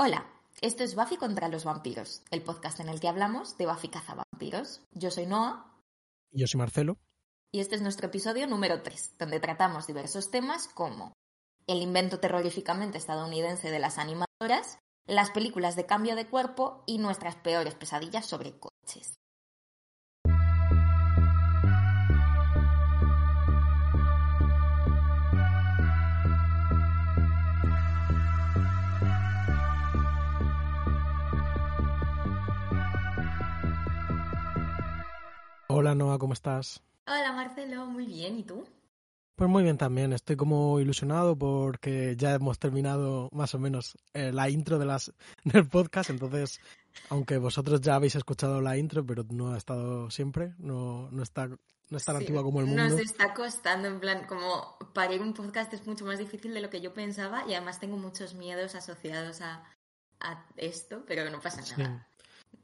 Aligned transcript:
Hola, 0.00 0.30
esto 0.60 0.84
es 0.84 0.94
Buffy 0.94 1.16
contra 1.16 1.48
los 1.48 1.64
vampiros, 1.64 2.22
el 2.30 2.40
podcast 2.40 2.78
en 2.78 2.88
el 2.88 3.00
que 3.00 3.08
hablamos 3.08 3.58
de 3.58 3.66
Buffy 3.66 3.88
cazavampiros. 3.88 4.80
Yo 4.92 5.10
soy 5.10 5.26
Noah. 5.26 5.74
Yo 6.30 6.46
soy 6.46 6.58
Marcelo. 6.58 6.98
Y 7.50 7.58
este 7.58 7.74
es 7.74 7.82
nuestro 7.82 8.06
episodio 8.06 8.46
número 8.46 8.82
3, 8.82 9.16
donde 9.18 9.40
tratamos 9.40 9.88
diversos 9.88 10.30
temas 10.30 10.68
como 10.68 11.14
el 11.66 11.82
invento 11.82 12.20
terroríficamente 12.20 12.96
estadounidense 12.96 13.72
de 13.72 13.78
las 13.80 13.98
animadoras, 13.98 14.78
las 15.08 15.32
películas 15.32 15.74
de 15.74 15.86
cambio 15.86 16.14
de 16.14 16.28
cuerpo 16.28 16.84
y 16.86 16.98
nuestras 16.98 17.34
peores 17.34 17.74
pesadillas 17.74 18.24
sobre 18.24 18.56
coches. 18.56 19.18
Hola 35.70 35.94
Noah, 35.94 36.18
¿cómo 36.18 36.32
estás? 36.32 36.82
Hola 37.06 37.30
Marcelo, 37.32 37.84
muy 37.84 38.06
bien, 38.06 38.38
¿y 38.38 38.42
tú? 38.42 38.66
Pues 39.36 39.50
muy 39.50 39.62
bien 39.62 39.76
también, 39.76 40.14
estoy 40.14 40.34
como 40.34 40.80
ilusionado 40.80 41.36
porque 41.36 42.16
ya 42.16 42.32
hemos 42.32 42.58
terminado 42.58 43.28
más 43.32 43.54
o 43.54 43.58
menos 43.58 43.98
eh, 44.14 44.32
la 44.32 44.48
intro 44.48 44.78
de 44.78 44.86
las, 44.86 45.12
del 45.44 45.68
podcast, 45.68 46.08
entonces, 46.08 46.58
aunque 47.10 47.36
vosotros 47.36 47.82
ya 47.82 47.96
habéis 47.96 48.14
escuchado 48.14 48.62
la 48.62 48.78
intro, 48.78 49.04
pero 49.04 49.24
no 49.28 49.52
ha 49.52 49.58
estado 49.58 50.10
siempre, 50.10 50.54
no, 50.56 51.10
no 51.10 51.22
está 51.22 51.48
no 51.90 51.96
es 51.98 52.04
tan 52.04 52.16
antigua 52.16 52.42
como 52.42 52.60
el 52.60 52.66
mundo. 52.66 52.84
Nos 52.84 53.00
está 53.00 53.34
costando, 53.34 53.88
en 53.88 54.00
plan, 54.00 54.26
como 54.26 54.78
parir 54.94 55.20
un 55.20 55.34
podcast 55.34 55.70
es 55.74 55.86
mucho 55.86 56.06
más 56.06 56.18
difícil 56.18 56.54
de 56.54 56.62
lo 56.62 56.70
que 56.70 56.80
yo 56.80 56.94
pensaba 56.94 57.44
y 57.46 57.52
además 57.52 57.78
tengo 57.78 57.98
muchos 57.98 58.34
miedos 58.34 58.74
asociados 58.74 59.42
a, 59.42 59.64
a 60.20 60.46
esto, 60.56 61.04
pero 61.06 61.28
no 61.28 61.40
pasa 61.40 61.60
nada. 61.76 62.08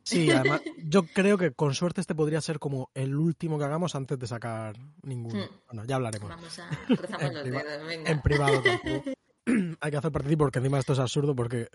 Sí, 0.04 0.30
además, 0.30 0.60
yo 0.84 1.04
creo 1.06 1.38
que 1.38 1.52
con 1.52 1.74
suerte 1.74 2.00
este 2.00 2.14
podría 2.14 2.40
ser 2.40 2.58
como 2.58 2.90
el 2.94 3.16
último 3.16 3.58
que 3.58 3.64
hagamos 3.64 3.94
antes 3.94 4.18
de 4.18 4.26
sacar 4.26 4.76
ninguno. 5.02 5.42
Hmm. 5.42 5.48
Bueno, 5.66 5.84
ya 5.86 5.96
hablaremos. 5.96 6.28
Vamos 6.28 6.58
a 6.58 6.68
en, 7.26 7.34
los 7.34 7.44
dedos, 7.44 7.86
venga. 7.86 8.10
en 8.10 8.22
privado 8.22 8.62
tampoco. 8.62 9.12
hay 9.80 9.90
que 9.90 9.96
hacer 9.96 10.12
participo 10.12 10.44
porque 10.44 10.58
encima 10.58 10.78
esto 10.78 10.92
es 10.92 10.98
absurdo 10.98 11.34
porque 11.34 11.68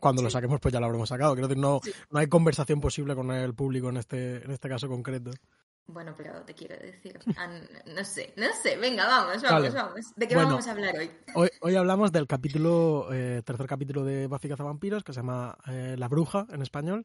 cuando 0.00 0.22
lo 0.22 0.30
saquemos 0.30 0.60
pues 0.60 0.72
ya 0.72 0.80
lo 0.80 0.86
habremos 0.86 1.08
sacado. 1.08 1.34
Quiero 1.34 1.48
decir, 1.48 1.62
no, 1.62 1.80
no 2.10 2.18
hay 2.18 2.28
conversación 2.28 2.80
posible 2.80 3.14
con 3.14 3.30
el 3.30 3.54
público 3.54 3.90
en 3.90 3.98
este, 3.98 4.44
en 4.44 4.50
este 4.50 4.68
caso 4.68 4.88
concreto. 4.88 5.30
Bueno, 5.88 6.14
pero 6.16 6.42
te 6.42 6.52
quiero 6.52 6.76
decir, 6.78 7.16
no 7.94 8.04
sé, 8.04 8.34
no 8.36 8.46
sé, 8.60 8.76
venga, 8.76 9.06
vamos, 9.06 9.40
vamos, 9.40 9.72
vamos. 9.72 10.14
¿De 10.16 10.26
qué 10.26 10.34
vamos 10.34 10.66
a 10.66 10.72
hablar 10.72 10.96
hoy? 10.98 11.10
Hoy, 11.36 11.48
hoy 11.60 11.76
hablamos 11.76 12.10
del 12.10 12.26
capítulo, 12.26 13.06
eh, 13.12 13.40
tercer 13.44 13.68
capítulo 13.68 14.04
de 14.04 14.26
Buffy 14.26 14.48
Vampiros, 14.48 15.04
que 15.04 15.12
se 15.12 15.20
llama 15.20 15.56
eh, 15.68 15.94
La 15.96 16.08
Bruja 16.08 16.44
en 16.50 16.62
español, 16.62 17.04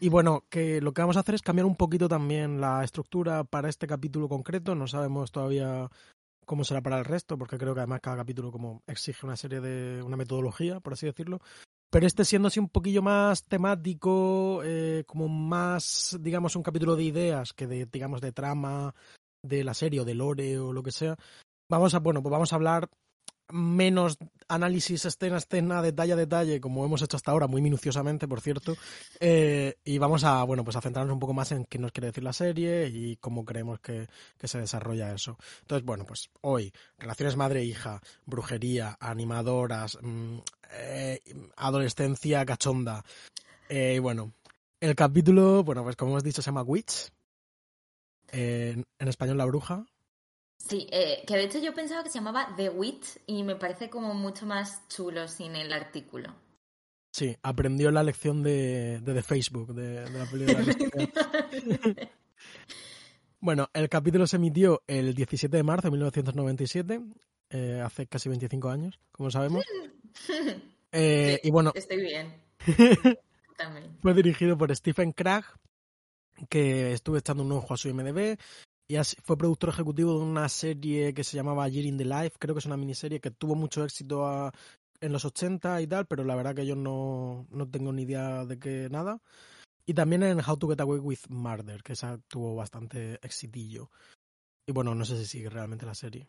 y 0.00 0.08
bueno, 0.08 0.44
que 0.48 0.80
lo 0.80 0.92
que 0.92 1.02
vamos 1.02 1.16
a 1.16 1.20
hacer 1.20 1.34
es 1.34 1.42
cambiar 1.42 1.66
un 1.66 1.76
poquito 1.76 2.08
también 2.08 2.60
la 2.60 2.84
estructura 2.84 3.44
para 3.44 3.68
este 3.68 3.86
capítulo 3.86 4.28
concreto. 4.28 4.74
No 4.74 4.86
sabemos 4.86 5.32
todavía 5.32 5.88
cómo 6.44 6.64
será 6.64 6.80
para 6.80 6.98
el 6.98 7.04
resto, 7.04 7.36
porque 7.36 7.58
creo 7.58 7.74
que 7.74 7.80
además 7.80 8.00
cada 8.00 8.16
capítulo 8.16 8.52
como 8.52 8.82
exige 8.86 9.26
una 9.26 9.36
serie 9.36 9.60
de 9.60 10.02
una 10.02 10.16
metodología, 10.16 10.80
por 10.80 10.92
así 10.92 11.06
decirlo. 11.06 11.40
Pero 11.90 12.06
este 12.06 12.24
siendo 12.24 12.48
así 12.48 12.60
un 12.60 12.68
poquillo 12.68 13.02
más 13.02 13.44
temático, 13.44 14.62
eh, 14.62 15.04
como 15.06 15.28
más, 15.28 16.16
digamos, 16.20 16.54
un 16.54 16.62
capítulo 16.62 16.96
de 16.96 17.04
ideas 17.04 17.52
que 17.52 17.66
de, 17.66 17.86
digamos, 17.86 18.20
de 18.20 18.32
trama 18.32 18.94
de 19.42 19.64
la 19.64 19.74
serie 19.74 20.00
o 20.00 20.04
de 20.04 20.14
lore 20.14 20.58
o 20.58 20.72
lo 20.72 20.82
que 20.82 20.90
sea. 20.90 21.16
Vamos 21.70 21.94
a, 21.94 22.00
bueno, 22.00 22.22
pues 22.22 22.30
vamos 22.30 22.52
a 22.52 22.56
hablar 22.56 22.90
menos 23.50 24.18
análisis 24.48 25.04
escena 25.04 25.36
a 25.36 25.38
escena, 25.38 25.82
detalle 25.82 26.12
a 26.12 26.16
detalle, 26.16 26.60
como 26.60 26.84
hemos 26.84 27.02
hecho 27.02 27.16
hasta 27.16 27.30
ahora, 27.30 27.46
muy 27.46 27.60
minuciosamente, 27.60 28.26
por 28.26 28.40
cierto. 28.40 28.76
Eh, 29.20 29.76
y 29.84 29.98
vamos 29.98 30.24
a, 30.24 30.42
bueno, 30.44 30.64
pues 30.64 30.76
centrarnos 30.80 31.12
un 31.12 31.20
poco 31.20 31.34
más 31.34 31.52
en 31.52 31.64
qué 31.64 31.78
nos 31.78 31.92
quiere 31.92 32.08
decir 32.08 32.24
la 32.24 32.32
serie 32.32 32.88
y 32.88 33.16
cómo 33.16 33.44
creemos 33.44 33.80
que, 33.80 34.08
se 34.42 34.58
desarrolla 34.58 35.12
eso. 35.12 35.36
Entonces, 35.60 35.84
bueno, 35.84 36.04
pues 36.04 36.30
hoy, 36.40 36.72
relaciones 36.98 37.36
madre-hija, 37.36 38.00
brujería, 38.24 38.96
animadoras, 39.00 39.98
mm, 40.00 40.38
eh, 40.72 41.20
adolescencia 41.56 42.44
cachonda. 42.46 43.04
Eh, 43.68 43.94
y 43.96 43.98
bueno, 43.98 44.32
el 44.80 44.94
capítulo, 44.94 45.62
bueno, 45.64 45.82
pues 45.84 45.96
como 45.96 46.12
hemos 46.12 46.24
dicho, 46.24 46.42
se 46.42 46.46
llama 46.46 46.62
Witch. 46.62 47.10
en 48.30 48.84
español, 48.98 49.38
la 49.38 49.46
bruja. 49.46 49.86
Sí, 50.58 50.86
eh, 50.90 51.22
que 51.26 51.36
de 51.36 51.44
hecho 51.44 51.58
yo 51.60 51.72
pensaba 51.72 52.02
que 52.02 52.10
se 52.10 52.18
llamaba 52.18 52.54
The 52.56 52.68
Wit 52.68 53.04
y 53.26 53.42
me 53.42 53.56
parece 53.56 53.88
como 53.88 54.12
mucho 54.12 54.44
más 54.44 54.86
chulo 54.88 55.28
sin 55.28 55.56
el 55.56 55.72
artículo. 55.72 56.34
Sí, 57.12 57.36
aprendió 57.42 57.90
la 57.90 58.02
lección 58.02 58.42
de, 58.42 59.00
de, 59.00 59.22
Facebook, 59.22 59.74
de, 59.74 60.08
la 60.10 60.26
película. 60.26 60.60
bueno, 63.40 63.70
el 63.72 63.88
capítulo 63.88 64.26
se 64.26 64.36
emitió 64.36 64.82
el 64.86 65.14
17 65.14 65.56
de 65.56 65.62
marzo 65.62 65.88
de 65.88 65.92
1997, 65.92 67.00
eh, 67.50 67.80
hace 67.82 68.06
casi 68.06 68.28
25 68.28 68.68
años, 68.68 69.00
como 69.12 69.30
sabemos. 69.30 69.64
Eh, 70.90 71.38
y 71.42 71.50
bueno. 71.50 71.70
Estoy 71.74 72.00
bien. 72.00 72.32
Fue 74.00 74.14
dirigido 74.14 74.56
por 74.56 74.74
Stephen 74.74 75.12
Cragg, 75.12 75.44
que 76.48 76.94
estuve 76.94 77.18
echando 77.18 77.42
un 77.42 77.52
ojo 77.52 77.74
a 77.74 77.76
su 77.76 77.92
MDB 77.92 78.38
y 78.88 78.96
fue 79.22 79.36
productor 79.36 79.68
ejecutivo 79.68 80.18
de 80.18 80.24
una 80.24 80.48
serie 80.48 81.12
que 81.12 81.22
se 81.22 81.36
llamaba 81.36 81.68
Year 81.68 81.84
in 81.84 81.98
the 81.98 82.06
Life, 82.06 82.36
creo 82.38 82.54
que 82.54 82.60
es 82.60 82.66
una 82.66 82.78
miniserie 82.78 83.20
que 83.20 83.30
tuvo 83.30 83.54
mucho 83.54 83.84
éxito 83.84 84.50
en 85.00 85.12
los 85.12 85.26
80 85.26 85.82
y 85.82 85.86
tal, 85.86 86.06
pero 86.06 86.24
la 86.24 86.34
verdad 86.34 86.54
que 86.54 86.66
yo 86.66 86.74
no, 86.74 87.46
no 87.50 87.68
tengo 87.68 87.92
ni 87.92 88.02
idea 88.02 88.46
de 88.46 88.58
qué 88.58 88.88
nada. 88.90 89.20
Y 89.84 89.94
también 89.94 90.22
en 90.22 90.40
How 90.40 90.56
to 90.56 90.68
Get 90.68 90.80
Away 90.80 91.00
with 91.00 91.28
Murder, 91.28 91.82
que 91.82 91.92
esa 91.92 92.18
tuvo 92.28 92.54
bastante 92.54 93.18
exitillo. 93.22 93.90
Y 94.66 94.72
bueno, 94.72 94.94
no 94.94 95.04
sé 95.04 95.18
si 95.18 95.26
sigue 95.26 95.50
realmente 95.50 95.86
la 95.86 95.94
serie. 95.94 96.28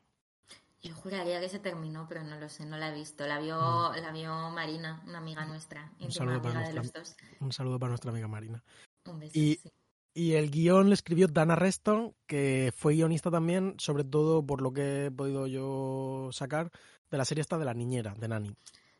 Yo 0.82 0.96
juraría 0.96 1.42
que 1.42 1.50
se 1.50 1.60
terminó, 1.60 2.08
pero 2.08 2.24
no 2.24 2.40
lo 2.40 2.48
sé, 2.48 2.66
no 2.66 2.78
la 2.78 2.90
he 2.90 2.94
visto. 2.94 3.28
La 3.28 3.40
vio, 3.40 3.58
mm. 3.58 4.02
la 4.02 4.12
vio 4.12 4.50
Marina, 4.50 5.02
una 5.08 5.18
amiga 5.18 5.46
nuestra, 5.46 5.92
un 6.00 6.12
saludo 6.12 6.42
para 6.42 6.54
nuestra, 6.56 6.74
de 6.74 6.88
los 6.88 6.94
dos. 6.94 7.16
Un 7.40 7.52
saludo 7.52 7.80
para 7.80 7.90
nuestra 7.90 8.12
amiga 8.12 8.30
Marina. 8.30 8.64
Un 9.06 9.20
beso. 9.20 9.38
Y, 9.38 9.60
y 10.14 10.34
el 10.34 10.52
guion 10.52 10.90
le 10.90 10.96
escribió 10.96 11.28
Dana 11.28 11.56
Reston, 11.56 12.16
que 12.26 12.74
fue 12.76 12.96
guionista 12.96 13.32
también, 13.32 13.76
sobre 13.78 14.04
todo 14.04 14.46
por 14.46 14.62
lo 14.62 14.74
que 14.74 15.06
he 15.06 15.12
podido 15.12 15.48
yo 15.48 16.30
sacar 16.32 16.72
de 17.10 17.18
la 17.18 17.26
serie 17.26 17.42
esta 17.42 17.58
de 17.58 17.66
la 17.66 17.74
niñera, 17.74 18.16
de 18.18 18.28
Nani. 18.28 18.56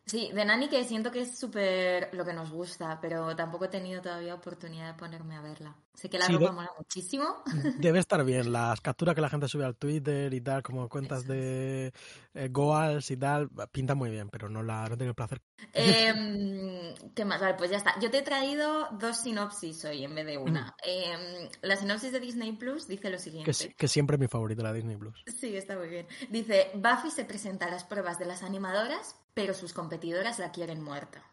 Sí, 0.10 0.32
de 0.34 0.44
Nani 0.44 0.68
que 0.70 0.84
siento 0.86 1.12
que 1.12 1.22
es 1.22 1.38
súper 1.38 2.10
lo 2.14 2.26
que 2.26 2.34
nos 2.34 2.50
gusta, 2.50 2.98
pero 3.00 3.36
tampoco 3.36 3.66
he 3.66 3.68
tenido 3.68 4.02
todavía 4.02 4.34
oportunidad 4.34 4.88
de 4.88 4.98
ponerme 4.98 5.36
a 5.36 5.42
verla. 5.42 5.76
Sé 5.94 6.10
que 6.10 6.18
la 6.18 6.28
ropa 6.28 6.52
mola 6.52 6.72
muchísimo. 6.80 7.44
Debe 7.78 8.00
estar 8.00 8.24
bien, 8.24 8.52
las 8.52 8.82
capturas 8.82 9.14
que 9.14 9.22
la 9.22 9.30
gente 9.30 9.48
sube 9.48 9.66
al 9.66 9.76
Twitter 9.76 10.34
y 10.34 10.42
tal, 10.42 10.64
como 10.64 10.90
cuentas 10.90 11.28
de 11.28 11.94
eh, 12.34 12.50
Goals 12.50 13.12
y 13.12 13.18
tal, 13.18 13.52
pinta 13.72 13.94
muy 13.94 14.10
bien, 14.10 14.30
pero 14.30 14.50
no 14.50 14.64
la 14.64 14.88
no 14.88 14.98
tengo 14.98 15.10
el 15.10 15.16
placer. 15.16 15.44
Em, 15.74 16.96
¿Qué 17.16 17.24
más? 17.24 17.40
Vale, 17.40 17.54
pues 17.54 17.70
ya 17.70 17.78
está. 17.78 18.00
Yo 18.00 18.10
te 18.10 18.18
he 18.18 18.24
traído 18.24 18.88
dos 18.94 19.18
sinopsis 19.22 19.86
hoy 19.86 20.06
en 20.06 20.16
vez 20.16 20.26
de 20.26 20.40
una. 20.40 20.76
Em, 20.84 21.50
la 21.62 21.76
sinopsis 21.76 22.12
de 22.12 22.20
Disney 22.20 22.54
Plus 22.54 22.88
dice 22.88 23.12
lo 23.12 23.20
siguiente. 23.20 23.52
Que, 23.52 23.76
que 23.76 23.88
siempre 23.88 24.16
es 24.16 24.20
mi 24.20 24.28
favorito, 24.28 24.64
la 24.64 24.74
Disney 24.74 24.98
Plus. 24.98 25.24
Sí, 25.28 25.56
está 25.56 25.78
muy 25.78 25.90
bien. 25.90 26.08
Dice, 26.32 26.72
Buffy 26.74 27.12
se 27.12 27.26
presenta 27.26 27.68
a 27.68 27.70
las 27.70 27.84
pruebas 27.84 28.18
de 28.18 28.26
las 28.26 28.42
animadoras 28.42 29.19
pero 29.34 29.54
sus 29.54 29.74
competidoras 29.74 30.40
la 30.40 30.52
quieren 30.52 30.82
muerta. 30.84 31.24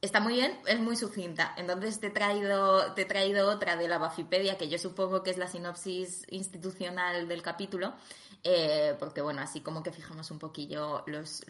Está 0.00 0.20
muy 0.20 0.34
bien, 0.34 0.56
es 0.66 0.78
muy 0.78 0.96
sucinta. 0.96 1.54
Entonces 1.56 1.98
te 1.98 2.06
he 2.06 2.10
traído, 2.10 2.92
te 2.94 3.02
he 3.02 3.04
traído 3.04 3.50
otra 3.50 3.76
de 3.76 3.88
la 3.88 3.98
Bafipedia, 3.98 4.56
que 4.56 4.68
yo 4.68 4.78
supongo 4.78 5.24
que 5.24 5.30
es 5.30 5.38
la 5.38 5.48
sinopsis 5.48 6.24
institucional 6.30 7.26
del 7.26 7.42
capítulo, 7.42 7.94
eh, 8.44 8.94
porque 9.00 9.20
bueno, 9.22 9.42
así 9.42 9.60
como 9.60 9.82
que 9.82 9.90
fijamos 9.90 10.30
un 10.30 10.38
poquillo 10.38 11.02
los, 11.06 11.44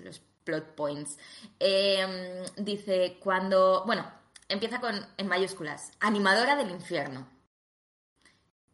plot 0.44 0.75
points. 0.75 1.19
Em, 1.59 2.43
dice, 2.56 3.19
cuando, 3.22 3.84
bueno, 3.84 4.11
empieza 4.49 4.81
con, 4.81 4.96
en 5.19 5.29
mayúsculas, 5.29 5.93
animadora 6.00 6.56
del 6.56 6.70
infierno. 6.70 7.29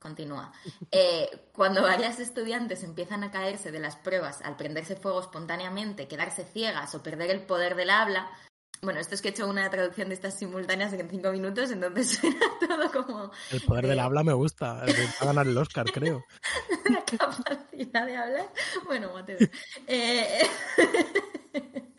Continúa. 0.04 0.52
Eh, 0.90 1.48
cuando 1.54 1.80
varias 1.80 2.20
estudiantes 2.20 2.84
empiezan 2.84 3.24
a 3.24 3.30
caerse 3.30 3.72
de 3.72 3.78
las 3.78 3.96
pruebas 3.96 4.42
al 4.42 4.54
prenderse 4.54 4.96
fuego 4.96 5.18
espontáneamente, 5.18 6.08
quedarse 6.08 6.44
ciegas 6.44 6.94
o 6.94 7.02
perder 7.02 7.30
el 7.30 7.46
poder 7.46 7.74
del 7.74 7.88
habla, 7.88 8.30
bueno, 8.82 9.00
esto 9.00 9.14
es 9.14 9.22
que 9.22 9.28
he 9.28 9.30
hecho 9.30 9.48
una 9.48 9.70
traducción 9.70 10.08
de 10.08 10.14
estas 10.14 10.38
simultáneas 10.38 10.92
en 10.92 11.08
cinco 11.08 11.32
minutos, 11.32 11.70
entonces 11.70 12.18
suena 12.20 12.38
todo 12.60 12.92
como... 12.92 13.30
El 13.50 13.62
poder 13.62 13.86
del 13.86 13.98
habla 13.98 14.22
me 14.22 14.34
gusta, 14.34 14.84
el 14.84 14.92
va 14.94 15.22
a 15.22 15.24
ganar 15.24 15.46
el 15.46 15.56
Oscar, 15.56 15.86
creo. 15.90 16.22
La 16.90 17.02
capacidad 17.02 18.04
de 18.04 18.16
hablar. 18.18 18.52
Bueno, 18.84 19.10
Mateo. 19.14 19.38
Eh, 19.86 20.46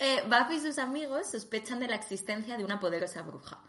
eh, 0.00 0.22
Buffy 0.26 0.56
y 0.56 0.60
sus 0.60 0.78
amigos 0.80 1.30
sospechan 1.30 1.78
de 1.78 1.86
la 1.86 1.94
existencia 1.94 2.58
de 2.58 2.64
una 2.64 2.80
poderosa 2.80 3.22
bruja 3.22 3.62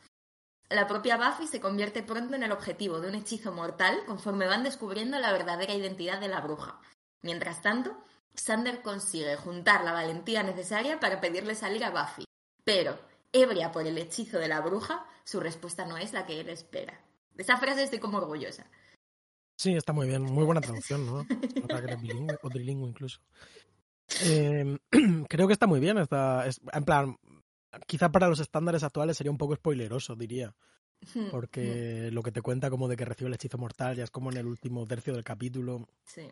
la 0.72 0.88
propia 0.88 1.18
Buffy 1.18 1.48
se 1.48 1.60
convierte 1.60 2.04
pronto 2.04 2.36
en 2.36 2.44
el 2.44 2.52
objetivo 2.52 3.00
de 3.00 3.10
un 3.10 3.16
hechizo 3.16 3.52
mortal 3.52 4.04
conforme 4.06 4.48
van 4.48 4.64
descubriendo 4.64 5.20
la 5.20 5.32
verdadera 5.32 5.74
identidad 5.74 6.20
de 6.20 6.28
la 6.28 6.42
bruja. 6.42 6.80
Mientras 7.22 7.62
tanto, 7.62 7.96
Sander 8.34 8.82
consigue 8.82 9.36
juntar 9.36 9.84
la 9.84 9.92
valentía 9.92 10.44
necesaria 10.44 11.00
para 11.00 11.22
pedirle 11.22 11.56
salir 11.56 11.84
a 11.84 11.92
Buffy, 11.92 12.26
pero, 12.64 12.98
ebria 13.34 13.72
por 13.72 13.86
el 13.86 13.98
hechizo 13.98 14.40
de 14.40 14.48
la 14.48 14.62
bruja, 14.62 15.06
su 15.24 15.40
respuesta 15.40 15.86
no 15.86 15.98
es 15.98 16.14
la 16.14 16.26
que 16.26 16.40
él 16.40 16.50
espera. 16.50 17.00
De 17.34 17.44
esa 17.44 17.58
frase 17.58 17.84
estoy 17.84 18.00
como 18.00 18.18
orgullosa. 18.18 18.66
Sí, 19.58 19.76
está 19.76 19.94
muy 19.94 20.08
bien. 20.08 20.24
Muy 20.24 20.44
buena 20.44 20.62
traducción, 20.62 21.06
¿no? 21.06 21.20
Otra 21.64 21.86
que 21.86 21.96
bilingüe, 21.96 22.38
o 22.42 22.50
trilingüe 22.50 22.90
incluso. 22.90 23.20
Eh, 24.24 24.78
creo 25.30 25.48
que 25.48 25.54
está 25.54 25.68
muy 25.68 25.80
bien. 25.80 25.98
Está, 25.98 26.48
es, 26.48 26.60
en 26.74 26.84
plan, 26.84 27.18
quizá 27.88 28.12
para 28.12 28.28
los 28.30 28.40
estándares 28.40 28.84
actuales 28.84 29.18
sería 29.18 29.32
un 29.32 29.38
poco 29.38 29.56
spoileroso, 29.56 30.16
diría. 30.16 30.56
Hmm, 31.16 31.30
Porque 31.32 32.10
lo 32.12 32.22
que 32.22 32.32
te 32.32 32.42
cuenta 32.44 32.70
como 32.70 32.88
de 32.88 32.96
que 32.96 33.06
recibe 33.06 33.28
el 33.30 33.34
hechizo 33.34 33.58
mortal 33.58 33.96
ya 33.96 34.04
es 34.04 34.12
como 34.12 34.32
en 34.32 34.38
el 34.38 34.46
último 34.46 34.86
tercio 34.86 35.14
del 35.14 35.24
capítulo. 35.24 35.88
Sí. 36.06 36.28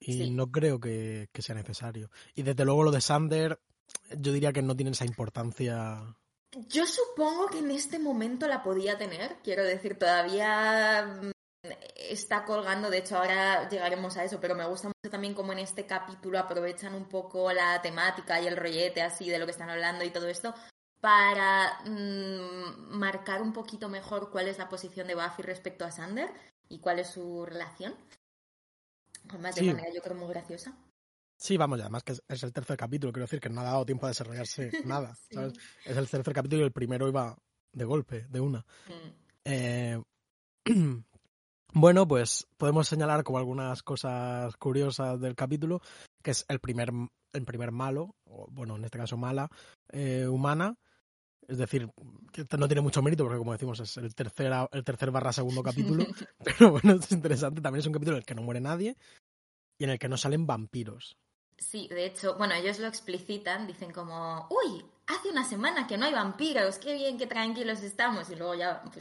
Y 0.00 0.12
Sí. 0.12 0.30
no 0.30 0.50
creo 0.52 0.78
que, 0.78 1.28
que 1.32 1.42
sea 1.42 1.54
necesario. 1.54 2.10
Y 2.34 2.42
desde 2.42 2.64
luego 2.64 2.82
lo 2.82 2.90
de 2.90 3.00
Sander, 3.00 3.58
yo 4.16 4.32
diría 4.32 4.52
que 4.52 4.62
no 4.62 4.76
tiene 4.76 4.90
esa 4.92 5.06
importancia. 5.06 6.14
Yo 6.68 6.86
supongo 6.86 7.46
que 7.48 7.58
en 7.58 7.70
este 7.70 7.98
momento 7.98 8.46
la 8.46 8.62
podía 8.62 8.96
tener, 8.98 9.38
quiero 9.42 9.64
decir, 9.64 9.98
todavía 9.98 11.20
mm, 11.22 11.30
está 11.96 12.44
colgando, 12.44 12.90
de 12.90 12.98
hecho 12.98 13.16
ahora 13.18 13.68
llegaremos 13.68 14.16
a 14.16 14.24
eso, 14.24 14.40
pero 14.40 14.54
me 14.54 14.66
gusta 14.66 14.88
mucho 14.88 15.10
también 15.10 15.34
como 15.34 15.52
en 15.52 15.58
este 15.60 15.86
capítulo 15.86 16.38
aprovechan 16.38 16.94
un 16.94 17.08
poco 17.08 17.52
la 17.52 17.82
temática 17.82 18.40
y 18.40 18.46
el 18.46 18.56
rollete 18.56 19.02
así 19.02 19.28
de 19.28 19.38
lo 19.38 19.44
que 19.46 19.52
están 19.52 19.70
hablando 19.70 20.04
y 20.04 20.10
todo 20.10 20.28
esto 20.28 20.54
para 21.00 21.80
mm, 21.84 22.96
marcar 22.96 23.42
un 23.42 23.52
poquito 23.52 23.88
mejor 23.88 24.30
cuál 24.30 24.48
es 24.48 24.58
la 24.58 24.68
posición 24.68 25.06
de 25.06 25.14
Buffy 25.14 25.42
respecto 25.42 25.84
a 25.84 25.90
Sander 25.92 26.28
y 26.68 26.80
cuál 26.80 26.98
es 26.98 27.10
su 27.10 27.44
relación. 27.46 27.94
Además, 29.28 29.54
de 29.54 29.60
Sí. 29.62 29.66
manera 29.68 29.88
yo 29.94 30.00
creo 30.02 30.16
muy 30.16 30.28
graciosa. 30.28 30.76
Sí, 31.36 31.56
vamos, 31.56 31.78
y 31.78 31.82
además 31.82 32.02
que 32.02 32.12
es, 32.12 32.22
es 32.26 32.42
el 32.42 32.52
tercer 32.52 32.76
capítulo, 32.76 33.12
quiero 33.12 33.26
decir 33.26 33.40
que 33.40 33.48
no 33.48 33.60
ha 33.60 33.64
dado 33.64 33.86
tiempo 33.86 34.06
a 34.06 34.08
desarrollarse 34.08 34.70
nada. 34.84 35.14
Sí. 35.14 35.34
¿sabes? 35.34 35.52
Es 35.84 35.96
el 35.96 36.08
tercer 36.08 36.34
capítulo 36.34 36.62
y 36.62 36.64
el 36.64 36.72
primero 36.72 37.06
iba 37.08 37.36
de 37.72 37.84
golpe, 37.84 38.26
de 38.28 38.40
una. 38.40 38.58
Mm. 38.86 39.10
Eh, 39.44 40.02
bueno, 41.72 42.06
pues 42.08 42.46
podemos 42.56 42.88
señalar 42.88 43.24
como 43.24 43.38
algunas 43.38 43.82
cosas 43.82 44.56
curiosas 44.56 45.20
del 45.20 45.34
capítulo, 45.34 45.80
que 46.22 46.30
es 46.30 46.44
el 46.48 46.60
primer, 46.60 46.90
el 47.32 47.44
primer 47.44 47.72
malo, 47.72 48.14
o 48.24 48.46
bueno, 48.50 48.76
en 48.76 48.84
este 48.84 48.98
caso 48.98 49.16
mala, 49.16 49.48
eh, 49.92 50.26
humana. 50.26 50.74
Es 51.46 51.56
decir, 51.56 51.88
que 52.30 52.44
no 52.58 52.68
tiene 52.68 52.82
mucho 52.82 53.00
mérito 53.00 53.24
porque, 53.24 53.38
como 53.38 53.52
decimos, 53.52 53.80
es 53.80 53.96
el 53.96 54.14
tercer, 54.14 54.52
el 54.70 54.84
tercer 54.84 55.10
barra 55.10 55.32
segundo 55.32 55.62
capítulo. 55.62 56.04
Pero 56.44 56.72
bueno, 56.72 56.92
es 56.94 57.10
interesante. 57.10 57.62
También 57.62 57.80
es 57.80 57.86
un 57.86 57.94
capítulo 57.94 58.16
en 58.16 58.20
el 58.20 58.26
que 58.26 58.34
no 58.34 58.42
muere 58.42 58.60
nadie 58.60 58.96
y 59.78 59.84
en 59.84 59.90
el 59.90 59.98
que 59.98 60.08
no 60.08 60.18
salen 60.18 60.46
vampiros. 60.46 61.16
Sí, 61.56 61.88
de 61.88 62.06
hecho, 62.06 62.36
bueno, 62.36 62.54
ellos 62.54 62.78
lo 62.78 62.86
explicitan, 62.86 63.66
dicen 63.66 63.92
como, 63.92 64.46
uy, 64.50 64.84
hace 65.06 65.30
una 65.30 65.44
semana 65.44 65.86
que 65.86 65.98
no 65.98 66.06
hay 66.06 66.12
vampiros, 66.12 66.78
qué 66.78 66.94
bien, 66.94 67.18
qué 67.18 67.26
tranquilos 67.26 67.82
estamos, 67.82 68.30
y 68.30 68.36
luego 68.36 68.54
ya 68.54 68.82
pues, 68.82 68.98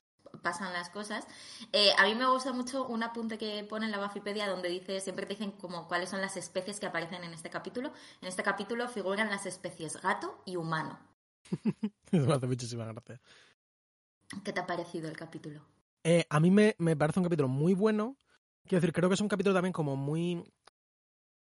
pasan 0.48 0.72
las 0.72 0.90
cosas. 0.90 1.28
Eh, 1.74 1.92
a 1.98 2.06
mí 2.06 2.16
me 2.16 2.26
gusta 2.26 2.54
mucho 2.54 2.88
un 2.88 3.04
apunte 3.04 3.38
que 3.38 3.66
pone 3.66 3.86
en 3.86 3.92
la 3.92 3.98
Bafipedia 3.98 4.48
donde 4.48 4.70
dice, 4.70 5.02
siempre 5.02 5.26
te 5.26 5.34
dicen 5.34 5.52
como 5.52 5.90
cuáles 5.90 6.10
son 6.10 6.22
las 6.22 6.38
especies 6.38 6.80
que 6.80 6.86
aparecen 6.86 7.22
en 7.26 7.34
este 7.34 7.50
capítulo. 7.50 7.92
En 8.22 8.30
este 8.30 8.44
capítulo 8.44 8.88
figuran 8.88 9.30
las 9.30 9.46
especies 9.46 10.02
gato 10.02 10.42
y 10.46 10.56
humano. 10.56 10.98
Me 12.12 12.34
hace 12.34 12.48
muchísima 12.48 12.86
gracia. 12.86 13.20
¿Qué 14.46 14.54
te 14.54 14.60
ha 14.62 14.66
parecido 14.66 15.10
el 15.10 15.18
capítulo? 15.18 15.60
Eh, 16.06 16.26
a 16.30 16.40
mí 16.40 16.50
me, 16.50 16.76
me 16.78 16.96
parece 16.96 17.20
un 17.20 17.26
capítulo 17.26 17.50
muy 17.50 17.74
bueno. 17.74 18.16
Quiero 18.66 18.80
decir, 18.82 18.94
creo 18.94 19.10
que 19.10 19.16
es 19.16 19.22
un 19.22 19.28
capítulo 19.28 19.54
también 19.54 19.74
como 19.74 19.98
muy. 19.98 20.44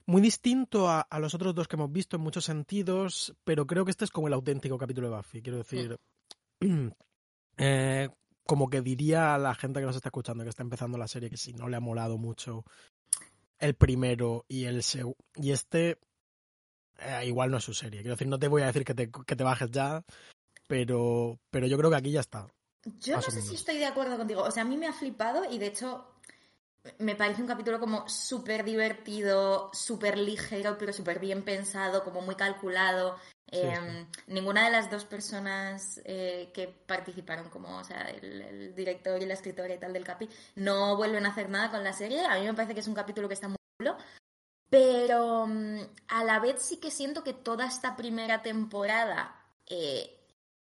Muy 0.07 0.21
distinto 0.21 0.89
a, 0.89 1.01
a 1.01 1.19
los 1.19 1.35
otros 1.35 1.55
dos 1.55 1.67
que 1.67 1.77
hemos 1.77 1.91
visto 1.91 2.17
en 2.17 2.23
muchos 2.23 2.45
sentidos, 2.45 3.35
pero 3.43 3.67
creo 3.67 3.85
que 3.85 3.91
este 3.91 4.05
es 4.05 4.11
como 4.11 4.29
el 4.29 4.35
auténtico 4.35 4.77
capítulo 4.77 5.09
de 5.09 5.17
Buffy. 5.17 5.41
Quiero 5.41 5.59
decir, 5.59 5.99
eh, 7.57 8.11
como 8.47 8.69
que 8.69 8.81
diría 8.81 9.35
a 9.35 9.39
la 9.39 9.55
gente 9.55 9.81
que 9.81 9.87
nos 9.87 9.97
está 9.97 10.09
escuchando, 10.09 10.45
que 10.45 10.51
está 10.51 10.63
empezando 10.63 10.99
la 10.99 11.09
serie, 11.09 11.31
que 11.31 11.37
si 11.37 11.53
no 11.53 11.69
le 11.69 11.77
ha 11.77 11.81
molado 11.81 12.19
mucho 12.19 12.65
el 13.59 13.75
primero 13.75 14.45
y 14.49 14.65
el 14.65 14.83
segundo, 14.83 15.17
y 15.37 15.53
este, 15.53 15.99
eh, 16.99 17.27
igual 17.27 17.51
no 17.51 17.59
es 17.59 17.65
su 17.65 17.75
serie. 17.75 18.01
Quiero 18.01 18.15
decir, 18.15 18.29
no 18.29 18.39
te 18.39 18.49
voy 18.49 18.63
a 18.63 18.67
decir 18.67 18.85
que 18.85 18.95
te, 18.95 19.11
que 19.11 19.37
te 19.37 19.45
bajes 19.45 19.71
ya, 19.71 20.05
pero, 20.67 21.39
pero 21.51 21.67
yo 21.67 21.79
creo 21.79 21.91
que 21.91 21.97
aquí 21.97 22.11
ya 22.11 22.21
está. 22.21 22.49
Yo 23.01 23.17
no 23.17 23.23
sé 23.23 23.41
si 23.41 23.55
estoy 23.55 23.79
de 23.79 23.87
acuerdo 23.87 24.17
contigo. 24.17 24.43
O 24.43 24.51
sea, 24.51 24.63
a 24.63 24.67
mí 24.67 24.77
me 24.77 24.87
ha 24.87 24.93
flipado 24.93 25.51
y 25.51 25.59
de 25.59 25.69
hecho 25.69 26.07
me 26.99 27.17
parece 27.17 27.41
un 27.41 27.49
capítulo 27.49 27.81
como 27.81 28.07
súper 28.09 28.65
divertido, 28.65 29.71
súper 29.73 30.19
ligero, 30.19 30.77
pero 30.79 30.93
súper 30.93 31.19
bien 31.19 31.43
pensado, 31.43 32.05
como 32.05 32.21
muy 32.21 32.35
calculado. 32.35 33.17
Eh, 33.55 34.07
Ninguna 34.27 34.65
de 34.65 34.71
las 34.71 34.91
dos 34.91 35.05
personas 35.05 36.01
eh, 36.05 36.51
que 36.53 36.69
participaron, 36.69 37.51
como 37.51 37.79
o 37.79 37.85
sea, 37.85 38.03
el, 38.11 38.41
el 38.43 38.75
director 38.75 39.21
y 39.23 39.27
la 39.27 39.35
escritora 39.35 39.75
y 39.75 39.79
tal 39.79 39.93
del 39.93 40.05
capi, 40.05 40.29
no 40.57 40.97
vuelven 40.97 41.27
a 41.27 41.31
hacer 41.31 41.49
nada 41.49 41.71
con 41.71 41.85
la 41.85 41.93
serie. 41.93 42.25
A 42.27 42.39
mí 42.39 42.47
me 42.47 42.55
parece 42.55 42.75
que 42.75 42.81
es 42.81 42.89
un 42.89 42.95
capítulo 42.95 43.29
que 43.29 43.35
está 43.35 43.49
muy 43.49 43.59
chulo. 43.79 43.97
Pero 44.71 45.47
mm, 45.47 45.81
a 46.09 46.25
la 46.25 46.41
vez 46.41 46.63
sí 46.63 46.79
que 46.79 46.91
siento 46.91 47.23
que 47.23 47.33
toda 47.33 47.67
esta 47.67 47.97
primera 47.97 48.43
temporada 48.43 49.35
eh, 49.67 50.21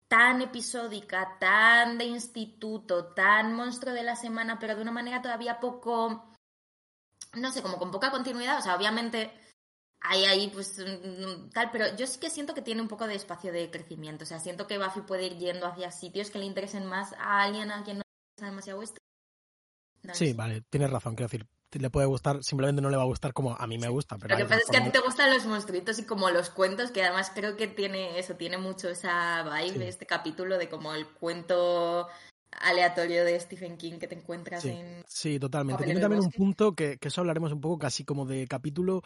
tan 0.08 0.42
episódica, 0.42 1.36
tan 1.38 1.98
de 1.98 2.06
instituto, 2.06 3.06
tan 3.12 3.54
monstruo 3.54 3.92
de 3.92 4.02
la 4.02 4.16
semana, 4.16 4.58
pero 4.58 4.74
de 4.74 4.82
una 4.82 4.90
manera 4.90 5.22
todavía 5.22 5.60
poco, 5.60 6.32
no 7.34 7.52
sé, 7.52 7.62
como 7.62 7.78
con 7.78 7.90
poca 7.90 8.10
continuidad. 8.10 8.58
O 8.58 8.62
sea, 8.62 8.74
obviamente 8.74 9.30
hay 10.02 10.24
ahí 10.24 10.50
pues 10.52 10.76
tal, 11.52 11.70
pero 11.70 11.94
yo 11.96 12.06
sí 12.06 12.18
que 12.18 12.30
siento 12.30 12.54
que 12.54 12.62
tiene 12.62 12.80
un 12.80 12.88
poco 12.88 13.06
de 13.06 13.14
espacio 13.14 13.52
de 13.52 13.70
crecimiento. 13.70 14.24
O 14.24 14.26
sea, 14.26 14.40
siento 14.40 14.66
que 14.66 14.78
Buffy 14.78 15.02
puede 15.02 15.26
ir 15.26 15.36
yendo 15.36 15.66
hacia 15.66 15.90
sitios 15.90 16.30
que 16.30 16.38
le 16.38 16.46
interesen 16.46 16.86
más 16.86 17.12
a 17.14 17.42
alguien 17.42 17.70
a 17.70 17.84
quien 17.84 17.98
no 17.98 18.02
le 18.02 18.32
interesa 18.36 18.50
demasiado 18.50 18.82
esto. 18.82 18.98
No 20.02 20.14
Sí, 20.14 20.32
vale, 20.32 20.62
tienes 20.70 20.90
razón. 20.90 21.14
Quiero 21.14 21.28
decir, 21.28 21.46
le 21.72 21.90
puede 21.90 22.06
gustar, 22.06 22.42
simplemente 22.42 22.80
no 22.80 22.88
le 22.88 22.96
va 22.96 23.02
a 23.02 23.06
gustar 23.06 23.34
como 23.34 23.54
a 23.54 23.66
mí 23.66 23.78
me 23.78 23.88
gusta. 23.88 24.16
Pero 24.16 24.34
Lo 24.34 24.38
que 24.38 24.48
pasa 24.48 24.62
es 24.62 24.70
que 24.70 24.78
a 24.78 24.84
ti 24.84 24.90
te 24.90 25.00
gustan 25.00 25.32
los 25.32 25.44
monstruitos 25.44 25.98
y 25.98 26.04
como 26.04 26.30
los 26.30 26.48
cuentos, 26.50 26.90
que 26.90 27.02
además 27.02 27.30
creo 27.34 27.56
que 27.56 27.68
tiene 27.68 28.18
eso, 28.18 28.34
tiene 28.36 28.56
mucho 28.56 28.88
esa 28.88 29.42
vibe, 29.42 29.78
Sí. 29.78 29.82
este 29.84 30.06
capítulo 30.06 30.56
de 30.56 30.68
como 30.68 30.94
el 30.94 31.06
cuento 31.06 32.08
aleatorio 32.52 33.24
de 33.24 33.38
Stephen 33.38 33.76
King 33.76 33.98
que 33.98 34.08
te 34.08 34.16
encuentras 34.16 34.62
Sí, 34.62 34.70
en... 34.70 35.04
sí, 35.06 35.38
totalmente. 35.38 35.84
Tiene 35.84 36.00
también 36.00 36.22
un 36.22 36.32
punto 36.32 36.74
que, 36.74 36.98
que 36.98 37.08
eso 37.08 37.20
hablaremos 37.20 37.52
un 37.52 37.60
poco 37.60 37.78
casi 37.78 38.04
como 38.04 38.26
de 38.26 38.46
capítulo. 38.48 39.02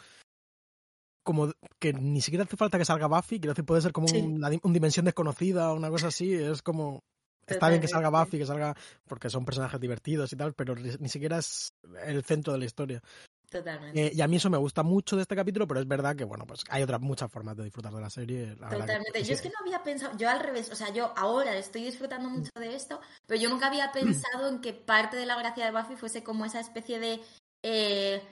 Como 1.24 1.50
que 1.80 1.92
ni 1.92 2.20
siquiera 2.20 2.44
hace 2.44 2.56
falta 2.56 2.78
que 2.78 2.84
salga 2.84 3.06
Buffy, 3.08 3.40
quiero 3.40 3.52
decir, 3.54 3.64
puede 3.64 3.80
ser 3.82 3.92
como 3.92 4.06
Sí. 4.08 4.20
una, 4.20 4.48
una 4.62 4.72
dimensión 4.74 5.04
desconocida 5.06 5.72
o 5.72 5.76
una 5.76 5.90
cosa 5.90 6.08
así. 6.08 6.32
Es 6.32 6.62
como. 6.62 7.02
Está 7.46 7.68
bien 7.68 7.80
que 7.80 7.88
salga. 7.88 8.08
Buffy, 8.10 8.38
que 8.38 8.46
salga. 8.46 8.74
porque 9.06 9.28
son 9.28 9.44
personajes 9.44 9.80
divertidos 9.80 10.32
y 10.32 10.36
tal, 10.36 10.54
pero 10.54 10.74
ni 10.76 11.08
siquiera 11.08 11.38
es 11.38 11.72
el 12.06 12.22
centro 12.24 12.52
de 12.52 12.58
la 12.60 12.64
historia. 12.64 13.02
Totalmente. 13.50 14.06
Eh, 14.06 14.12
y 14.14 14.20
a 14.20 14.26
mí 14.26 14.36
eso 14.36 14.50
me 14.50 14.56
gusta 14.58 14.82
mucho 14.82 15.14
de 15.14 15.22
este 15.22 15.36
capítulo, 15.36 15.66
pero 15.68 15.78
es 15.78 15.86
verdad 15.86 16.16
que, 16.16 16.24
bueno, 16.24 16.44
pues 16.46 16.62
hay 16.70 16.82
otras 16.82 17.00
muchas 17.00 17.30
formas 17.30 17.56
de 17.56 17.64
disfrutar 17.64 17.92
de 17.92 18.00
la 18.00 18.10
serie. 18.10 18.56
la 18.58 18.68
Totalmente. 18.70 19.12
que 19.12 19.22
Yo 19.24 19.34
es 19.34 19.42
que 19.42 19.48
no 19.50 19.54
había 19.60 19.82
pensado, 19.82 20.16
yo 20.16 20.28
al 20.28 20.40
revés, 20.40 20.70
o 20.72 20.74
sea, 20.74 20.92
yo 20.92 21.12
ahora 21.16 21.54
estoy 21.56 21.84
disfrutando 21.84 22.28
mucho 22.30 22.50
de 22.58 22.74
esto, 22.74 23.00
pero 23.26 23.40
yo 23.40 23.48
nunca 23.50 23.66
había 23.68 23.92
pensado 23.92 24.48
en 24.48 24.60
que 24.60 24.72
parte 24.72 25.16
de 25.16 25.26
la 25.26 25.36
gracia 25.38 25.66
de 25.66 25.70
Buffy 25.70 25.94
fuese 25.96 26.24
como 26.24 26.44
esa 26.46 26.58
especie 26.60 26.98
de 26.98 27.20
eh, 27.62 28.22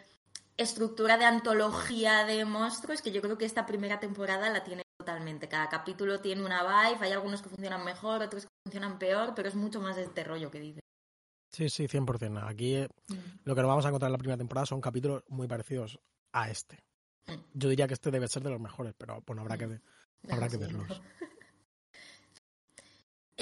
estructura 0.56 1.18
de 1.18 1.24
antología 1.24 2.24
de 2.24 2.44
monstruos, 2.44 3.02
que 3.02 3.12
yo 3.12 3.22
creo 3.22 3.38
que 3.38 3.44
esta 3.44 3.66
primera 3.66 4.00
temporada 4.00 4.50
la 4.50 4.64
tiene 4.64 4.82
totalmente. 4.98 5.48
Cada 5.48 5.68
capítulo 5.68 6.20
tiene 6.20 6.44
una 6.44 6.62
vibe, 6.62 7.04
hay 7.04 7.12
algunos 7.12 7.42
que 7.42 7.48
funcionan 7.48 7.84
mejor, 7.84 8.22
otros 8.22 8.44
que 8.44 8.50
funcionan 8.64 8.98
peor, 8.98 9.32
pero 9.34 9.48
es 9.48 9.54
mucho 9.54 9.80
más 9.80 9.96
de 9.96 10.02
este 10.04 10.24
rollo 10.24 10.50
que 10.50 10.60
dice. 10.60 10.80
Sí, 11.52 11.68
sí, 11.68 11.86
100%. 11.86 12.48
Aquí 12.48 12.76
eh, 12.76 12.88
lo 13.44 13.54
que 13.54 13.60
nos 13.60 13.68
vamos 13.68 13.84
a 13.84 13.88
encontrar 13.88 14.08
en 14.08 14.12
la 14.12 14.18
primera 14.18 14.38
temporada 14.38 14.66
son 14.66 14.80
capítulos 14.80 15.22
muy 15.28 15.46
parecidos 15.46 15.98
a 16.32 16.50
este. 16.50 16.78
Mm. 17.26 17.34
Yo 17.54 17.68
diría 17.68 17.86
que 17.86 17.94
este 17.94 18.10
debe 18.10 18.28
ser 18.28 18.42
de 18.42 18.50
los 18.50 18.60
mejores, 18.60 18.94
pero 18.96 19.22
bueno, 19.26 19.42
habrá 19.42 19.58
que 19.58 19.66
ver. 19.66 19.82
Habrá 20.28 20.48
que 20.48 20.56
verlos. 20.56 21.00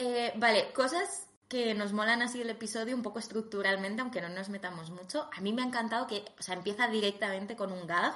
Eh, 0.02 0.32
vale, 0.36 0.72
cosas 0.72 1.29
que 1.50 1.74
nos 1.74 1.92
molan 1.92 2.22
así 2.22 2.40
el 2.40 2.48
episodio 2.48 2.94
un 2.94 3.02
poco 3.02 3.18
estructuralmente, 3.18 4.00
aunque 4.00 4.20
no 4.22 4.28
nos 4.28 4.48
metamos 4.48 4.90
mucho. 4.90 5.28
A 5.36 5.40
mí 5.40 5.52
me 5.52 5.62
ha 5.62 5.66
encantado 5.66 6.06
que, 6.06 6.24
o 6.38 6.42
sea, 6.42 6.54
empieza 6.54 6.86
directamente 6.86 7.56
con 7.56 7.72
un 7.72 7.88
gag 7.88 8.14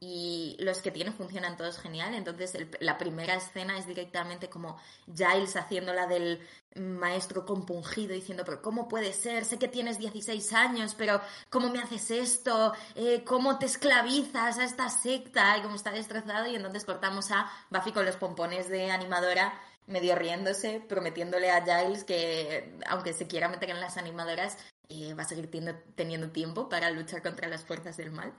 y 0.00 0.56
los 0.58 0.80
que 0.80 0.90
tiene 0.90 1.12
funcionan 1.12 1.58
todos 1.58 1.78
genial. 1.78 2.14
Entonces, 2.14 2.56
la 2.80 2.96
primera 2.96 3.34
escena 3.34 3.76
es 3.76 3.86
directamente 3.86 4.48
como 4.48 4.78
Giles 5.06 5.54
haciéndola 5.54 6.06
del 6.06 6.40
maestro 6.74 7.44
compungido 7.44 8.14
diciendo, 8.14 8.42
pero 8.46 8.62
¿cómo 8.62 8.88
puede 8.88 9.12
ser? 9.12 9.44
Sé 9.44 9.58
que 9.58 9.68
tienes 9.68 9.98
16 9.98 10.54
años, 10.54 10.94
pero 10.96 11.20
¿cómo 11.50 11.68
me 11.68 11.78
haces 11.78 12.10
esto? 12.10 12.72
Eh, 12.94 13.22
¿Cómo 13.26 13.58
te 13.58 13.66
esclavizas 13.66 14.58
a 14.58 14.64
esta 14.64 14.88
secta? 14.88 15.58
Y 15.58 15.60
cómo 15.62 15.76
está 15.76 15.90
destrozado. 15.90 16.46
Y 16.46 16.56
entonces 16.56 16.86
cortamos 16.86 17.30
a 17.32 17.52
Buffy 17.68 17.92
con 17.92 18.06
los 18.06 18.16
pompones 18.16 18.70
de 18.70 18.90
animadora 18.90 19.52
medio 19.86 20.14
riéndose, 20.16 20.80
prometiéndole 20.80 21.50
a 21.50 21.64
Giles 21.64 22.04
que, 22.04 22.78
aunque 22.88 23.12
se 23.12 23.26
quiera 23.26 23.48
meter 23.48 23.70
en 23.70 23.80
las 23.80 23.96
animadoras, 23.96 24.58
eh, 24.88 25.14
va 25.14 25.22
a 25.22 25.26
seguir 25.26 25.50
tiendo- 25.50 25.78
teniendo 25.94 26.30
tiempo 26.30 26.68
para 26.68 26.90
luchar 26.90 27.22
contra 27.22 27.48
las 27.48 27.64
fuerzas 27.64 27.96
del 27.96 28.10
mal. 28.12 28.32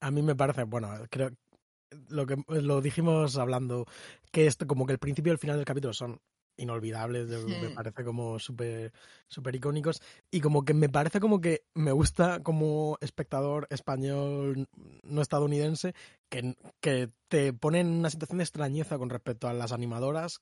A 0.00 0.10
mí 0.10 0.22
me 0.22 0.34
parece, 0.34 0.64
bueno, 0.64 0.90
creo 1.10 1.30
lo 2.08 2.26
que 2.26 2.36
lo 2.48 2.80
dijimos 2.80 3.36
hablando, 3.36 3.86
que 4.30 4.46
esto, 4.46 4.66
como 4.66 4.86
que 4.86 4.94
el 4.94 4.98
principio 4.98 5.30
y 5.30 5.34
el 5.34 5.38
final 5.38 5.56
del 5.56 5.66
capítulo 5.66 5.92
son 5.92 6.20
inolvidables, 6.56 7.28
me 7.46 7.70
parece 7.70 8.04
como 8.04 8.38
súper 8.38 8.92
super 9.26 9.54
icónicos 9.54 10.02
y 10.30 10.40
como 10.40 10.64
que 10.64 10.74
me 10.74 10.88
parece 10.88 11.18
como 11.18 11.40
que 11.40 11.64
me 11.74 11.92
gusta 11.92 12.42
como 12.42 12.98
espectador 13.00 13.66
español 13.70 14.68
no 15.02 15.22
estadounidense 15.22 15.94
que, 16.32 16.56
que 16.80 17.10
te 17.28 17.52
pone 17.52 17.80
en 17.80 17.88
una 17.88 18.08
situación 18.08 18.38
de 18.38 18.44
extrañeza 18.44 18.96
con 18.96 19.10
respecto 19.10 19.48
a 19.48 19.52
las 19.52 19.70
animadoras 19.70 20.40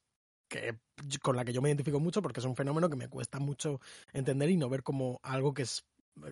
que 0.48 0.78
con 1.20 1.36
la 1.36 1.44
que 1.44 1.52
yo 1.52 1.62
me 1.62 1.68
identifico 1.68 1.98
mucho 1.98 2.22
porque 2.22 2.38
es 2.38 2.46
un 2.46 2.54
fenómeno 2.54 2.88
que 2.88 2.96
me 2.96 3.08
cuesta 3.08 3.40
mucho 3.40 3.80
entender 4.12 4.50
y 4.50 4.56
no 4.56 4.68
ver 4.68 4.84
como 4.84 5.18
algo 5.22 5.52
que 5.52 5.62
es 5.62 5.84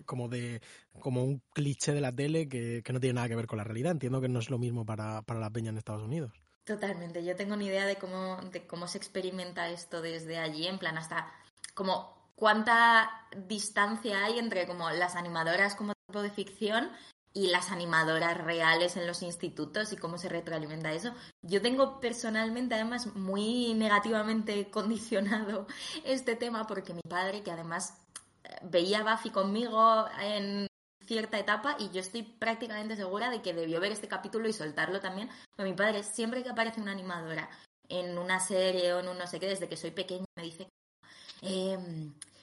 como 0.05 0.29
de 0.29 0.61
como 1.01 1.23
un 1.23 1.41
cliché 1.53 1.93
de 1.93 2.01
la 2.01 2.13
tele 2.13 2.47
que, 2.47 2.81
que 2.83 2.93
no 2.93 3.01
tiene 3.01 3.15
nada 3.15 3.27
que 3.27 3.35
ver 3.35 3.47
con 3.47 3.57
la 3.57 3.63
realidad. 3.63 3.91
Entiendo 3.91 4.21
que 4.21 4.29
no 4.29 4.39
es 4.39 4.49
lo 4.49 4.59
mismo 4.59 4.85
para, 4.85 5.21
para 5.23 5.39
la 5.39 5.49
peña 5.49 5.69
en 5.69 5.77
Estados 5.77 6.03
Unidos. 6.03 6.31
Totalmente, 6.63 7.25
yo 7.25 7.35
tengo 7.35 7.55
ni 7.55 7.65
idea 7.65 7.85
de 7.85 7.95
cómo, 7.95 8.37
de 8.51 8.65
cómo 8.67 8.87
se 8.87 8.97
experimenta 8.97 9.69
esto 9.69 10.01
desde 10.01 10.37
allí, 10.37 10.67
en 10.67 10.77
plan 10.77 10.97
hasta 10.97 11.33
como 11.73 12.31
cuánta 12.35 13.09
distancia 13.47 14.23
hay 14.25 14.39
entre 14.39 14.67
como 14.67 14.89
las 14.91 15.15
animadoras 15.15 15.75
como 15.75 15.93
tipo 16.07 16.21
de 16.21 16.29
ficción 16.29 16.91
y 17.33 17.47
las 17.47 17.71
animadoras 17.71 18.37
reales 18.37 18.97
en 18.97 19.07
los 19.07 19.21
institutos 19.21 19.93
y 19.93 19.97
cómo 19.97 20.17
se 20.17 20.29
retroalimenta 20.29 20.91
eso. 20.91 21.13
Yo 21.41 21.61
tengo 21.61 21.99
personalmente 21.99 22.75
además 22.75 23.15
muy 23.15 23.73
negativamente 23.75 24.69
condicionado 24.71 25.67
este 26.03 26.35
tema 26.35 26.65
porque 26.67 26.93
mi 26.93 27.01
padre, 27.07 27.43
que 27.43 27.51
además 27.51 27.97
eh, 28.43 28.55
veía 28.63 29.03
Buffy 29.03 29.29
conmigo 29.29 30.05
en 30.21 30.67
cierta 31.05 31.39
etapa 31.39 31.75
y 31.79 31.89
yo 31.89 32.01
estoy 32.01 32.23
prácticamente 32.23 32.95
segura 32.95 33.29
de 33.31 33.41
que 33.41 33.53
debió 33.53 33.79
ver 33.79 33.91
este 33.91 34.07
capítulo 34.07 34.47
y 34.47 34.53
soltarlo 34.53 34.99
también. 34.99 35.29
Pero 35.55 35.69
mi 35.69 35.75
padre, 35.75 36.03
siempre 36.03 36.43
que 36.43 36.49
aparece 36.49 36.81
una 36.81 36.91
animadora 36.91 37.49
en 37.87 38.17
una 38.17 38.39
serie 38.39 38.93
o 38.93 38.99
en 38.99 39.07
un 39.07 39.17
no 39.17 39.27
sé 39.27 39.39
qué, 39.39 39.47
desde 39.47 39.67
que 39.67 39.77
soy 39.77 39.91
pequeña, 39.91 40.25
me 40.37 40.43
dice, 40.43 40.67
eh, 41.41 41.77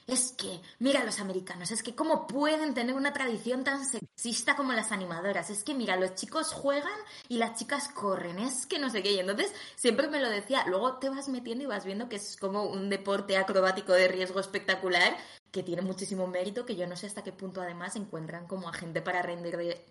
es 0.07 0.33
que, 0.33 0.61
mira 0.79 1.05
los 1.05 1.19
americanos, 1.19 1.73
es 1.73 1.83
que 1.83 1.97
cómo 1.97 2.29
pueden 2.29 2.75
tener 2.75 2.95
una 2.95 3.13
tradición 3.13 3.65
tan 3.65 3.85
sexista 3.85 4.55
como 4.55 4.73
las 4.73 4.93
animadoras. 4.93 5.51
Es 5.51 5.65
que, 5.65 5.75
mira, 5.75 5.97
los 5.97 6.15
chicos 6.15 6.53
juegan 6.53 6.99
y 7.29 7.39
las 7.39 7.59
chicas 7.59 7.89
corren. 7.89 8.39
Es 8.39 8.67
que 8.67 8.79
no 8.79 8.89
sé 8.89 9.03
qué. 9.03 9.13
Y 9.13 9.19
entonces 9.19 9.53
siempre 9.75 10.07
me 10.09 10.21
lo 10.21 10.31
decía. 10.31 10.65
Luego 10.69 10.99
te 10.99 11.09
vas 11.09 11.29
metiendo 11.29 11.65
y 11.65 11.67
vas 11.67 11.85
viendo 11.85 12.09
que 12.09 12.17
es 12.17 12.37
como 12.37 12.65
un 12.65 12.89
deporte 12.89 13.37
acrobático 13.37 13.93
de 13.93 14.07
riesgo 14.07 14.39
espectacular 14.39 15.17
que 15.51 15.65
tiene 15.65 15.83
muchísimo 15.83 16.27
mérito, 16.29 16.67
que 16.67 16.77
yo 16.77 16.87
no 16.87 16.97
sé 16.97 17.07
hasta 17.07 17.25
qué 17.25 17.33
punto 17.33 17.61
además 17.61 17.97
encuentran 17.97 18.47
como 18.47 18.69
a 18.69 18.73
gente 18.73 19.03
para 19.03 19.23
rendir 19.23 19.57
de 19.57 19.85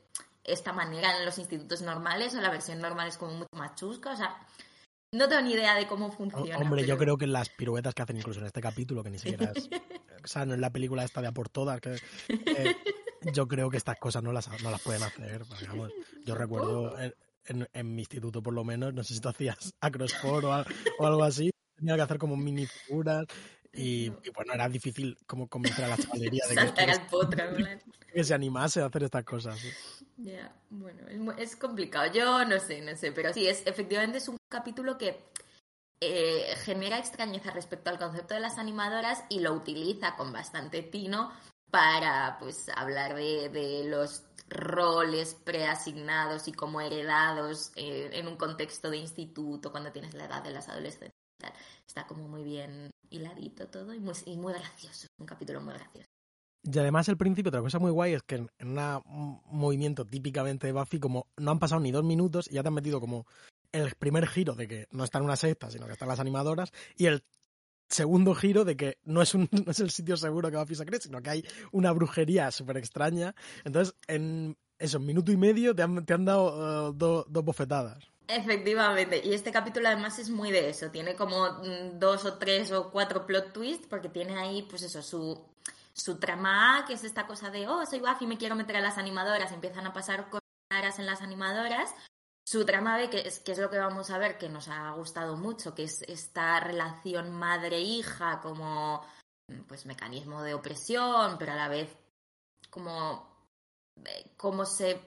esta 0.45 0.71
manera 0.71 1.17
en 1.17 1.25
los 1.25 1.37
institutos 1.39 1.81
normales 1.81 2.35
o 2.35 2.41
la 2.41 2.51
versión 2.51 2.79
normal 2.79 3.07
es 3.07 3.17
como 3.17 3.33
mucho 3.33 3.49
más 3.53 3.75
chusca. 3.75 4.11
O 4.11 4.15
sea, 4.15 4.37
no 5.15 5.27
tengo 5.27 5.41
ni 5.41 5.53
idea 5.53 5.75
de 5.75 5.87
cómo 5.87 6.11
funciona. 6.11 6.57
Hombre, 6.57 6.85
yo 6.85 6.97
creo 6.97 7.17
que 7.17 7.27
las 7.27 7.49
piruetas 7.49 7.93
que 7.93 8.01
hacen 8.01 8.17
incluso 8.17 8.39
en 8.39 8.47
este 8.47 8.61
capítulo, 8.61 9.03
que 9.03 9.09
ni 9.09 9.19
siquiera 9.19 9.51
es. 9.55 9.69
o 10.23 10.27
sea, 10.27 10.45
no 10.45 10.53
es 10.53 10.59
la 10.59 10.71
película 10.71 11.03
esta 11.03 11.21
de 11.21 11.27
a 11.27 11.31
por 11.31 11.49
todas, 11.49 11.79
que. 11.81 11.95
Eh, 12.29 12.75
yo 13.33 13.47
creo 13.47 13.69
que 13.69 13.77
estas 13.77 13.97
cosas 13.97 14.21
no 14.21 14.31
las, 14.31 14.49
no 14.61 14.69
las 14.69 14.81
pueden 14.81 15.03
hacer. 15.03 15.43
yo 16.25 16.35
recuerdo 16.35 16.95
en, 16.99 17.67
en, 17.73 17.95
mi 17.95 18.01
instituto, 18.01 18.41
por 18.41 18.53
lo 18.53 18.63
menos, 18.63 18.93
no 18.93 19.03
sé 19.03 19.15
si 19.15 19.19
tú 19.19 19.29
hacías 19.29 19.73
acrosport 19.79 20.45
o, 20.45 20.65
o 20.99 21.05
algo 21.05 21.23
así, 21.23 21.49
tenía 21.75 21.95
que 21.95 22.01
hacer 22.01 22.17
como 22.17 22.35
mini 22.35 22.65
figuras 22.65 23.25
y, 23.77 24.09
bueno, 24.33 24.53
era 24.53 24.69
difícil 24.69 25.17
como 25.27 25.47
convencer 25.47 25.85
a 25.85 25.89
la 25.89 25.97
chavalería 25.97 26.43
de 26.47 26.55
que, 26.55 28.13
que, 28.13 28.23
se 28.23 28.33
animase 28.33 28.81
a 28.81 28.85
hacer 28.85 29.03
estas 29.03 29.25
cosas. 29.25 29.59
Ya, 30.17 30.55
bueno, 30.69 31.07
es, 31.37 31.55
complicado. 31.55 32.11
Yo 32.11 32.45
no 32.45 32.59
sé, 32.59 32.81
no 32.81 32.95
sé, 32.95 33.11
pero 33.11 33.33
sí, 33.33 33.47
es, 33.47 33.65
efectivamente 33.65 34.19
es 34.19 34.29
un 34.29 34.37
capítulo 34.49 34.97
que 34.97 35.19
eh, 35.99 36.55
genera 36.63 36.97
extrañeza 36.97 37.51
respecto 37.51 37.89
al 37.89 37.99
concepto 37.99 38.33
de 38.33 38.39
las 38.39 38.57
animadoras 38.57 39.23
y 39.29 39.39
lo 39.39 39.53
utiliza 39.53 40.15
con 40.15 40.31
bastante 40.31 40.83
tino 40.83 41.31
para 41.69 42.37
pues 42.39 42.69
hablar 42.69 43.15
de, 43.15 43.49
de 43.49 43.83
los 43.89 44.23
roles 44.47 45.33
preasignados 45.33 46.47
y 46.47 46.53
como 46.53 46.79
heredados 46.79 47.71
eh, 47.75 48.09
en 48.13 48.27
un 48.27 48.37
contexto 48.37 48.89
de 48.89 48.97
instituto 48.97 49.71
cuando 49.71 49.91
tienes 49.91 50.13
la 50.13 50.25
edad 50.25 50.43
de 50.43 50.51
las 50.51 50.69
adolescentes. 50.69 51.15
Está 51.85 52.07
como 52.07 52.27
muy 52.27 52.43
bien 52.43 52.91
hiladito 53.09 53.67
todo 53.67 53.93
y 53.93 53.99
muy, 53.99 54.15
y 54.25 54.37
muy 54.37 54.53
gracioso. 54.53 55.07
Un 55.19 55.25
capítulo 55.25 55.61
muy 55.61 55.73
gracioso. 55.73 56.14
Y 56.65 56.79
además 56.79 57.07
el 57.09 57.17
principio, 57.17 57.49
otra 57.49 57.61
cosa 57.61 57.77
muy 57.77 57.91
guay 57.91 58.13
es 58.13 58.23
que 58.23 58.35
en, 58.35 58.49
un 58.59 59.41
movimiento 59.51 60.05
típicamente 60.05 60.67
de 60.67 60.73
Buffy, 60.73 60.99
como 60.99 61.27
no 61.37 61.51
han 61.51 61.59
pasado 61.59 61.79
ni 61.79 61.91
dos 61.91 62.03
minutos 62.03 62.47
y 62.49 62.55
ya 62.55 62.63
te 62.63 62.69
han 62.69 62.73
metido 62.73 62.99
como 62.99 63.27
el 63.71 63.93
primer 63.95 64.25
giro 64.27 64.55
de 64.55 64.67
que 64.67 64.87
no 64.91 65.03
están 65.03 65.21
una 65.21 65.35
secta, 65.35 65.69
sino 65.69 65.85
que 65.85 65.93
están 65.93 66.07
las 66.07 66.19
animadoras, 66.19 66.71
y 66.97 67.05
el 67.05 67.23
segundo 67.87 68.33
giro 68.33 68.65
de 68.65 68.75
que 68.75 68.97
no 69.03 69.21
es, 69.21 69.35
un, 69.35 69.47
no 69.65 69.71
es 69.71 69.79
el 69.79 69.91
sitio 69.91 70.17
seguro 70.17 70.49
que 70.49 70.57
Buffy 70.57 70.75
se 70.75 70.85
cree, 70.85 70.99
sino 70.99 71.21
que 71.21 71.29
hay 71.29 71.45
una 71.71 71.91
brujería 71.91 72.49
súper 72.51 72.77
extraña. 72.77 73.35
Entonces, 73.63 73.95
en 74.07 74.57
eso, 74.79 74.97
un 74.97 75.05
minuto 75.05 75.31
y 75.31 75.37
medio 75.37 75.75
te 75.75 75.83
han, 75.83 76.03
te 76.05 76.13
han 76.13 76.25
dado 76.25 76.89
uh, 76.89 76.93
dos 76.93 77.25
bofetadas. 77.29 78.03
Efectivamente, 78.27 79.21
y 79.23 79.33
este 79.33 79.51
capítulo 79.51 79.87
además 79.87 80.17
es 80.17 80.31
muy 80.31 80.51
de 80.51 80.69
eso, 80.69 80.89
tiene 80.89 81.15
como 81.15 81.45
mm, 81.45 81.99
dos 81.99 82.25
o 82.25 82.39
tres 82.39 82.71
o 82.71 82.89
cuatro 82.89 83.27
plot 83.27 83.53
twists 83.53 83.85
porque 83.87 84.09
tiene 84.09 84.35
ahí 84.35 84.65
pues 84.67 84.81
eso, 84.81 85.03
su, 85.03 85.39
su 85.95 86.19
trama 86.19 86.77
A, 86.77 86.85
que 86.85 86.93
es 86.93 87.03
esta 87.03 87.25
cosa 87.25 87.49
de, 87.49 87.67
oh, 87.67 87.85
soy 87.85 87.99
Buffy, 87.99 88.27
me 88.27 88.37
quiero 88.37 88.55
meter 88.55 88.77
a 88.77 88.81
las 88.81 88.97
animadoras, 88.97 89.51
empiezan 89.51 89.87
a 89.87 89.93
pasar 89.93 90.29
cosas 90.29 90.99
en 90.99 91.05
las 91.05 91.21
animadoras, 91.21 91.95
su 92.45 92.65
trama 92.65 92.97
B, 92.97 93.09
que 93.09 93.21
es, 93.21 93.39
que 93.39 93.53
es 93.53 93.57
lo 93.57 93.69
que 93.69 93.79
vamos 93.79 94.11
a 94.11 94.17
ver, 94.17 94.37
que 94.37 94.49
nos 94.49 94.67
ha 94.67 94.91
gustado 94.91 95.35
mucho, 95.37 95.73
que 95.73 95.83
es 95.83 96.01
esta 96.03 96.59
relación 96.59 97.31
madre-hija 97.31 98.41
como 98.41 99.05
pues 99.67 99.85
mecanismo 99.85 100.41
de 100.43 100.53
opresión, 100.53 101.37
pero 101.37 101.53
a 101.53 101.55
la 101.55 101.69
vez 101.69 101.95
como 102.69 103.27
eh, 104.03 104.31
cómo 104.37 104.65
se 104.65 105.01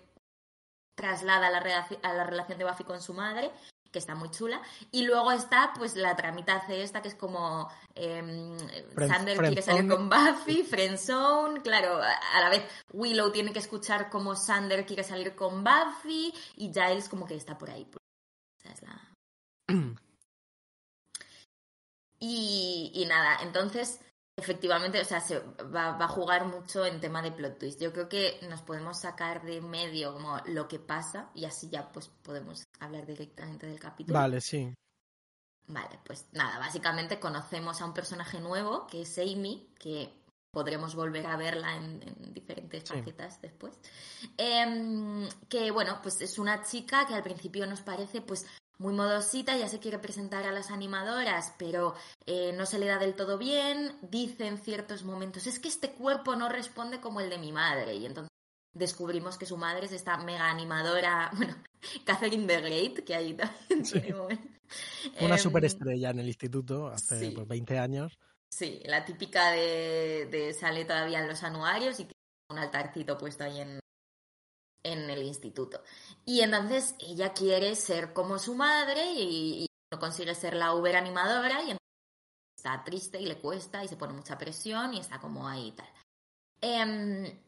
traslada 0.97 1.49
a 1.49 1.50
la, 1.50 1.88
a 2.02 2.14
la 2.14 2.25
relación 2.25 2.59
de 2.59 2.64
Buffy 2.64 2.85
con 2.85 3.00
su 3.00 3.14
madre, 3.14 3.52
que 3.90 3.99
está 3.99 4.14
muy 4.14 4.30
chula. 4.30 4.61
Y 4.90 5.04
luego 5.04 5.33
está, 5.33 5.73
pues, 5.76 5.97
la 5.97 6.16
tramita 6.16 6.62
esta, 6.68 7.02
que 7.02 7.09
es 7.09 7.14
como 7.14 7.71
eh, 7.95 8.57
Sander 8.97 9.38
quiere 9.38 9.62
salir 9.62 9.88
con 9.88 10.09
Buffy, 10.09 10.62
Friendzone, 10.62 11.62
claro, 11.62 12.00
a 12.00 12.40
la 12.40 12.50
vez 12.50 12.64
Willow 12.92 13.30
tiene 13.30 13.52
que 13.52 13.59
escuchar 13.59 14.11
como 14.11 14.37
Sander 14.37 14.87
quiere 14.87 15.04
salir 15.04 15.35
con 15.35 15.64
Buffy 15.64 16.33
y 16.57 16.73
Giles 16.73 17.09
como 17.09 17.26
que 17.26 17.35
está 17.35 17.57
por 17.57 17.71
ahí. 17.71 17.87
es 18.64 18.83
la... 18.83 19.00
y, 22.21 22.92
y 22.95 23.07
nada, 23.07 23.38
entonces 23.42 24.00
Efectivamente, 24.38 25.00
o 25.00 25.04
sea, 25.04 25.21
se 25.21 25.40
va, 25.75 25.97
a 25.99 26.07
jugar 26.07 26.45
mucho 26.45 26.87
en 26.87 27.00
tema 27.00 27.21
de 27.23 27.33
plot 27.33 27.59
twist. 27.59 27.80
Yo 27.80 27.92
creo 27.92 28.09
que 28.09 28.38
nos 28.49 28.62
podemos 28.62 29.00
sacar 29.00 29.42
de 29.42 29.61
medio 29.61 30.12
como 30.12 30.38
lo 30.47 30.68
que 30.68 30.78
pasa 30.78 31.28
y 31.35 31.45
así 31.45 31.68
ya 31.71 31.90
pues 31.90 32.09
podemos 32.23 32.68
hablar 32.80 33.06
directamente 33.06 33.66
del 33.66 33.78
capítulo. 33.78 34.18
Vale, 34.18 34.40
sí. 34.40 34.73
Vale, 35.66 35.99
pues 36.04 36.26
nada, 36.32 36.58
básicamente 36.58 37.20
conocemos 37.20 37.80
a 37.80 37.85
un 37.85 37.92
personaje 37.92 38.40
nuevo 38.40 38.87
que 38.87 39.02
es 39.02 39.18
Amy, 39.18 39.68
que 39.78 40.11
podremos 40.50 40.94
volver 40.94 41.26
a 41.26 41.37
verla 41.37 41.76
en, 41.76 42.00
diferentes 42.32 42.85
facetas 42.85 43.40
después. 43.42 43.75
Em, 44.38 45.28
que 45.49 45.70
bueno, 45.70 46.00
pues 46.02 46.20
es 46.23 46.38
una 46.38 46.62
chica 46.62 47.06
que 47.06 47.14
al 47.14 47.23
principio 47.23 47.66
nos 47.66 47.82
parece 47.82 48.23
pues 48.23 48.47
muy 48.78 48.94
modosita, 48.94 49.56
ya 49.56 49.68
se 49.68 49.80
quiere 49.80 49.99
presentar 49.99 50.47
a 50.47 50.52
las 50.52 50.70
animadoras, 50.70 51.52
pero 51.58 51.94
eh, 52.26 52.52
no 52.52 52.64
se 52.64 52.78
le 52.78 52.87
da 52.87 52.99
del 52.99 53.14
todo 53.14 53.37
bien, 53.37 53.99
dice 54.02 54.47
en 54.47 54.56
ciertos 54.56 55.02
momentos, 55.02 55.47
es 55.47 55.58
que 55.58 55.68
este 55.68 55.92
cuerpo 55.92 56.37
no 56.37 56.49
responde 56.49 57.00
como 57.00 57.20
el 57.20 57.28
de 57.28 57.38
mi 57.38 57.52
madre, 57.52 57.94
y 57.94 58.06
entonces 58.06 58.30
descubrimos 58.78 59.37
que 59.37 59.47
su 59.47 59.56
madre 59.56 59.87
es 59.87 59.92
esta 59.92 60.16
mega 60.18 60.49
animadora, 60.50 61.30
bueno, 61.37 61.56
Catherine 62.04 62.47
the 62.47 62.61
Great, 62.61 63.04
que 63.04 63.14
ahí 63.14 63.35
también 63.35 64.16
Una 65.20 65.35
em, 65.35 65.38
superestrella 65.38 66.11
en 66.11 66.20
el 66.20 66.28
instituto 66.28 66.88
hace 66.88 67.30
20 67.30 67.47
pues, 67.47 67.80
años. 67.80 68.18
Sí, 68.50 68.80
la 68.85 69.04
típica 69.04 69.50
de, 69.50 70.28
de 70.30 70.54
sale 70.54 70.85
todavía 70.85 71.20
en 71.20 71.28
los 71.28 71.42
anuarios 71.42 72.00
y 72.00 72.04
tiene 72.04 72.14
un 72.50 72.58
altarcito 72.58 73.18
puesto 73.18 73.44
ahí 73.44 73.61
en, 73.61 73.78
en 74.82 75.11
el 75.11 75.23
instituto. 75.23 75.82
Y 76.25 76.40
entonces 76.40 76.94
ella 77.00 77.32
quiere 77.32 77.75
ser 77.75 78.12
como 78.12 78.38
su 78.38 78.54
madre 78.54 79.12
y, 79.12 79.66
no 79.90 79.99
consigue 79.99 80.35
ser 80.35 80.54
la 80.54 80.75
Uber 80.75 80.97
animadora 80.97 81.62
y 81.62 81.75
está 82.58 82.85
triste 82.85 83.18
y 83.18 83.25
le 83.25 83.38
cuesta 83.38 83.82
y 83.82 83.88
se 83.88 83.97
pone 83.97 84.12
mucha 84.12 84.37
presión 84.37 84.92
y 84.92 85.00
está 85.00 85.18
como 85.18 85.49
ahí 85.49 85.68
y 85.68 85.73
tal. 85.73 85.88
Em, 86.61 87.40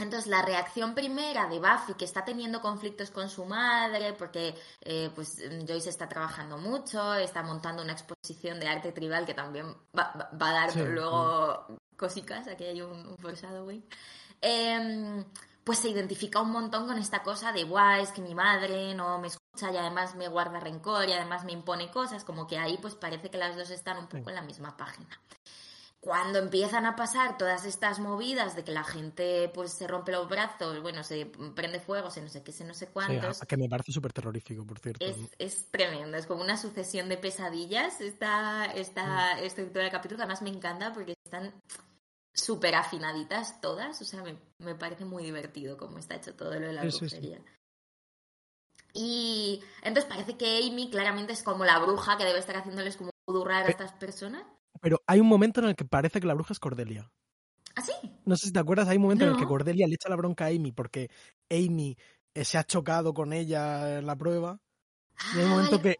entonces 0.00 0.26
la 0.26 0.42
reacción 0.42 0.94
primera 0.94 1.46
de 1.48 1.58
Buffy, 1.58 1.94
que 1.94 2.04
está 2.04 2.24
teniendo 2.24 2.60
conflictos 2.60 3.10
con 3.10 3.28
su 3.28 3.44
madre, 3.44 4.12
porque 4.12 4.54
eh, 4.80 5.10
pues 5.14 5.42
Joyce 5.66 5.90
está 5.90 6.08
trabajando 6.08 6.58
mucho, 6.58 7.14
está 7.14 7.42
montando 7.42 7.82
una 7.82 7.92
exposición 7.92 8.60
de 8.60 8.68
arte 8.68 8.92
tribal 8.92 9.26
que 9.26 9.34
también 9.34 9.66
va, 9.96 10.30
va, 10.40 10.50
a 10.50 10.52
dar 10.52 10.76
luego 10.76 11.66
cositas, 11.96 12.46
aquí 12.48 12.64
hay 12.64 12.80
un, 12.80 13.06
un 13.06 13.18
foreshadowing. 13.18 13.84
Eh, 14.40 15.24
pues 15.68 15.80
se 15.80 15.90
identifica 15.90 16.40
un 16.40 16.50
montón 16.50 16.86
con 16.86 16.96
esta 16.96 17.22
cosa 17.22 17.52
de, 17.52 17.64
guay, 17.64 18.02
es 18.02 18.10
que 18.12 18.22
mi 18.22 18.34
madre 18.34 18.94
no 18.94 19.18
me 19.18 19.26
escucha 19.26 19.70
y 19.70 19.76
además 19.76 20.14
me 20.14 20.26
guarda 20.26 20.60
rencor 20.60 21.06
y 21.06 21.12
además 21.12 21.44
me 21.44 21.52
impone 21.52 21.90
cosas, 21.90 22.24
como 22.24 22.46
que 22.46 22.56
ahí 22.56 22.78
pues 22.80 22.94
parece 22.94 23.28
que 23.28 23.36
las 23.36 23.54
dos 23.54 23.68
están 23.68 23.98
un 23.98 24.06
poco 24.06 24.30
en 24.30 24.36
la 24.36 24.40
misma 24.40 24.78
página. 24.78 25.20
Cuando 26.08 26.38
empiezan 26.38 26.86
a 26.86 26.96
pasar 26.96 27.36
todas 27.36 27.66
estas 27.66 27.98
movidas 27.98 28.56
de 28.56 28.64
que 28.64 28.72
la 28.72 28.82
gente 28.82 29.50
pues 29.52 29.74
se 29.74 29.86
rompe 29.86 30.10
los 30.10 30.26
brazos, 30.26 30.80
bueno, 30.80 31.04
se 31.04 31.26
prende 31.54 31.80
fuego, 31.80 32.10
se 32.10 32.22
no 32.22 32.30
sé 32.30 32.42
qué, 32.42 32.50
se 32.50 32.64
no 32.64 32.72
sé 32.72 32.86
cuántos. 32.86 33.40
que 33.40 33.58
me 33.58 33.68
parece 33.68 33.92
súper 33.92 34.14
terrorífico, 34.14 34.64
por 34.64 34.78
cierto. 34.78 35.04
Es, 35.38 35.70
tremendo, 35.70 36.16
es 36.16 36.24
como 36.24 36.40
una 36.40 36.56
sucesión 36.56 37.10
de 37.10 37.18
pesadillas 37.18 38.00
esta, 38.00 38.64
esta 38.74 39.36
mm. 39.36 39.44
estructura 39.44 39.82
del 39.82 39.92
capítulo, 39.92 40.16
que 40.16 40.22
además 40.22 40.40
me 40.40 40.48
encanta 40.48 40.94
porque 40.94 41.12
están 41.22 41.52
súper 42.32 42.74
afinaditas 42.76 43.60
todas, 43.60 44.00
o 44.00 44.04
sea, 44.06 44.24
me, 44.60 44.74
parece 44.76 45.04
muy 45.04 45.24
divertido 45.24 45.76
cómo 45.76 45.98
está 45.98 46.14
hecho 46.14 46.34
todo 46.34 46.54
lo 46.54 46.68
de 46.68 46.72
la 46.72 46.84
brujería. 46.84 47.42
Y 48.94 49.62
entonces 49.82 50.10
parece 50.10 50.38
que 50.38 50.66
Amy 50.66 50.88
claramente 50.88 51.34
es 51.34 51.42
como 51.42 51.66
la 51.66 51.78
bruja 51.80 52.16
que 52.16 52.24
debe 52.24 52.38
estar 52.38 52.56
haciéndoles 52.56 52.96
como 52.96 53.10
durrar 53.26 53.66
a 53.66 53.68
estas 53.68 53.92
personas. 53.92 54.46
Pero 54.80 55.02
hay 55.06 55.20
un 55.20 55.26
momento 55.26 55.60
en 55.60 55.68
el 55.68 55.76
que 55.76 55.84
parece 55.84 56.20
que 56.20 56.26
la 56.26 56.34
bruja 56.34 56.52
es 56.52 56.60
Cordelia. 56.60 57.10
¿Ah, 57.74 57.82
sí? 57.82 57.92
No 58.24 58.36
sé 58.36 58.46
si 58.46 58.52
te 58.52 58.58
acuerdas, 58.58 58.88
hay 58.88 58.96
un 58.96 59.04
momento 59.04 59.24
en 59.24 59.30
el 59.30 59.36
que 59.36 59.46
Cordelia 59.46 59.86
le 59.86 59.94
echa 59.94 60.08
la 60.08 60.16
bronca 60.16 60.46
a 60.46 60.48
Amy 60.48 60.72
porque 60.72 61.10
Amy 61.50 61.96
eh, 62.34 62.44
se 62.44 62.58
ha 62.58 62.64
chocado 62.64 63.14
con 63.14 63.32
ella 63.32 63.98
en 63.98 64.06
la 64.06 64.16
prueba. 64.16 64.60
y 65.34 65.38
hay 65.38 65.44
un 65.44 65.50
momento 65.50 65.80
que 65.80 65.96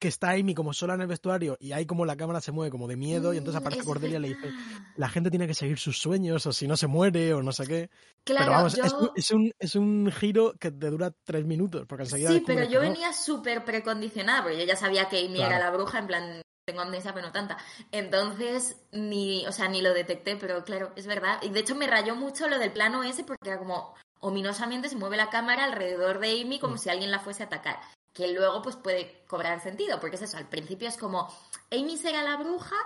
que 0.00 0.08
está 0.08 0.30
Amy 0.30 0.54
como 0.54 0.72
sola 0.72 0.94
en 0.94 1.02
el 1.02 1.06
vestuario 1.06 1.58
y 1.60 1.72
ahí 1.72 1.84
como 1.84 2.06
la 2.06 2.16
cámara 2.16 2.40
se 2.40 2.52
mueve 2.52 2.70
como 2.70 2.88
de 2.88 2.96
miedo 2.96 3.34
y 3.34 3.36
entonces 3.36 3.60
mm, 3.60 3.64
aparece 3.64 3.84
Cordelia 3.84 4.16
y 4.16 4.22
le 4.22 4.28
dice, 4.28 4.50
la 4.96 5.10
gente 5.10 5.28
tiene 5.28 5.46
que 5.46 5.52
seguir 5.52 5.78
sus 5.78 5.98
sueños 5.98 6.46
o 6.46 6.54
si 6.54 6.66
no 6.66 6.74
se 6.78 6.86
muere 6.86 7.34
o 7.34 7.42
no 7.42 7.52
sé 7.52 7.66
qué. 7.66 7.90
Claro, 8.24 8.46
pero 8.46 8.56
vamos, 8.56 8.78
es, 9.14 9.30
un, 9.30 9.52
es, 9.58 9.74
un, 9.74 10.10
giro 10.10 10.54
que 10.58 10.70
te 10.70 10.88
dura 10.88 11.12
tres 11.24 11.44
minutos 11.44 11.84
porque 11.86 12.04
enseguida... 12.04 12.30
Sí, 12.30 12.42
pero 12.46 12.64
yo 12.64 12.80
venía 12.80 13.12
súper 13.12 13.62
precondicionada 13.62 14.42
porque 14.42 14.58
yo 14.58 14.64
ya 14.64 14.74
sabía 14.74 15.06
que 15.10 15.26
Amy 15.26 15.42
era 15.42 15.58
la 15.58 15.70
bruja, 15.70 15.98
en 15.98 16.06
plan, 16.06 16.42
tengo 16.70 16.82
amnesia 16.82 17.12
pero 17.12 17.26
no 17.26 17.32
tanta. 17.32 17.58
Entonces, 17.92 18.76
ni, 18.92 19.46
o 19.46 19.52
sea, 19.52 19.68
ni 19.68 19.82
lo 19.82 19.92
detecté, 19.92 20.36
pero 20.36 20.64
claro, 20.64 20.92
es 20.96 21.06
verdad. 21.06 21.38
Y 21.42 21.50
de 21.50 21.60
hecho 21.60 21.74
me 21.74 21.86
rayó 21.86 22.14
mucho 22.14 22.48
lo 22.48 22.58
del 22.58 22.72
plano 22.72 23.02
ese 23.02 23.24
porque 23.24 23.50
era 23.50 23.58
como 23.58 23.94
ominosamente 24.20 24.88
se 24.88 24.96
mueve 24.96 25.16
la 25.16 25.30
cámara 25.30 25.64
alrededor 25.64 26.18
de 26.18 26.40
Amy 26.40 26.58
como 26.58 26.74
mm. 26.74 26.78
si 26.78 26.90
alguien 26.90 27.10
la 27.10 27.20
fuese 27.20 27.42
a 27.42 27.46
atacar 27.46 27.80
que 28.12 28.32
luego 28.32 28.62
pues 28.62 28.76
puede 28.76 29.24
cobrar 29.26 29.60
sentido, 29.60 30.00
porque 30.00 30.16
es 30.16 30.22
eso, 30.22 30.36
al 30.36 30.48
principio 30.48 30.88
es 30.88 30.96
como 30.96 31.28
Amy 31.70 31.96
será 31.96 32.22
la 32.22 32.36
bruja, 32.36 32.76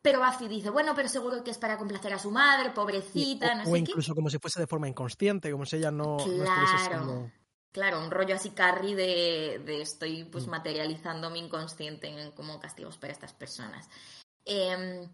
pero 0.00 0.20
Buffy 0.20 0.48
dice, 0.48 0.70
bueno, 0.70 0.94
pero 0.94 1.08
seguro 1.08 1.42
que 1.44 1.50
es 1.50 1.58
para 1.58 1.78
complacer 1.78 2.12
a 2.12 2.18
su 2.18 2.30
madre, 2.30 2.70
pobrecita, 2.70 3.54
no 3.54 3.64
sé 3.64 3.70
O 3.70 3.76
incluso 3.76 4.14
como 4.14 4.30
si 4.30 4.38
fuese 4.38 4.60
de 4.60 4.66
forma 4.66 4.88
inconsciente, 4.88 5.50
como 5.50 5.66
si 5.66 5.76
ella 5.76 5.90
no, 5.90 6.18
claro, 6.18 7.30
Claro, 7.72 8.00
un 8.00 8.10
rollo 8.10 8.36
así 8.36 8.50
Carrie 8.50 8.94
de, 8.94 9.62
de 9.64 9.82
estoy 9.82 10.24
pues 10.24 10.46
mm. 10.46 10.50
materializando 10.50 11.30
mi 11.30 11.40
inconsciente 11.40 12.08
en, 12.08 12.30
como 12.32 12.60
castigos 12.60 12.98
para 12.98 13.12
estas 13.12 13.32
personas. 13.32 13.88
Eh, 14.44 15.08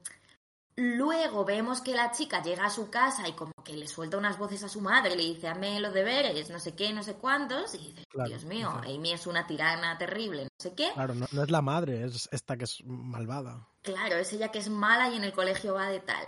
Luego 0.81 1.45
vemos 1.45 1.81
que 1.81 1.93
la 1.93 2.13
chica 2.13 2.41
llega 2.41 2.67
a 2.67 2.71
su 2.71 2.89
casa 2.89 3.27
y 3.27 3.33
como 3.33 3.51
que 3.65 3.73
le 3.73 3.89
suelta 3.89 4.17
unas 4.17 4.39
voces 4.39 4.63
a 4.63 4.69
su 4.69 4.81
madre, 4.81 5.17
le 5.17 5.25
dice, 5.25 5.49
hazme 5.49 5.81
los 5.81 5.93
deberes, 5.93 6.51
no 6.51 6.61
sé 6.61 6.77
qué, 6.77 6.93
no 6.93 7.03
sé 7.03 7.15
cuántos, 7.15 7.75
y 7.75 7.79
dice, 7.79 8.05
Dios 8.27 8.45
mío, 8.45 8.71
Amy 8.85 9.13
es 9.13 9.27
una 9.27 9.45
tirana 9.45 9.99
terrible, 9.99 10.45
no 10.45 10.49
sé 10.57 10.75
qué. 10.77 10.93
Claro, 10.95 11.17
no, 11.17 11.27
no, 11.33 11.43
es 11.43 11.51
la 11.51 11.63
madre, 11.63 12.05
es 12.05 12.29
esta 12.31 12.57
que 12.57 12.63
es 12.63 12.85
malvada. 12.85 13.67
Claro, 13.83 14.19
es 14.19 14.33
ella 14.33 14.53
que 14.53 14.61
es 14.61 14.71
mala 14.71 15.11
y 15.11 15.17
en 15.17 15.25
el 15.25 15.33
colegio 15.33 15.75
va 15.75 15.89
de 15.89 15.99
tal. 15.99 16.25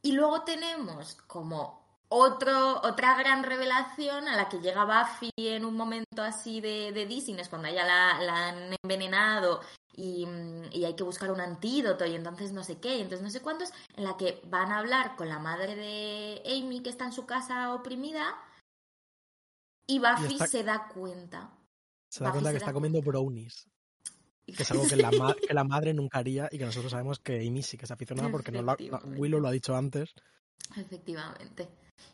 Y 0.00 0.12
luego 0.12 0.44
tenemos 0.44 1.16
como 1.26 1.77
otro, 2.08 2.80
otra 2.82 3.16
gran 3.18 3.42
revelación 3.42 4.28
a 4.28 4.36
la 4.36 4.48
que 4.48 4.60
llega 4.60 4.84
Buffy 4.84 5.30
en 5.36 5.64
un 5.64 5.76
momento 5.76 6.22
así 6.22 6.60
de, 6.60 6.92
de 6.92 7.06
dizziness, 7.06 7.48
cuando 7.48 7.68
ella 7.68 7.84
la, 7.84 8.20
la 8.22 8.48
han 8.48 8.76
envenenado 8.82 9.60
Mm, 9.98 10.70
y, 10.70 10.84
hay 10.84 10.94
que 10.94 11.02
buscar 11.02 11.32
un 11.32 11.40
antídoto 11.40 12.06
y 12.06 12.14
entonces 12.14 12.52
no 12.52 12.62
sé 12.62 12.78
qué, 12.78 12.96
y 12.96 13.00
entonces 13.00 13.22
no 13.22 13.30
sé 13.30 13.40
cuántos, 13.40 13.70
en 13.96 14.04
la 14.04 14.16
que 14.16 14.40
van 14.44 14.70
a 14.70 14.78
hablar 14.78 15.16
con 15.16 15.28
la 15.28 15.40
madre 15.40 15.74
de 15.74 16.40
Amy 16.46 16.82
que 16.82 16.90
está 16.90 17.04
en 17.04 17.12
su 17.12 17.26
casa 17.26 17.74
oprimida 17.74 18.36
y 19.88 19.98
Buffy 19.98 20.38
se 20.46 20.62
da 20.62 20.86
cuenta. 20.86 21.50
Se 22.08 22.22
da 22.22 22.30
cuenta 22.30 22.52
que 22.52 22.58
está 22.58 22.72
comiendo 22.72 23.02
brownies. 23.02 23.66
Que 24.46 24.62
es 24.62 24.70
algo 24.70 24.86
que 24.86 24.96
la, 24.96 25.10
que 25.46 25.52
la, 25.52 25.64
madre 25.64 25.92
nunca 25.94 26.20
haría 26.20 26.48
y 26.52 26.58
que 26.58 26.64
nosotros 26.64 26.92
sabemos 26.92 27.18
que 27.18 27.46
Amy 27.46 27.62
sí 27.62 27.76
que 27.76 27.84
es 27.84 27.90
aficionada 27.90 28.30
porque 28.30 28.52
no 28.52 28.76
Willow 29.16 29.40
lo 29.40 29.48
ha 29.48 29.52
dicho 29.52 29.74
antes. 29.74 30.14
Efectivamente. 30.76 31.68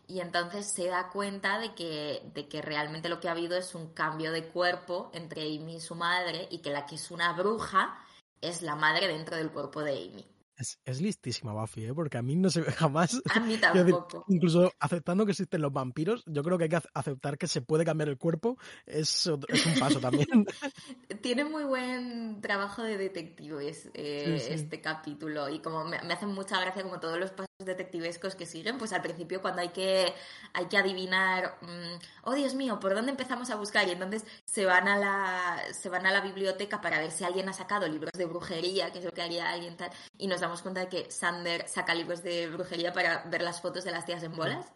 Y 0.06 0.20
entonces 0.20 0.66
se 0.66 0.86
da 0.86 1.08
cuenta 1.10 1.58
de 1.58 1.74
que, 1.74 2.22
de 2.34 2.48
que 2.48 2.62
realmente 2.62 3.08
lo 3.08 3.20
que 3.20 3.28
ha 3.28 3.32
habido 3.32 3.56
es 3.56 3.74
un 3.74 3.92
cambio 3.92 4.32
de 4.32 4.48
cuerpo 4.48 5.10
entre 5.14 5.42
Amy 5.42 5.76
y 5.76 5.80
su 5.80 5.94
madre 5.94 6.48
y 6.50 6.58
que 6.58 6.70
la 6.70 6.86
que 6.86 6.96
es 6.96 7.10
una 7.10 7.32
bruja 7.32 7.98
es 8.40 8.62
la 8.62 8.76
madre 8.76 9.08
dentro 9.08 9.36
del 9.36 9.50
cuerpo 9.50 9.82
de 9.82 9.92
Amy. 9.92 10.34
Es, 10.56 11.00
listísima 11.00 11.52
Buffy, 11.52 11.86
¿eh? 11.86 11.94
porque 11.94 12.16
a 12.16 12.22
mí 12.22 12.36
no 12.36 12.48
se 12.48 12.60
ve 12.60 12.70
jamás. 12.72 13.20
A 13.34 13.40
mí 13.40 13.56
tampoco. 13.56 14.24
incluso 14.28 14.72
aceptando 14.78 15.24
que 15.24 15.32
existen 15.32 15.60
los 15.60 15.72
vampiros, 15.72 16.22
yo 16.26 16.42
creo 16.42 16.58
que 16.58 16.64
hay 16.64 16.70
que 16.70 16.80
aceptar 16.94 17.38
que 17.38 17.48
se 17.48 17.60
puede 17.60 17.84
cambiar 17.84 18.08
el 18.08 18.18
cuerpo. 18.18 18.56
Es, 18.86 19.28
es 19.48 19.66
un 19.66 19.78
paso 19.80 19.98
también. 20.00 20.28
Tiene 21.22 21.44
muy 21.44 21.64
buen 21.64 22.40
trabajo 22.40 22.82
de 22.82 22.96
detective 22.96 23.72
eh, 23.94 24.46
este 24.50 24.80
capítulo. 24.80 25.48
Y 25.48 25.58
como 25.58 25.84
me, 25.84 26.00
me, 26.02 26.14
hacen 26.14 26.28
mucha 26.28 26.60
gracia, 26.60 26.82
como 26.82 27.00
todos 27.00 27.18
los 27.18 27.32
pasos 27.32 27.53
detectivescos 27.58 28.34
que 28.34 28.46
siguen, 28.46 28.78
pues 28.78 28.92
al 28.92 29.02
principio 29.02 29.40
cuando 29.40 29.60
hay 29.62 29.68
que, 29.68 30.12
hay 30.52 30.66
que 30.66 30.76
adivinar, 30.76 31.56
mm, 31.60 31.98
oh 32.24 32.34
Dios 32.34 32.54
mío, 32.54 32.80
¿por 32.80 32.94
dónde 32.94 33.12
empezamos 33.12 33.50
a 33.50 33.56
buscar? 33.56 33.86
Y 33.86 33.92
entonces 33.92 34.24
se 34.44 34.66
van 34.66 34.88
a 34.88 34.98
la, 34.98 35.62
se 35.72 35.88
van 35.88 36.06
a 36.06 36.10
la 36.10 36.20
biblioteca 36.20 36.80
para 36.80 36.98
ver 36.98 37.12
si 37.12 37.24
alguien 37.24 37.48
ha 37.48 37.52
sacado 37.52 37.86
libros 37.86 38.12
de 38.16 38.26
brujería, 38.26 38.92
que 38.92 38.98
es 38.98 39.04
lo 39.04 39.12
que 39.12 39.22
haría 39.22 39.50
alguien 39.50 39.76
tal, 39.76 39.90
y 40.18 40.26
nos 40.26 40.40
damos 40.40 40.62
cuenta 40.62 40.80
de 40.80 40.88
que 40.88 41.10
Sander 41.10 41.68
saca 41.68 41.94
libros 41.94 42.22
de 42.22 42.48
brujería 42.48 42.92
para 42.92 43.24
ver 43.24 43.42
las 43.42 43.60
fotos 43.60 43.84
de 43.84 43.92
las 43.92 44.04
tías 44.04 44.22
en 44.22 44.34
bolas. 44.34 44.72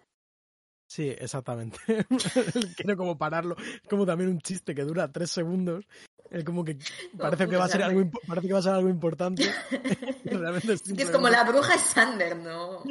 Sí, 0.89 1.15
exactamente. 1.19 1.79
Quiero 2.77 2.97
como 2.97 3.19
pararlo. 3.19 3.57
como 3.89 4.07
también 4.07 4.31
un 4.31 4.41
chiste 4.41 4.75
que 4.75 4.85
dura 4.85 5.13
tres 5.13 5.31
segundos. 5.31 5.85
Es 6.31 6.45
como 6.45 6.65
que 6.65 6.79
parece 7.17 7.47
que 7.47 7.57
va 7.57 7.67
a 7.67 7.69
ser 7.69 7.83
algo, 7.83 8.11
parece 8.27 8.49
que 8.49 8.53
va 8.53 8.59
a 8.59 8.63
ser 8.63 8.73
algo 8.73 8.89
importante. 8.89 9.45
Realmente 10.25 10.73
es, 10.73 10.89
es 10.89 11.11
como 11.11 11.29
la 11.29 11.45
bruja 11.45 11.75
es 11.75 11.83
Sander, 11.83 12.37
¿no? 12.37 12.83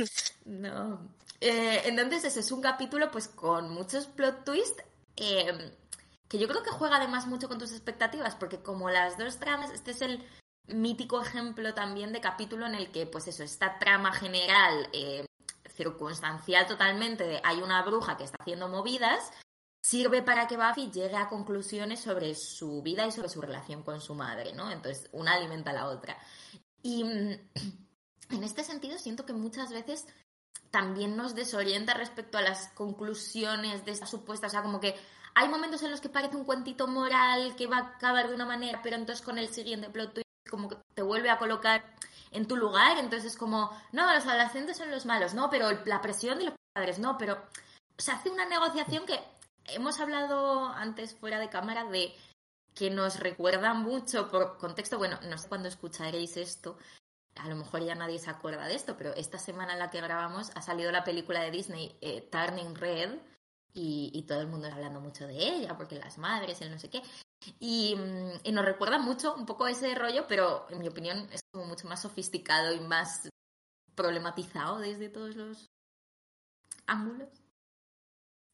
no. 0.44 1.16
Eh, 1.40 1.82
entonces 1.86 2.24
ese 2.24 2.40
es 2.40 2.52
un 2.52 2.60
capítulo 2.60 3.10
pues 3.10 3.28
con 3.28 3.70
muchos 3.70 4.06
plot 4.06 4.44
twists. 4.44 4.84
Eh, 5.16 5.72
que 6.28 6.38
yo 6.38 6.48
creo 6.48 6.62
que 6.62 6.70
juega 6.70 6.96
además 6.96 7.26
mucho 7.26 7.48
con 7.48 7.58
tus 7.58 7.72
expectativas, 7.72 8.34
porque 8.34 8.58
como 8.58 8.90
las 8.90 9.16
dos 9.16 9.38
tramas, 9.38 9.70
este 9.70 9.92
es 9.92 10.02
el 10.02 10.22
mítico 10.66 11.22
ejemplo 11.22 11.72
también 11.72 12.12
de 12.12 12.20
capítulo 12.20 12.66
en 12.66 12.74
el 12.74 12.90
que, 12.90 13.06
pues 13.06 13.28
eso, 13.28 13.42
esta 13.44 13.78
trama 13.78 14.12
general, 14.12 14.88
eh, 14.92 15.24
circunstancial 15.76 16.66
totalmente, 16.66 17.24
de 17.24 17.40
hay 17.44 17.62
una 17.62 17.82
bruja 17.82 18.16
que 18.16 18.24
está 18.24 18.36
haciendo 18.40 18.68
movidas, 18.68 19.30
sirve 19.82 20.22
para 20.22 20.46
que 20.46 20.56
Buffy 20.56 20.90
llegue 20.90 21.16
a 21.16 21.28
conclusiones 21.28 22.00
sobre 22.00 22.34
su 22.34 22.82
vida 22.82 23.06
y 23.06 23.12
sobre 23.12 23.28
su 23.28 23.40
relación 23.40 23.82
con 23.82 24.00
su 24.00 24.14
madre, 24.14 24.52
¿no? 24.52 24.70
Entonces, 24.70 25.08
una 25.12 25.34
alimenta 25.34 25.70
a 25.70 25.74
la 25.74 25.86
otra. 25.86 26.18
Y 26.82 27.04
mm, 27.04 27.38
en 28.30 28.42
este 28.44 28.64
sentido, 28.64 28.98
siento 28.98 29.24
que 29.24 29.32
muchas 29.32 29.70
veces 29.70 30.06
también 30.70 31.16
nos 31.16 31.34
desorienta 31.34 31.94
respecto 31.94 32.38
a 32.38 32.42
las 32.42 32.68
conclusiones 32.70 33.84
de 33.84 33.92
esta 33.92 34.06
supuesta, 34.06 34.48
o 34.48 34.50
sea, 34.50 34.62
como 34.62 34.80
que 34.80 34.94
hay 35.34 35.48
momentos 35.48 35.82
en 35.82 35.90
los 35.90 36.00
que 36.00 36.08
parece 36.08 36.36
un 36.36 36.44
cuentito 36.44 36.88
moral 36.88 37.54
que 37.56 37.66
va 37.66 37.76
a 37.76 37.86
acabar 37.96 38.28
de 38.28 38.34
una 38.34 38.46
manera, 38.46 38.80
pero 38.82 38.96
entonces 38.96 39.24
con 39.24 39.38
el 39.38 39.48
siguiente 39.48 39.90
plot 39.90 40.14
twist 40.14 40.26
como 40.50 40.68
que 40.68 40.76
te 40.94 41.02
vuelve 41.02 41.30
a 41.30 41.38
colocar 41.38 41.95
en 42.30 42.46
tu 42.46 42.56
lugar, 42.56 42.98
entonces 42.98 43.32
es 43.32 43.38
como, 43.38 43.70
no, 43.92 44.12
los 44.12 44.26
adolescentes 44.26 44.76
son 44.76 44.90
los 44.90 45.06
malos, 45.06 45.34
no, 45.34 45.50
pero 45.50 45.70
la 45.84 46.00
presión 46.00 46.38
de 46.38 46.46
los 46.46 46.54
padres, 46.72 46.98
no, 46.98 47.16
pero 47.18 47.38
se 47.96 48.12
hace 48.12 48.30
una 48.30 48.46
negociación 48.46 49.06
que 49.06 49.20
hemos 49.66 50.00
hablado 50.00 50.68
antes 50.68 51.14
fuera 51.14 51.38
de 51.38 51.48
cámara 51.48 51.84
de 51.84 52.14
que 52.74 52.90
nos 52.90 53.20
recuerda 53.20 53.72
mucho 53.74 54.28
por 54.30 54.58
contexto, 54.58 54.98
bueno, 54.98 55.18
no 55.22 55.38
sé 55.38 55.48
cuándo 55.48 55.68
escucharéis 55.68 56.36
esto, 56.36 56.76
a 57.36 57.48
lo 57.48 57.56
mejor 57.56 57.82
ya 57.82 57.94
nadie 57.94 58.18
se 58.18 58.30
acuerda 58.30 58.66
de 58.66 58.74
esto, 58.74 58.96
pero 58.96 59.14
esta 59.14 59.38
semana 59.38 59.74
en 59.74 59.78
la 59.78 59.90
que 59.90 60.00
grabamos 60.00 60.50
ha 60.54 60.62
salido 60.62 60.90
la 60.90 61.04
película 61.04 61.40
de 61.40 61.50
Disney 61.50 61.96
eh, 62.00 62.28
Turning 62.30 62.74
Red 62.74 63.18
y, 63.78 64.24
todo 64.26 64.40
el 64.40 64.46
mundo 64.46 64.66
está 64.66 64.76
hablando 64.76 65.00
mucho 65.02 65.26
de 65.26 65.36
ella, 65.36 65.76
porque 65.76 65.96
las 65.96 66.16
madres, 66.16 66.62
el 66.62 66.70
no 66.70 66.78
sé 66.78 66.88
qué. 66.88 67.02
Y, 67.60 67.96
y, 68.44 68.52
nos 68.52 68.64
recuerda 68.64 68.98
mucho 68.98 69.34
un 69.34 69.46
poco 69.46 69.66
ese 69.66 69.94
rollo, 69.94 70.26
pero 70.28 70.66
en 70.70 70.78
mi 70.78 70.88
opinión 70.88 71.28
es 71.32 71.40
como 71.52 71.66
mucho 71.66 71.88
más 71.88 72.02
sofisticado 72.02 72.74
y 72.74 72.80
más 72.80 73.28
problematizado 73.94 74.78
desde 74.78 75.08
todos 75.08 75.36
los 75.36 75.66
ángulos. 76.86 77.28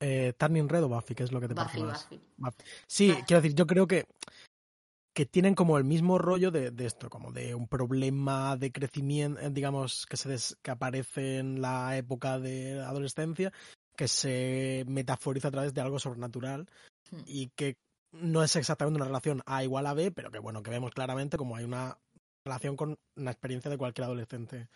Eh, 0.00 0.32
Turning 0.36 0.68
Red 0.68 0.84
o 0.84 0.88
Buffy, 0.88 1.14
¿qué 1.14 1.22
es 1.22 1.32
lo 1.32 1.40
que 1.40 1.48
te 1.48 1.54
parece 1.54 1.80
más? 1.80 2.08
Sí, 2.86 3.14
quiero 3.26 3.40
decir, 3.42 3.56
yo 3.56 3.66
creo 3.66 3.86
que 3.86 4.04
que 5.14 5.26
tienen 5.26 5.54
como 5.54 5.76
el 5.76 5.84
mismo 5.84 6.16
rollo 6.16 6.50
de, 6.50 6.70
de, 6.70 6.86
esto, 6.86 7.10
como 7.10 7.32
de 7.32 7.54
un 7.54 7.68
problema 7.68 8.56
de 8.56 8.72
crecimiento, 8.72 9.38
eh, 9.42 9.50
digamos, 9.50 10.06
que 10.06 10.16
se 10.16 10.34
que 10.62 10.70
aparece 10.70 11.38
en 11.38 11.60
la 11.60 11.98
época 11.98 12.38
de 12.38 12.80
adolescencia, 12.80 13.52
que 13.94 14.08
se 14.08 14.84
metaforiza 14.88 15.48
a 15.48 15.50
través 15.50 15.74
de 15.74 15.82
algo 15.82 15.98
sobrenatural 15.98 16.66
Hmm. 17.12 17.22
y 17.26 17.48
que 17.50 17.76
no 18.12 18.42
es 18.42 18.56
exactamente 18.56 18.96
una 18.96 19.06
relación 19.06 19.42
A 19.46 19.64
igual 19.64 19.86
a 19.86 19.94
B, 19.94 20.10
pero 20.12 20.30
que 20.30 20.38
bueno, 20.38 20.62
que 20.62 20.70
vemos 20.70 20.92
claramente 20.92 21.36
como 21.36 21.56
hay 21.56 21.64
una 21.64 21.98
relación 22.44 22.76
con 22.76 22.98
una 23.16 23.30
experiencia 23.30 23.70
de 23.70 23.78
cualquier 23.78 24.04
adolescente 24.04 24.68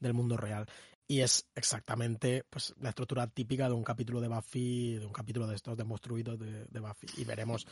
del 0.00 0.14
mundo 0.14 0.36
real. 0.36 0.66
Y 1.08 1.20
es 1.20 1.46
exactamente 1.54 2.44
pues 2.48 2.74
la 2.80 2.90
estructura 2.90 3.26
típica 3.26 3.68
de 3.68 3.74
un 3.74 3.82
capítulo 3.82 4.20
de 4.20 4.28
Buffy, 4.28 4.98
de 4.98 5.06
un 5.06 5.12
capítulo 5.12 5.46
de 5.46 5.56
estos 5.56 5.76
de 5.76 5.84
monstruitos 5.84 6.38
de, 6.38 6.66
de 6.66 6.80
Buffy. 6.80 7.08
Y 7.16 7.24
veremos. 7.24 7.66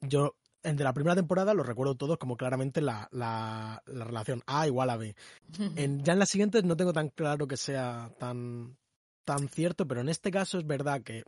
Yo, 0.00 0.34
entre 0.64 0.82
la 0.82 0.92
primera 0.92 1.14
temporada, 1.14 1.54
los 1.54 1.66
recuerdo 1.66 1.94
todos 1.94 2.18
como 2.18 2.36
claramente 2.36 2.80
la, 2.80 3.08
la, 3.12 3.82
la 3.86 4.04
relación 4.04 4.42
A 4.46 4.66
igual 4.66 4.90
a 4.90 4.96
B. 4.96 5.14
En, 5.76 6.02
ya 6.02 6.14
en 6.14 6.18
las 6.18 6.30
siguientes 6.30 6.64
no 6.64 6.76
tengo 6.76 6.92
tan 6.92 7.08
claro 7.08 7.46
que 7.46 7.56
sea 7.56 8.12
tan, 8.18 8.76
tan 9.24 9.48
cierto, 9.48 9.86
pero 9.86 10.00
en 10.00 10.08
este 10.08 10.32
caso 10.32 10.58
es 10.58 10.66
verdad 10.66 11.02
que, 11.02 11.22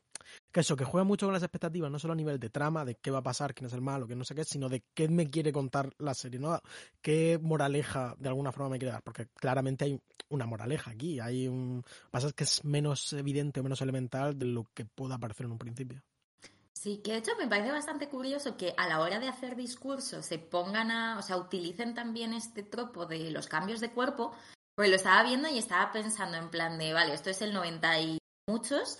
que 0.52 0.60
eso, 0.60 0.76
que 0.76 0.84
juega 0.84 1.04
mucho 1.04 1.26
con 1.26 1.32
las 1.32 1.42
expectativas, 1.42 1.90
no 1.90 1.98
solo 1.98 2.12
a 2.12 2.16
nivel 2.16 2.38
de 2.38 2.50
trama, 2.50 2.84
de 2.84 2.96
qué 2.96 3.10
va 3.10 3.18
a 3.18 3.22
pasar, 3.22 3.54
quién 3.54 3.66
es 3.66 3.72
el 3.72 3.80
malo, 3.80 4.06
que 4.06 4.16
no 4.16 4.24
sé 4.24 4.34
qué, 4.34 4.44
sino 4.44 4.68
de 4.68 4.82
qué 4.94 5.08
me 5.08 5.30
quiere 5.30 5.52
contar 5.52 5.92
la 5.98 6.14
serie, 6.14 6.40
¿no? 6.40 6.60
Qué 7.02 7.38
moraleja 7.40 8.14
de 8.18 8.28
alguna 8.28 8.52
forma 8.52 8.70
me 8.70 8.78
quiere 8.78 8.92
dar, 8.92 9.02
porque 9.02 9.28
claramente 9.34 9.84
hay 9.84 10.00
una 10.28 10.46
moraleja 10.46 10.90
aquí, 10.90 11.20
hay 11.20 11.48
un... 11.48 11.76
Lo 11.76 11.82
que 11.82 12.10
pasa 12.10 12.26
es 12.28 12.32
que 12.34 12.44
es 12.44 12.64
menos 12.64 13.12
evidente, 13.12 13.62
menos 13.62 13.80
elemental 13.80 14.38
de 14.38 14.46
lo 14.46 14.66
que 14.74 14.84
pueda 14.84 15.18
parecer 15.18 15.46
en 15.46 15.52
un 15.52 15.58
principio. 15.58 16.02
Sí, 16.84 16.98
que 16.98 17.12
de 17.12 17.18
hecho 17.18 17.32
me 17.38 17.48
parece 17.48 17.70
bastante 17.70 18.08
curioso 18.08 18.56
que 18.56 18.74
a 18.76 18.86
la 18.86 19.00
hora 19.00 19.18
de 19.18 19.28
hacer 19.28 19.56
discursos 19.56 20.26
se 20.26 20.38
pongan 20.38 20.90
a, 20.90 21.18
o 21.18 21.22
sea, 21.22 21.38
utilicen 21.38 21.94
también 21.94 22.34
este 22.34 22.62
tropo 22.62 23.06
de 23.06 23.30
los 23.30 23.46
cambios 23.46 23.80
de 23.80 23.90
cuerpo, 23.90 24.32
porque 24.74 24.90
lo 24.90 24.96
estaba 24.96 25.22
viendo 25.22 25.48
y 25.48 25.56
estaba 25.56 25.92
pensando 25.92 26.36
en 26.36 26.50
plan 26.50 26.76
de, 26.76 26.92
vale, 26.92 27.14
esto 27.14 27.30
es 27.30 27.40
el 27.42 27.54
90 27.54 28.00
y 28.00 28.18
muchos. 28.46 28.98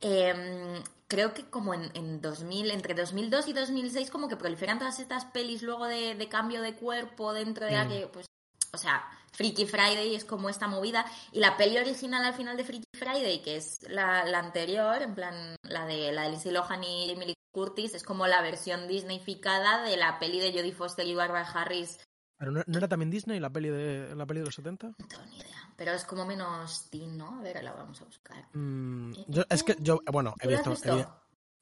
Eh, 0.00 0.82
creo 1.08 1.34
que 1.34 1.44
como 1.48 1.74
en, 1.74 1.90
en, 1.94 2.20
2000, 2.20 2.70
entre 2.70 2.94
2002 2.94 3.48
y 3.48 3.52
2006, 3.52 4.10
como 4.10 4.28
que 4.28 4.36
proliferan 4.36 4.78
todas 4.78 4.98
estas 4.98 5.24
pelis 5.26 5.62
luego 5.62 5.86
de, 5.86 6.14
de 6.14 6.28
cambio 6.28 6.62
de 6.62 6.74
cuerpo 6.74 7.32
dentro 7.32 7.66
de 7.66 7.84
mm. 7.84 7.88
que, 7.88 8.06
pues, 8.08 8.26
o 8.72 8.78
sea, 8.78 9.08
Freaky 9.32 9.66
Friday 9.66 10.14
es 10.14 10.24
como 10.24 10.48
esta 10.48 10.66
movida. 10.66 11.04
Y 11.32 11.40
la 11.40 11.56
peli 11.56 11.78
original 11.78 12.24
al 12.24 12.34
final 12.34 12.56
de 12.56 12.64
Freaky 12.64 12.86
Friday, 12.94 13.42
que 13.42 13.56
es 13.56 13.80
la, 13.88 14.24
la 14.24 14.38
anterior, 14.38 15.02
en 15.02 15.14
plan, 15.14 15.56
la 15.62 15.86
de, 15.86 16.12
la 16.12 16.22
de 16.22 16.30
Lindsay 16.30 16.52
Lohan 16.52 16.82
y 16.84 17.10
Emily 17.10 17.34
Curtis, 17.52 17.94
es 17.94 18.02
como 18.02 18.26
la 18.26 18.42
versión 18.42 18.88
Disneyficada 18.88 19.82
de 19.82 19.96
la 19.96 20.18
peli 20.18 20.40
de 20.40 20.52
Jodie 20.52 20.72
Foster 20.72 21.06
y 21.06 21.14
Barbara 21.14 21.48
Harris. 21.48 21.98
¿Pero 22.38 22.52
no, 22.52 22.62
no, 22.66 22.78
era 22.78 22.88
también 22.88 23.10
Disney 23.10 23.40
la 23.40 23.50
peli 23.50 23.70
de 23.70 24.14
la 24.14 24.26
peli 24.26 24.40
de 24.40 24.46
los 24.46 24.54
70? 24.54 24.88
No 24.98 25.08
tengo 25.08 25.24
ni 25.26 25.38
idea. 25.38 25.72
Pero 25.76 25.92
es 25.92 26.04
como 26.04 26.26
menos 26.26 26.88
teen, 26.90 27.16
¿no? 27.16 27.38
A 27.38 27.42
ver, 27.42 27.62
la 27.62 27.72
vamos 27.72 28.00
a 28.00 28.04
buscar. 28.04 28.48
Mm, 28.52 29.12
yo, 29.28 29.44
es 29.48 29.62
que 29.62 29.76
yo, 29.80 30.00
bueno, 30.10 30.34
he 30.40 30.48
visto, 30.48 30.74
evi 30.84 31.04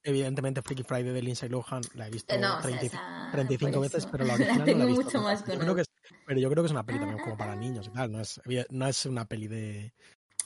evidentemente 0.03 0.63
Freaky 0.63 0.83
Friday 0.83 1.13
de 1.13 1.23
Lindsay 1.23 1.49
Lohan 1.49 1.83
la 1.95 2.09
he 2.09 2.11
visto 2.11 2.37
no, 2.39 2.61
30, 2.61 2.87
o 2.87 2.91
sea, 2.91 3.27
esa... 3.27 3.33
35 3.33 3.81
veces, 3.81 4.07
pero 4.07 4.25
la 4.25 4.35
original 4.35 4.59
la 4.59 4.65
tengo 4.65 4.79
no 4.81 4.85
la 4.85 4.91
he 4.91 4.97
visto. 4.99 5.19
mucho 5.19 5.23
más 5.23 5.47
yo 5.47 5.59
creo 5.59 5.75
que 5.75 5.81
es, 5.81 5.89
pero 6.27 6.41
yo 6.41 6.51
creo 6.51 6.63
que 6.63 6.67
es 6.67 6.73
una 6.73 6.85
peli 6.85 6.99
también 6.99 7.21
como 7.21 7.37
para 7.37 7.57
niños 7.57 7.87
y 7.87 7.91
tal, 7.91 8.13
no 8.13 8.21
es, 8.21 8.41
no 8.71 8.87
es 8.87 9.07
una 9.07 9.25
peli 9.25 9.49
de, 9.49 9.95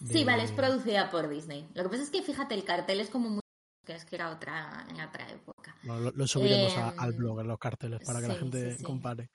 de... 0.01 0.12
Sí, 0.12 0.25
vale, 0.25 0.45
es 0.45 0.53
producida 0.53 1.11
por 1.11 1.29
Disney. 1.29 1.69
Lo 1.75 1.83
que 1.83 1.88
pasa 1.88 2.03
es 2.03 2.11
que, 2.11 2.23
fíjate, 2.23 2.55
el 2.55 2.64
cartel 2.64 3.01
es 3.01 3.11
como 3.11 3.29
muy 3.29 3.41
que 3.85 3.95
es 3.95 4.05
que 4.05 4.17
era 4.17 4.31
otra 4.31 4.87
en 4.91 5.01
otra 5.01 5.31
época. 5.31 5.75
Bueno, 5.83 6.01
lo, 6.03 6.11
lo, 6.11 6.27
subiremos 6.27 6.75
Eh, 6.75 6.79
a, 6.79 6.91
al 6.91 7.14
blog, 7.14 7.41
en 7.41 7.49
los 7.49 7.59
carteles, 7.59 8.01
para 8.05 8.21
que 8.21 8.29
la 8.29 8.35
gente 8.35 8.73
sí, 8.73 8.79
sí. 8.79 8.85
compare. 8.85 9.31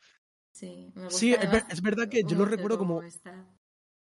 Sí, 0.54 0.92
me 0.96 1.06
gusta 1.06 1.18
Sí, 1.18 1.34
es, 1.34 1.40
ver- 1.40 1.50
además 1.50 1.66
es 1.74 1.82
verdad 1.82 2.08
que 2.08 2.24
yo 2.24 2.36
lo 2.38 2.46
recuerdo 2.46 2.78
como 2.78 3.02
está. 3.02 3.46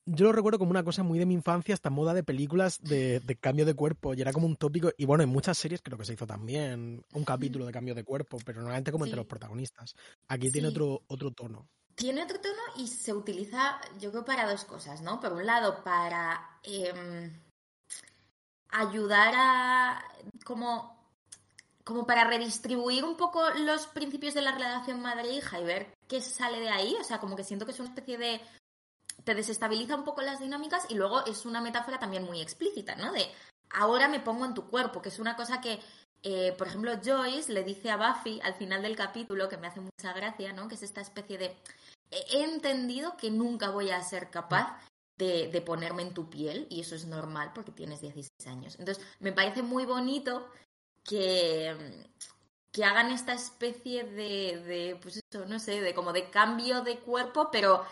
yo 0.07 0.27
lo 0.27 0.33
recuerdo 0.33 0.59
como 0.59 0.71
una 0.71 0.85
cosa 0.85 1.03
muy 1.03 1.19
de 1.19 1.25
mi 1.25 1.33
infancia, 1.33 1.73
esta 1.73 1.89
moda 1.89 2.13
de 2.13 2.23
películas 2.23 2.79
de, 2.83 3.21
de 3.21 3.37
cambio 3.37 3.65
de 3.65 3.73
cuerpo, 3.75 4.13
y 4.13 4.21
era 4.21 4.33
como 4.33 4.47
un 4.47 4.57
tópico, 4.57 4.91
y 4.99 5.07
bueno, 5.07 5.25
en 5.25 5.31
muchas 5.31 5.57
series 5.57 5.81
creo 5.81 5.97
que 5.97 6.05
se 6.05 6.13
hizo 6.13 6.27
también 6.27 7.03
un 7.15 7.25
capítulo 7.25 7.65
de 7.65 7.73
cambio 7.73 7.95
de 7.95 8.05
cuerpo, 8.05 8.37
pero 8.45 8.61
normalmente 8.61 8.93
como 8.93 9.05
entre 9.07 9.17
los 9.17 9.27
protagonistas. 9.27 9.95
Aquí 10.29 10.51
tiene 10.51 10.69
otro, 10.69 11.03
otro 11.09 11.31
tono. 11.31 11.67
Tiene 11.95 12.23
otro 12.25 12.39
tono 12.41 12.61
y 12.77 12.89
se 12.89 13.15
utiliza, 13.15 13.81
yo 13.99 14.11
creo, 14.11 14.25
para 14.25 14.51
dos 14.51 14.65
cosas, 14.65 15.01
¿no? 15.01 15.21
Por 15.21 15.33
un 15.33 15.47
lado, 15.47 15.83
para 15.83 16.59
em, 16.65 17.33
ayudar 18.69 19.33
a 19.37 20.05
como, 20.45 21.09
como 21.85 22.07
para 22.07 22.25
redistribuir 22.25 23.05
un 23.05 23.17
poco 23.17 23.49
los 23.51 23.87
principios 23.87 24.35
de 24.35 24.43
la 24.43 24.53
relación 24.53 25.01
madre-hija 25.01 25.61
y 25.61 25.65
ver 25.65 25.94
qué 26.09 26.21
sale 26.21 26.61
de 26.61 26.69
ahí. 26.69 26.97
O 27.01 27.05
sea, 27.05 27.21
como 27.21 27.37
que 27.37 27.45
siento 27.45 27.67
que 27.67 27.73
es 27.73 27.81
una 27.81 27.89
especie 27.89 28.19
de 28.19 28.41
te 29.25 29.35
desestabiliza 29.35 29.97
un 29.97 30.05
poco 30.05 30.23
las 30.23 30.41
dinámicas 30.41 30.87
y 30.89 30.95
luego 30.95 31.25
es 31.25 31.47
una 31.47 31.61
metáfora 31.61 31.99
también 31.99 32.25
muy 32.25 32.41
explícita, 32.41 32.95
¿no? 32.97 33.13
De 33.13 33.27
ahora 33.71 34.09
me 34.09 34.21
pongo 34.21 34.45
en 34.45 34.55
tu 34.55 34.69
cuerpo, 34.69 35.01
que 35.01 35.09
es 35.09 35.19
una 35.19 35.37
cosa 35.37 35.61
que, 35.61 35.81
eh, 36.23 36.53
por 36.59 36.67
ejemplo, 36.67 36.93
Joyce 37.03 37.53
le 37.53 37.65
dice 37.65 37.91
a 37.91 37.97
Buffy 37.97 38.41
al 38.43 38.55
final 38.55 38.83
del 38.83 38.97
capítulo, 38.97 39.49
que 39.49 39.57
me 39.57 39.67
hace 39.67 39.81
mucha 39.81 40.13
gracia, 40.13 40.53
¿no? 40.53 40.69
Que 40.69 40.75
es 40.75 40.83
esta 40.83 41.01
especie 41.01 41.39
de... 41.39 41.57
He 42.11 42.43
entendido 42.43 43.17
que 43.17 43.31
nunca 43.31 43.71
voy 43.71 43.91
a 43.91 44.03
ser 44.03 44.31
capaz 44.31 44.79
de, 45.17 45.49
de 45.49 45.61
ponerme 45.63 46.03
en 46.03 46.15
tu 46.15 46.29
piel 46.29 46.67
y 46.71 46.81
eso 46.81 46.95
es 46.95 47.07
normal 47.07 47.53
porque 47.55 47.73
tienes 47.73 48.01
16 48.01 48.31
años. 48.47 48.77
Entonces, 48.79 49.05
me 49.21 49.33
parece 49.33 49.63
muy 49.63 49.85
bonito 49.85 50.49
que, 51.03 52.07
que 52.75 52.85
hagan 52.85 53.13
esta 53.13 53.35
especie 53.35 54.03
de, 54.03 54.61
de, 54.67 54.99
pues 55.01 55.19
eso, 55.19 55.47
no 55.47 55.61
sé, 55.61 55.81
de 55.81 55.95
como 55.95 56.13
de 56.13 56.29
cambio 56.29 56.83
de 56.83 56.99
cuerpo, 56.99 57.49
pero 57.53 57.85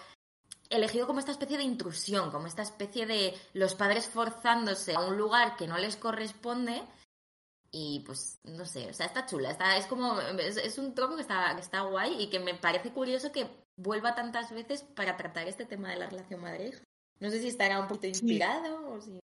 elegido 0.69 1.07
como 1.07 1.21
esta 1.21 1.31
especie 1.31 1.57
de 1.57 1.63
intrusión, 1.63 2.33
como 2.33 2.49
esta 2.49 2.63
especie 2.63 3.07
de 3.07 3.33
los 3.53 3.77
padres 3.77 4.09
forzándose 4.09 4.97
a 4.97 5.01
un 5.01 5.17
lugar 5.17 5.55
que 5.55 5.69
no 5.69 5.79
les 5.79 5.95
corresponde 5.95 6.83
y 7.71 8.03
pues 8.05 8.41
no 8.43 8.67
sé, 8.67 8.91
o 8.91 8.93
sea, 8.93 9.07
está 9.07 9.25
chula, 9.25 9.53
está, 9.53 9.77
es 9.77 9.87
como, 9.87 10.21
es, 10.21 10.57
es 10.57 10.77
un 10.79 10.97
troco 10.97 11.15
que 11.15 11.23
está, 11.23 11.55
que 11.55 11.61
está 11.61 11.83
guay 11.83 12.21
y 12.21 12.29
que 12.29 12.41
me 12.41 12.55
parece 12.55 12.91
curioso 12.91 13.31
que 13.31 13.49
vuelva 13.77 14.17
tantas 14.17 14.51
veces 14.51 14.83
para 14.83 15.17
tratar 15.17 15.47
este 15.47 15.65
tema 15.65 15.91
de 15.91 15.97
la 16.01 16.09
relación 16.09 16.41
madre-hija. 16.41 16.83
No 17.21 17.31
sé 17.31 17.41
si 17.41 17.47
estará 17.47 17.79
un 17.79 17.87
poquito 17.87 18.09
inspirado 18.09 18.91
o 18.91 19.01
si... 19.01 19.21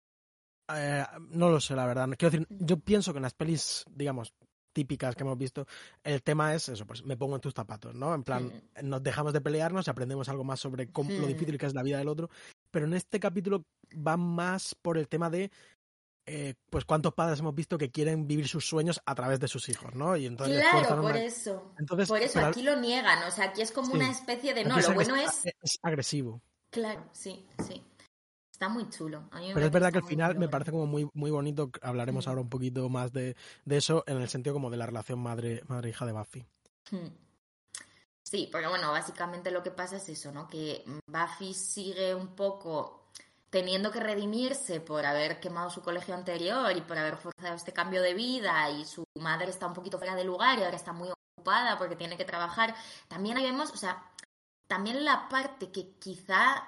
Eh, 0.73 1.05
no 1.31 1.51
lo 1.51 1.61
sé, 1.61 1.75
la 1.75 1.87
verdad. 1.87 2.09
Quiero 2.17 2.31
decir, 2.31 2.47
yo 2.49 2.77
pienso 2.77 3.13
que 3.13 3.19
en 3.19 3.25
las 3.25 3.35
pelis, 3.35 3.85
digamos, 3.91 4.33
típicas 4.73 5.15
que 5.17 5.23
hemos 5.23 5.37
visto, 5.39 5.67
el 6.05 6.23
tema 6.23 6.55
es 6.55 6.69
eso, 6.69 6.87
pues 6.87 7.05
me 7.05 7.17
pongo 7.17 7.35
en 7.35 7.41
tus 7.41 7.55
zapatos, 7.55 7.95
¿no? 7.95 8.15
En 8.15 8.23
plan, 8.23 8.53
nos 8.83 9.03
dejamos 9.03 9.33
de 9.33 9.41
pelearnos 9.41 9.87
y 9.87 9.91
aprendemos 9.91 10.29
algo 10.29 10.45
más 10.45 10.61
sobre 10.61 10.91
cómo, 10.91 11.11
lo 11.11 11.25
Mm. 11.27 11.29
difícil 11.29 11.59
que 11.59 11.67
es 11.67 11.75
la 11.75 11.83
vida 11.83 11.99
del 11.99 12.09
otro. 12.09 12.31
Pero 12.71 12.87
en 12.87 12.95
este 12.95 13.19
capítulo 13.19 13.65
va 13.95 14.17
más 14.17 14.75
por 14.81 14.99
el 14.99 15.09
tema 15.09 15.31
de 15.31 15.51
eh, 16.31 16.53
pues 16.69 16.85
cuántos 16.85 17.15
padres 17.15 17.41
hemos 17.41 17.55
visto 17.55 17.79
que 17.79 17.91
quieren 17.91 18.29
vivir 18.29 18.47
sus 18.49 18.69
sueños 18.69 19.01
a 19.07 19.15
través 19.15 19.41
de 19.41 19.49
sus 19.49 19.67
hijos, 19.71 19.95
¿no? 19.95 20.15
Y 20.15 20.27
entonces 20.27 20.57
les 20.57 20.69
Claro, 20.69 20.89
por 21.01 21.05
una- 21.13 21.23
eso. 21.25 21.73
Entonces, 21.79 22.07
Por 22.07 22.21
eso, 22.21 22.41
aquí 22.41 22.63
lo 22.63 22.77
niegan, 22.79 23.23
o 23.27 23.31
sea, 23.31 23.47
aquí 23.47 23.63
es 23.63 23.73
como 23.73 23.87
Sí. 23.93 23.97
una 23.97 24.11
especie 24.11 24.53
de... 24.53 24.63
No, 24.65 24.75
aquí 24.75 24.83
lo 24.83 24.89
es 25.01 25.09
bueno 25.09 25.17
es... 25.17 25.47
es 25.63 25.79
agresivo. 25.83 26.43
Claro, 26.69 27.09
sí, 27.13 27.47
sí. 27.67 27.83
Está 28.59 28.69
muy 28.69 28.91
chulo. 28.91 29.23
A 29.31 29.39
mí 29.39 29.47
me 29.47 29.55
Pero 29.55 29.67
es 29.67 29.73
verdad 29.73 29.93
que 29.93 29.99
al 29.99 30.05
final 30.05 30.37
me 30.37 30.49
parece 30.49 30.73
como 30.73 30.85
muy, 30.85 31.09
muy 31.15 31.31
bonito. 31.31 31.71
Hablaremos 31.81 32.27
Mm. 32.27 32.29
ahora 32.29 32.41
un 32.41 32.49
poquito 32.49 32.89
más 32.89 33.13
de, 33.13 33.37
de 33.65 33.77
eso 33.77 34.03
en 34.09 34.21
el 34.21 34.29
sentido 34.29 34.53
como 34.55 34.69
de 34.69 34.77
la 34.77 34.85
relación 34.87 35.21
madre, 35.21 35.63
madre-hija 35.69 36.05
de 36.05 36.13
Buffy. 36.13 36.45
Sí, 38.25 38.49
porque 38.51 38.67
bueno, 38.67 38.91
básicamente 38.91 39.53
lo 39.53 39.63
que 39.63 39.71
pasa 39.71 39.99
es 39.99 40.09
eso, 40.09 40.33
¿no? 40.33 40.49
Que 40.49 40.85
Buffy 41.07 41.55
sigue 41.55 42.17
un 42.17 42.35
poco 42.35 43.05
teniendo 43.49 43.93
que 43.93 44.01
redimirse 44.01 44.81
por 44.81 45.07
haber 45.07 45.39
quemado 45.39 45.71
su 45.71 45.81
colegio 45.81 46.17
anterior 46.17 46.77
y 46.77 46.81
por 46.81 46.99
haber 46.99 47.17
forzado 47.17 47.55
este 47.55 47.73
cambio 47.73 48.03
de 48.03 48.15
vida 48.15 48.69
y 48.71 48.85
su 48.85 49.05
madre 49.21 49.51
está 49.51 49.69
un 49.69 49.73
poquito 49.75 49.99
fuera 49.99 50.17
de 50.17 50.25
lugar 50.25 50.59
y 50.59 50.65
ahora 50.65 50.77
está 50.77 50.93
muy 50.93 51.11
ocupada 51.37 51.79
porque 51.79 51.95
tiene 51.95 52.17
que 52.17 52.25
trabajar. 52.25 52.75
También 53.07 53.37
ahí 53.39 53.45
vemos, 53.45 53.71
o 53.71 53.77
sea, 53.77 54.03
también 54.67 55.05
la 55.05 55.29
parte 55.29 55.71
que 55.71 55.93
quizá 56.01 56.67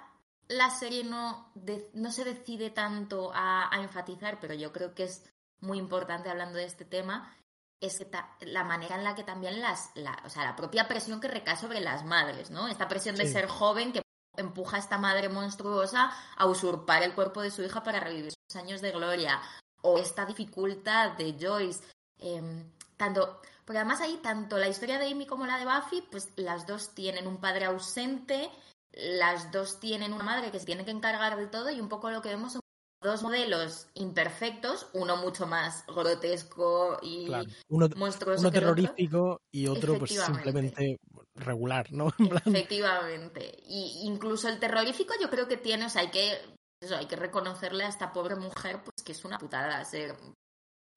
la 0.51 0.69
serie 0.71 1.05
no, 1.05 1.51
de- 1.55 1.89
no 1.95 2.11
se 2.11 2.25
decide 2.25 2.71
tanto 2.71 3.31
a, 3.35 3.73
a 3.75 3.81
enfatizar, 3.81 4.39
pero 4.41 4.55
yo 4.55 4.73
creo 4.73 4.95
que 4.95 5.05
es 5.05 5.25
muy 5.61 5.79
importante 5.79 6.29
hablando 6.29 6.59
de 6.59 6.65
este 6.65 6.85
tema, 6.85 7.37
es 7.81 7.99
que 7.99 8.05
ta- 8.05 8.37
la 8.41 8.65
manera 8.65 8.97
en 8.97 9.05
la 9.05 9.15
que 9.15 9.23
también 9.23 9.61
las, 9.61 9.91
la, 9.95 10.21
o 10.25 10.29
sea, 10.29 10.45
la 10.45 10.57
propia 10.57 10.89
presión 10.89 11.21
que 11.21 11.29
recae 11.29 11.57
sobre 11.57 11.81
las 11.81 12.05
madres, 12.05 12.51
¿no? 12.51 12.67
Esta 12.69 12.89
presión 12.89 13.15
de 13.17 13.27
Sí. 13.27 13.33
ser 13.33 13.47
joven 13.47 13.93
que 13.93 14.03
empuja 14.37 14.77
a 14.77 14.81
esta 14.81 14.99
madre 14.99 15.29
monstruosa 15.29 16.11
a 16.37 16.47
usurpar 16.47 17.03
el 17.05 17.15
cuerpo 17.15 17.43
de 17.43 17.51
su 17.51 17.63
hija 17.63 17.83
para 17.83 18.01
revivir 18.01 18.33
sus 18.33 18.57
años 18.61 18.81
de 18.81 18.91
gloria, 18.91 19.41
o 19.83 19.99
esta 19.99 20.27
dificultad 20.27 21.13
de 21.13 21.37
Joyce, 21.41 21.85
eh, 22.19 22.65
tanto, 22.97 23.41
porque 23.65 23.79
además 23.79 24.01
ahí 24.01 24.19
tanto 24.23 24.59
la 24.59 24.69
historia 24.69 24.99
de 24.99 25.11
Amy 25.11 25.27
como 25.27 25.47
la 25.47 25.59
de 25.59 25.65
Buffy, 25.65 26.03
pues 26.11 26.29
las 26.37 26.67
dos 26.67 26.95
tienen 26.95 27.27
un 27.27 27.37
padre 27.39 27.67
ausente, 27.67 28.51
las 28.93 29.53
dos 29.53 29.81
tienen 29.81 30.13
una 30.13 30.25
madre 30.25 30.51
que 30.51 30.59
se 30.59 30.67
tiene 30.67 30.85
que 30.85 30.91
encargar 30.91 31.37
de 31.37 31.47
todo 31.47 31.71
y 31.71 31.81
un 31.81 31.89
poco 31.89 32.11
lo 32.11 32.23
que 32.23 32.31
vemos 32.31 32.53
son 32.53 32.61
dos 33.03 33.23
modelos 33.23 33.89
imperfectos, 33.95 34.89
uno 34.93 35.17
mucho 35.17 35.47
más 35.47 35.87
grotesco 35.87 36.99
y 37.03 37.27
Claro. 37.27 37.51
Uno, 37.69 37.89
monstruoso 37.97 38.41
uno 38.41 38.51
terrorífico 38.51 39.41
y 39.51 39.67
otro 39.69 39.99
pues 39.99 40.11
simplemente 40.11 40.99
regular, 41.35 41.91
¿no? 41.93 42.13
Efectivamente. 42.45 43.59
Y 43.67 44.03
incluso 44.05 44.49
el 44.49 44.59
terrorífico 44.59 45.15
yo 45.21 45.31
creo 45.31 45.49
que 45.49 45.57
tiene, 45.57 45.87
o 45.87 45.89
sea, 45.89 46.03
hay 46.03 46.11
que 46.11 46.39
eso, 46.83 46.97
hay 46.97 47.07
que 47.07 47.17
reconocerle 47.17 47.85
a 47.85 47.89
esta 47.89 48.13
pobre 48.13 48.37
mujer 48.37 48.83
pues 48.83 49.05
que 49.05 49.13
es 49.13 49.25
una 49.25 49.39
putada 49.39 49.85
ser 49.85 50.17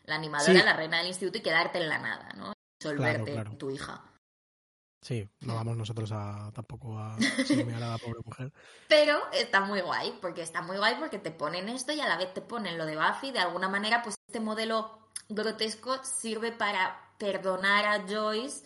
la 0.06 0.16
animadora, 0.16 0.64
la 0.64 0.76
reina 0.76 0.98
del 0.98 1.08
instituto 1.08 1.38
y 1.38 1.42
quedarte 1.42 1.80
en 1.80 1.90
la 1.90 2.00
nada, 2.00 2.30
¿no? 2.36 2.54
Solverte 2.82 3.44
tu 3.58 3.70
hija. 3.70 4.13
Sí, 5.04 5.28
no 5.42 5.56
vamos 5.56 5.76
nosotros 5.76 6.10
a 6.14 6.50
tampoco 6.54 6.98
a 6.98 7.16
a 7.16 7.80
la 7.80 7.98
pobre 7.98 8.22
mujer. 8.24 8.54
Pero 8.88 9.20
está 9.34 9.60
muy 9.60 9.82
guay, 9.82 10.18
porque 10.22 10.42
está 10.42 10.62
muy 10.62 10.78
guay 10.78 10.96
porque 10.98 11.20
te 11.20 11.32
ponen 11.32 11.68
esto 11.68 11.92
y 11.92 12.00
a 12.00 12.08
la 12.08 12.18
vez 12.18 12.34
te 12.34 12.42
ponen 12.42 12.78
lo 12.78 12.86
de 12.86 12.96
Buffy. 12.96 13.32
De 13.32 13.40
alguna 13.40 13.68
manera, 13.68 14.02
pues 14.02 14.16
este 14.28 14.40
modelo 14.40 15.10
grotesco 15.28 16.02
sirve 16.04 16.54
para 16.54 17.16
perdonar 17.18 17.86
a 17.86 18.08
Joyce 18.08 18.66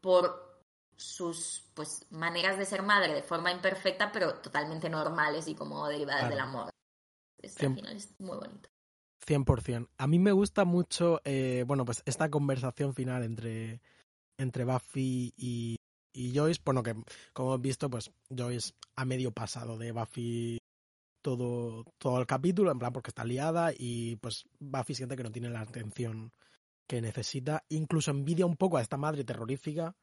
por 0.00 0.62
sus 0.96 1.64
pues 1.74 2.06
maneras 2.10 2.56
de 2.56 2.66
ser 2.66 2.82
madre 2.82 3.12
de 3.12 3.22
forma 3.22 3.50
imperfecta, 3.50 4.12
pero 4.12 4.34
totalmente 4.34 4.88
normales 4.88 5.48
y 5.48 5.56
como 5.56 5.88
derivadas 5.88 6.30
del 6.30 6.38
amor. 6.38 6.70
Es, 7.42 7.60
al 7.60 7.74
final 7.74 7.96
es 7.96 8.14
muy 8.20 8.36
bonito. 8.36 8.68
100%. 9.26 9.88
A 9.98 10.06
mí 10.06 10.18
me 10.20 10.32
gusta 10.32 10.64
mucho, 10.64 11.20
eh, 11.24 11.64
bueno, 11.66 11.84
pues 11.84 12.02
esta 12.06 12.30
conversación 12.30 12.94
final 12.94 13.24
entre 13.24 13.80
entre 14.38 14.64
Buffy 14.64 15.32
y, 15.36 15.76
Joyce. 16.34 16.60
Bueno, 16.64 16.82
que 16.82 16.94
como 17.32 17.50
hemos 17.50 17.60
visto, 17.60 17.90
pues 17.90 18.10
Joyce 18.30 18.72
ha 18.96 19.04
medio 19.04 19.32
pasado 19.32 19.76
de 19.78 19.92
Buffy 19.92 20.58
todo, 21.22 21.84
todo 21.98 22.20
el 22.20 22.26
capítulo, 22.26 22.70
en 22.70 22.78
plan 22.78 22.92
porque 22.92 23.10
está 23.10 23.24
liada 23.24 23.72
y 23.76 24.16
pues 24.16 24.44
Buffy 24.60 24.94
siente 24.94 25.16
que 25.16 25.22
no 25.22 25.32
tiene 25.32 25.48
la 25.50 25.60
atención 25.60 26.32
que 26.86 27.00
necesita. 27.00 27.64
Incluso 27.70 28.10
envidia 28.10 28.46
un 28.46 28.56
poco 28.56 28.76
a 28.76 28.82
esta 28.82 28.96
madre 28.96 29.24
terrorífica. 29.24 29.96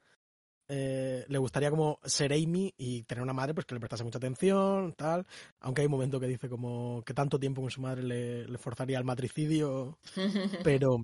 Eh, 0.73 1.25
le 1.27 1.37
gustaría 1.37 1.69
como 1.69 1.99
ser 2.03 2.31
Amy 2.31 2.73
y 2.77 3.03
tener 3.03 3.21
una 3.21 3.33
madre 3.33 3.53
pues 3.53 3.65
que 3.65 3.75
le 3.75 3.81
prestase 3.81 4.03
mucha 4.03 4.19
atención, 4.19 4.93
tal. 4.93 5.25
Aunque 5.59 5.81
hay 5.81 5.87
un 5.87 5.91
momento 5.91 6.19
que 6.19 6.27
dice 6.27 6.49
como 6.49 7.03
que 7.05 7.13
tanto 7.13 7.39
tiempo 7.39 7.61
con 7.61 7.71
su 7.71 7.81
madre 7.81 8.03
le, 8.03 8.57
forzaría 8.57 8.97
al 8.97 9.03
matricidio. 9.03 9.99
Pero, 10.63 11.03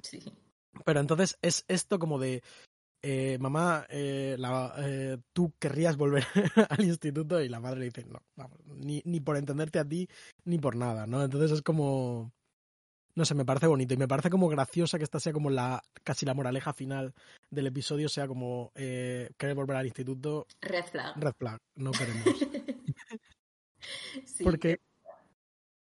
pero 0.86 1.00
entonces 1.00 1.38
es 1.42 1.66
esto 1.68 1.98
como 1.98 2.20
de 2.20 2.44
eh, 3.02 3.38
mamá, 3.40 3.86
eh, 3.90 4.36
la, 4.40 4.74
eh, 4.80 5.18
tú 5.32 5.54
querrías 5.60 5.98
volver 5.98 6.26
al 6.70 6.84
instituto 6.84 7.42
y 7.42 7.50
la 7.50 7.60
madre 7.60 7.80
le 7.80 7.86
dice, 7.86 8.06
no, 8.06 8.22
ni, 8.66 9.02
ni 9.06 9.20
por 9.20 9.38
entenderte 9.38 9.80
a 9.80 9.86
ti, 9.86 10.08
ni 10.46 10.58
por 10.58 10.76
nada, 10.76 11.06
¿no? 11.06 11.24
Entonces 11.24 11.52
es 11.52 11.62
como, 11.62 12.34
no 13.16 13.26
sé, 13.26 13.36
me 13.36 13.46
parece 13.46 13.68
bonito 13.68 13.94
y 13.94 13.98
me 13.98 14.08
parece 14.08 14.30
como 14.30 14.50
graciosa 14.50 14.98
que 14.98 15.04
esta 15.04 15.20
sea 15.20 15.32
como 15.32 15.50
la, 15.50 15.84
casi 16.04 16.26
la 16.26 16.34
moraleja 16.34 16.74
final 16.74 17.14
del 17.52 17.68
episodio, 17.68 18.10
sea 18.10 18.28
como, 18.28 18.72
querer 18.76 19.56
volver 19.56 19.78
al 19.78 19.86
instituto. 19.86 20.48
Red 20.62 20.86
flag. 20.86 21.16
Red 21.18 21.34
flag, 21.38 21.60
no 21.76 21.92
queremos. 21.92 22.26
porque, 24.44 24.82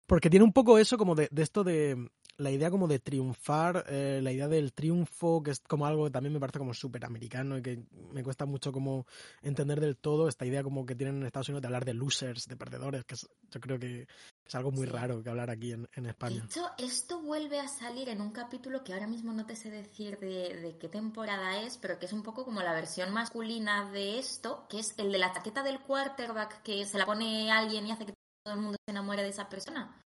porque 0.06 0.30
tiene 0.30 0.44
un 0.44 0.52
poco 0.52 0.78
eso 0.78 0.98
como 0.98 1.14
de, 1.14 1.28
de 1.30 1.42
esto 1.42 1.62
de, 1.62 2.08
la 2.38 2.50
idea 2.50 2.70
como 2.70 2.86
de 2.86 2.98
triunfar, 2.98 3.84
eh, 3.88 4.20
la 4.22 4.32
idea 4.32 4.48
del 4.48 4.72
triunfo, 4.72 5.42
que 5.42 5.52
es 5.52 5.60
como 5.60 5.86
algo 5.86 6.04
que 6.04 6.10
también 6.10 6.32
me 6.32 6.40
parece 6.40 6.58
como 6.58 6.74
súper 6.74 7.04
americano 7.04 7.56
y 7.56 7.62
que 7.62 7.82
me 8.12 8.22
cuesta 8.22 8.44
mucho 8.44 8.72
como 8.72 9.06
entender 9.42 9.80
del 9.80 9.96
todo 9.96 10.28
esta 10.28 10.44
idea 10.44 10.62
como 10.62 10.84
que 10.84 10.94
tienen 10.94 11.16
en 11.16 11.26
Estados 11.26 11.48
Unidos 11.48 11.62
de 11.62 11.68
hablar 11.68 11.84
de 11.84 11.94
losers, 11.94 12.46
de 12.46 12.56
perdedores, 12.56 13.04
que 13.04 13.16
yo 13.16 13.60
creo 13.60 13.78
que 13.78 14.06
es 14.44 14.54
algo 14.54 14.70
muy 14.70 14.86
raro 14.86 15.22
que 15.22 15.30
hablar 15.30 15.50
aquí 15.50 15.72
en, 15.72 16.06
España. 16.06 16.40
De 16.40 16.46
hecho, 16.46 16.70
esto 16.78 17.20
vuelve 17.20 17.58
a 17.58 17.68
salir 17.68 18.08
en 18.08 18.20
un 18.20 18.30
capítulo 18.30 18.84
que 18.84 18.92
ahora 18.92 19.06
mismo 19.06 19.32
no 19.32 19.46
te 19.46 19.56
sé 19.56 19.70
decir 19.70 20.18
de, 20.18 20.60
de 20.60 20.76
qué 20.78 20.88
temporada 20.88 21.62
es, 21.62 21.78
pero 21.78 21.98
que 21.98 22.06
es 22.06 22.12
un 22.12 22.22
poco 22.22 22.44
como 22.44 22.62
la 22.62 22.74
versión 22.74 23.12
masculina 23.12 23.90
de 23.90 24.18
esto, 24.18 24.66
que 24.68 24.78
es 24.80 24.94
el 24.98 25.10
de 25.10 25.18
la 25.18 25.32
chaqueta 25.32 25.62
del 25.62 25.80
quarterback 25.80 26.62
que 26.62 26.84
se 26.84 26.98
la 26.98 27.06
pone 27.06 27.50
alguien 27.50 27.86
y 27.86 27.92
hace 27.92 28.06
que 28.06 28.14
todo 28.44 28.54
el 28.54 28.60
mundo 28.60 28.78
se 28.84 28.90
enamore 28.90 29.22
de 29.22 29.30
esa 29.30 29.48
persona. 29.48 30.05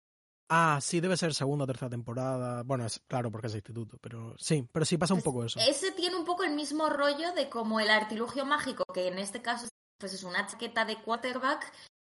Ah, 0.51 0.79
sí, 0.81 0.99
debe 0.99 1.15
ser 1.15 1.33
segunda 1.35 1.63
o 1.63 1.67
tercera 1.67 1.91
temporada. 1.91 2.63
Bueno, 2.63 2.85
es 2.85 2.99
claro 3.07 3.31
porque 3.31 3.47
es 3.47 3.53
instituto, 3.53 3.97
pero 4.01 4.35
sí, 4.39 4.67
pero 4.71 4.83
sí 4.83 4.97
pasa 4.97 5.13
un 5.13 5.21
poco 5.21 5.45
eso. 5.45 5.59
Ese 5.59 5.91
tiene 5.91 6.15
un 6.15 6.25
poco 6.25 6.43
el 6.43 6.55
mismo 6.55 6.89
rollo 6.89 7.31
de 7.33 7.49
como 7.49 7.79
el 7.79 7.89
artilugio 7.91 8.45
mágico, 8.45 8.83
que 8.91 9.07
en 9.07 9.19
este 9.19 9.43
caso 9.43 9.67
pues 9.99 10.13
es 10.13 10.23
una 10.23 10.47
chaqueta 10.47 10.85
de 10.85 11.01
quarterback 11.01 11.71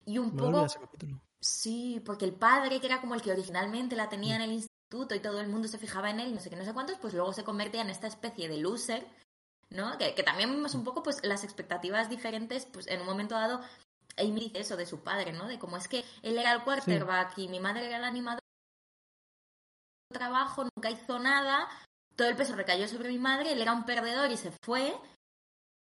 y 0.06 0.18
un 0.18 0.36
poco... 0.36 0.66
Sí, 1.40 2.02
porque 2.06 2.24
el 2.26 2.34
padre, 2.34 2.80
que 2.80 2.88
era 2.88 3.02
como 3.02 3.16
el 3.16 3.22
que 3.22 3.32
originalmente 3.32 3.98
la 3.98 4.08
tenía 4.08 4.38
en 4.38 4.44
el 4.44 4.54
instituto 4.54 5.14
y 5.14 5.20
todo 5.20 5.42
el 5.42 5.50
mundo 5.50 5.68
se 5.68 5.78
fijaba 5.78 6.10
en 6.10 6.22
él 6.22 6.34
no 6.34 6.40
sé 6.40 6.50
qué, 6.50 6.56
no 6.56 6.64
sé 6.64 6.74
cuántos, 6.74 6.98
pues 7.00 7.14
luego 7.14 7.34
se 7.34 7.44
convertía 7.44 7.82
en 7.82 7.90
esta 7.90 8.08
especie 8.08 8.48
de 8.48 8.58
loser, 8.58 9.06
¿no? 9.70 9.98
Que, 9.98 10.16
que 10.16 10.24
también 10.24 10.66
es 10.66 10.74
un 10.74 10.86
poco 10.86 11.04
pues 11.04 11.20
las 11.24 11.44
expectativas 11.44 12.10
diferentes, 12.10 12.66
pues 12.66 12.88
en 12.88 13.02
un 13.02 13.08
momento 13.08 13.36
dado 13.36 13.60
Amy 14.18 14.42
dice 14.42 14.60
eso 14.60 14.78
de 14.78 14.86
su 14.86 15.02
padre, 15.02 15.34
¿no? 15.34 15.48
De 15.48 15.60
cómo 15.60 15.78
es 15.78 15.88
que 15.88 16.04
él 16.22 16.38
era 16.38 16.54
el 16.54 16.64
quarterback 16.64 17.38
y 17.38 17.48
mi 17.48 17.60
madre 17.60 17.88
era 17.88 17.98
el 17.98 18.04
animador. 18.04 18.42
Trabajo, 20.12 20.64
nunca 20.76 20.92
hizo 20.92 21.20
nada. 21.20 21.68
Todo 22.16 22.28
el 22.30 22.36
peso 22.36 22.56
recayó 22.56 22.88
sobre 22.88 23.10
mi 23.10 23.18
madre, 23.18 23.54
él 23.54 23.62
era 23.62 23.74
un 23.74 23.86
perdedor 23.86 24.30
y 24.32 24.38
se 24.38 24.52
fue. 24.64 24.94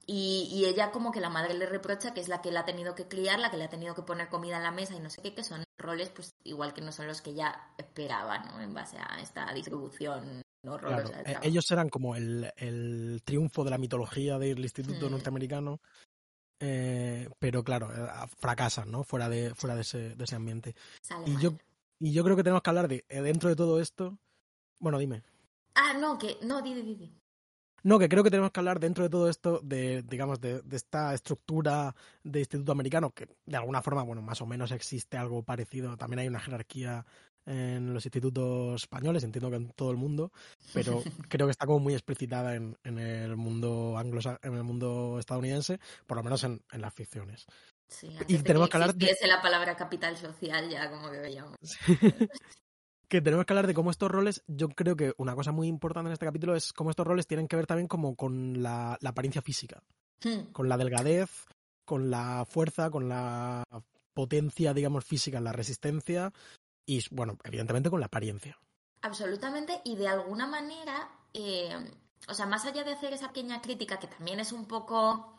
Y, 0.07 0.65
ella 0.67 0.91
como 0.91 1.13
que 1.13 1.21
la 1.21 1.31
madre 1.31 1.55
le 1.55 1.67
reprocha 1.67 2.13
que 2.13 2.21
es 2.21 2.29
la 2.29 2.43
que 2.43 2.51
la 2.51 2.61
ha 2.61 2.65
tenido 2.65 2.97
que 2.97 3.07
criar, 3.07 3.39
la 3.39 3.51
que 3.51 3.57
le 3.57 3.65
ha 3.65 3.69
tenido 3.69 3.95
que 3.95 4.03
poner 4.03 4.29
comida 4.29 4.57
en 4.57 4.65
la 4.65 4.73
mesa 4.73 4.95
y 4.95 5.01
no 5.01 5.09
sé 5.09 5.23
qué, 5.23 5.35
que 5.35 5.45
son 5.45 5.63
roles 5.79 6.11
pues 6.11 6.31
igual 6.43 6.75
que 6.75 6.81
no 6.81 6.91
son 6.91 7.07
los 7.07 7.23
que 7.23 7.31
ella 7.31 7.73
esperaba, 7.79 8.39
¿no? 8.39 8.61
En 8.61 8.75
base 8.75 8.99
a 8.99 9.21
esta 9.21 9.53
distribución 9.53 10.43
horrorosa. 10.67 11.23
E, 11.23 11.39
ellos 11.43 11.71
eran 11.71 11.89
como 11.89 12.17
el, 12.17 13.23
triunfo 13.25 13.63
de 13.63 13.71
la 13.71 13.79
mitología 13.79 14.39
del 14.39 14.59
instituto 14.59 15.09
hmm. 15.09 15.13
norteamericano 15.13 15.81
eh, 16.61 17.29
pero 17.39 17.65
claro, 17.65 17.91
eh, 17.91 18.09
fracasan, 18.39 18.91
¿no? 18.91 19.03
Fuera 19.03 19.29
de, 19.29 19.55
fuera 19.55 19.75
de, 19.75 19.81
ese, 19.81 20.15
de 20.15 20.25
ese 20.25 20.37
ambiente. 20.37 20.75
y 21.27 21.37
yo, 21.39 21.55
y 21.99 22.13
yo 22.13 22.23
creo 22.23 22.37
que 22.37 22.45
tenemos 22.45 22.63
que 22.63 22.71
hablar 22.71 22.87
de, 22.87 23.05
eh, 23.09 23.23
dentro 23.23 23.49
de 23.49 23.57
todo 23.57 23.81
esto. 23.81 24.19
Bueno, 24.79 24.99
dime. 24.99 25.23
Ah, 25.75 25.95
no, 25.99 26.19
que. 26.19 26.37
No, 26.43 26.61
di, 26.61 26.75
di, 26.75 26.95
di. 26.95 27.17
No, 27.83 27.99
que 27.99 28.11
creo 28.11 28.23
que 28.23 28.31
tenemos 28.31 28.51
que 28.51 28.61
hablar 28.61 28.79
dentro 28.79 29.05
de 29.05 29.11
todo 29.11 29.31
esto 29.31 29.61
de, 29.63 30.03
digamos, 30.03 30.39
de, 30.39 30.61
de, 30.61 30.77
esta 30.77 31.15
estructura 31.15 31.95
de 32.23 32.41
instituto 32.41 32.73
americano, 32.73 33.11
que 33.11 33.27
de 33.47 33.57
alguna 33.57 33.81
forma, 33.81 34.03
bueno, 34.03 34.21
más 34.21 34.43
o 34.43 34.47
menos 34.47 34.71
existe 34.71 35.17
algo 35.17 35.43
parecido. 35.43 35.97
También 35.97 36.21
hay 36.21 36.29
una 36.29 36.41
jerarquía 36.41 37.07
en 37.47 37.93
los 37.93 38.05
institutos 38.05 38.83
españoles, 38.83 39.25
entiendo 39.25 39.51
que 39.51 39.57
en 39.57 39.71
todo 39.71 39.91
el 39.91 39.97
mundo, 39.97 40.33
pero 40.75 41.03
creo 41.29 41.47
que 41.47 41.53
está 41.53 41.67
como 41.67 41.81
muy 41.81 41.95
explicitada 41.95 42.55
en, 42.55 42.77
en 42.85 42.99
el 42.99 43.37
mundo 43.37 43.97
anglo 43.99 44.21
en 44.43 44.55
el 44.55 44.65
mundo 44.65 45.19
estadounidense, 45.19 45.81
por 46.07 46.17
lo 46.17 46.23
menos 46.23 46.45
en, 46.45 46.63
en 46.73 46.81
las 46.81 46.95
ficciones. 46.95 47.47
Sí, 47.89 48.09
y 48.29 48.39
tenemos 48.39 48.69
que, 48.69 48.77
hablar 48.77 48.95
de 48.95 49.17
la 49.27 49.43
palabra 49.43 49.77
capital 49.77 50.17
social 50.17 50.71
ya 50.71 50.89
como 50.91 51.11
que 51.11 51.19
veíamos. 51.19 51.59
que 53.09 53.21
tenemos 53.21 53.45
que 53.45 53.53
hablar 53.53 53.67
de 53.67 53.75
cómo 53.75 53.91
estos 53.91 54.09
roles, 54.09 54.45
yo 54.47 54.69
creo 54.69 54.95
que 54.95 55.13
una 55.17 55.35
cosa 55.35 55.51
muy 55.51 55.67
importante 55.67 56.09
en 56.09 56.13
este 56.13 56.27
capítulo 56.27 56.55
es 56.55 56.73
cómo 56.73 56.91
estos 56.91 57.07
roles 57.07 57.27
tienen 57.27 57.49
que 57.49 57.57
ver 57.57 57.67
también 57.67 57.89
como 57.89 58.15
con 58.15 58.63
la, 58.63 58.97
la 59.01 59.11
apariencia 59.11 59.43
física, 59.43 59.83
hmm. 60.23 60.53
con 60.53 60.69
la 60.69 60.77
delgadez, 60.77 61.31
con 61.85 62.09
la 62.09 62.45
fuerza, 62.49 62.89
con 62.89 63.09
la 63.09 63.65
potencia, 64.15 64.73
digamos, 64.73 65.05
física, 65.05 65.41
la 65.41 65.53
resistencia 65.53 66.33
y, 66.91 67.05
bueno, 67.13 67.39
evidentemente 67.45 67.89
con 67.89 68.01
la 68.01 68.07
apariencia. 68.07 68.59
Absolutamente, 69.03 69.81
y 69.85 69.97
de 69.97 70.09
alguna 70.09 70.47
manera, 70.47 71.09
eh, 71.33 71.73
o 72.29 72.35
sea, 72.35 72.47
más 72.47 72.65
allá 72.65 72.83
de 72.83 72.93
hacer 72.93 73.13
esa 73.13 73.29
pequeña 73.29 73.63
crítica, 73.63 73.99
que 73.99 74.09
también 74.09 74.41
es 74.41 74.53
un 74.53 74.67
poco... 74.67 75.37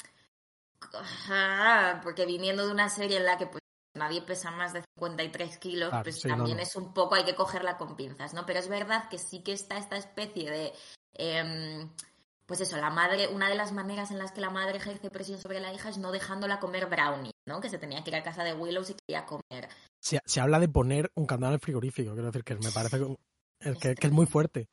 Porque 2.04 2.26
viniendo 2.26 2.66
de 2.66 2.72
una 2.72 2.90
serie 2.90 3.18
en 3.18 3.26
la 3.26 3.38
que 3.38 3.46
pues 3.46 3.62
nadie 3.94 4.22
pesa 4.22 4.50
más 4.50 4.74
de 4.74 4.82
53 4.96 5.58
kilos, 5.58 5.94
pues 6.02 6.22
también 6.22 6.60
es 6.60 6.76
un 6.76 6.94
poco, 6.94 7.16
hay 7.16 7.26
que 7.26 7.36
cogerla 7.36 7.78
con 7.78 7.96
pinzas, 7.96 8.34
¿no? 8.34 8.46
Pero 8.46 8.60
es 8.60 8.68
verdad 8.68 9.10
que 9.10 9.20
sí 9.20 9.44
que 9.44 9.52
está 9.52 9.78
esta 9.78 9.98
especie 9.98 10.50
de... 10.50 10.74
Em, 11.14 11.90
pues 12.52 12.68
eso, 12.68 12.78
la 12.78 12.90
madre, 12.90 13.30
una 13.30 13.50
de 13.50 13.56
las 13.56 13.72
maneras 13.72 14.12
en 14.12 14.20
las 14.20 14.34
que 14.34 14.42
la 14.42 14.50
madre 14.50 14.78
ejerce 14.78 15.10
presión 15.10 15.40
sobre 15.40 15.62
la 15.62 15.74
hija 15.74 15.90
es 15.90 15.98
no 15.98 16.12
dejándola 16.12 16.60
comer 16.60 16.88
brownie, 16.88 17.32
¿no? 17.48 17.62
Que 17.62 17.70
se 17.70 17.78
tenía 17.78 18.04
que 18.04 18.10
ir 18.10 18.16
a 18.18 18.24
casa 18.24 18.44
de 18.44 18.54
Willow 18.54 18.84
si 18.84 18.94
quería 18.94 19.26
comer 19.26 19.70
se, 20.02 20.42
habla 20.42 20.60
de 20.60 20.68
poner 20.68 21.12
un 21.16 21.26
candado 21.26 21.52
en 21.52 21.56
el 21.56 21.60
frigorífico, 21.60 22.12
quiero 22.12 22.28
decir 22.28 22.44
que 22.44 22.56
me 22.56 22.72
parece 22.72 23.00
que, 23.80 24.08
es 24.08 24.12
muy 24.12 24.26
fuerte. 24.26 24.68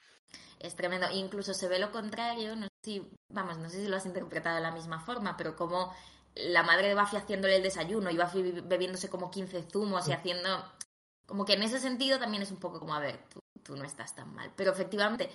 Es 0.59 0.75
tremendo. 0.75 1.07
Incluso 1.12 1.55
se 1.55 1.69
ve 1.69 1.79
lo 1.79 1.93
contrario, 1.93 2.57
no 2.57 2.64
sé 2.64 2.73
si, 2.83 3.11
vamos, 3.33 3.59
no 3.59 3.69
sé 3.69 3.83
si 3.83 3.88
lo 3.88 3.97
has 3.97 4.07
interpretado 4.07 4.57
de 4.57 4.62
la 4.62 4.73
misma 4.73 4.99
forma, 5.01 5.37
pero 5.37 5.55
como 5.55 5.95
la 6.35 6.62
madre 6.62 6.88
de 6.88 6.95
Buffy 6.95 7.17
haciéndole 7.17 7.57
el 7.57 7.62
desayuno 7.62 8.11
y 8.11 8.17
Buffy 8.17 8.61
bebiéndose 8.62 9.09
como 9.09 9.31
15 9.31 9.64
zumos 9.71 10.09
y 10.09 10.12
haciendo... 10.12 10.49
Como 11.27 11.45
que 11.45 11.53
en 11.53 11.62
ese 11.62 11.79
sentido 11.79 12.19
también 12.19 12.43
es 12.43 12.51
un 12.51 12.57
poco 12.57 12.81
como, 12.81 12.95
a 12.95 13.01
ver, 13.01 13.23
tú, 13.29 13.38
tú 13.62 13.77
no 13.77 13.85
estás 13.85 14.14
tan 14.14 14.35
mal. 14.35 14.51
Pero 14.57 14.73
efectivamente, 14.73 15.31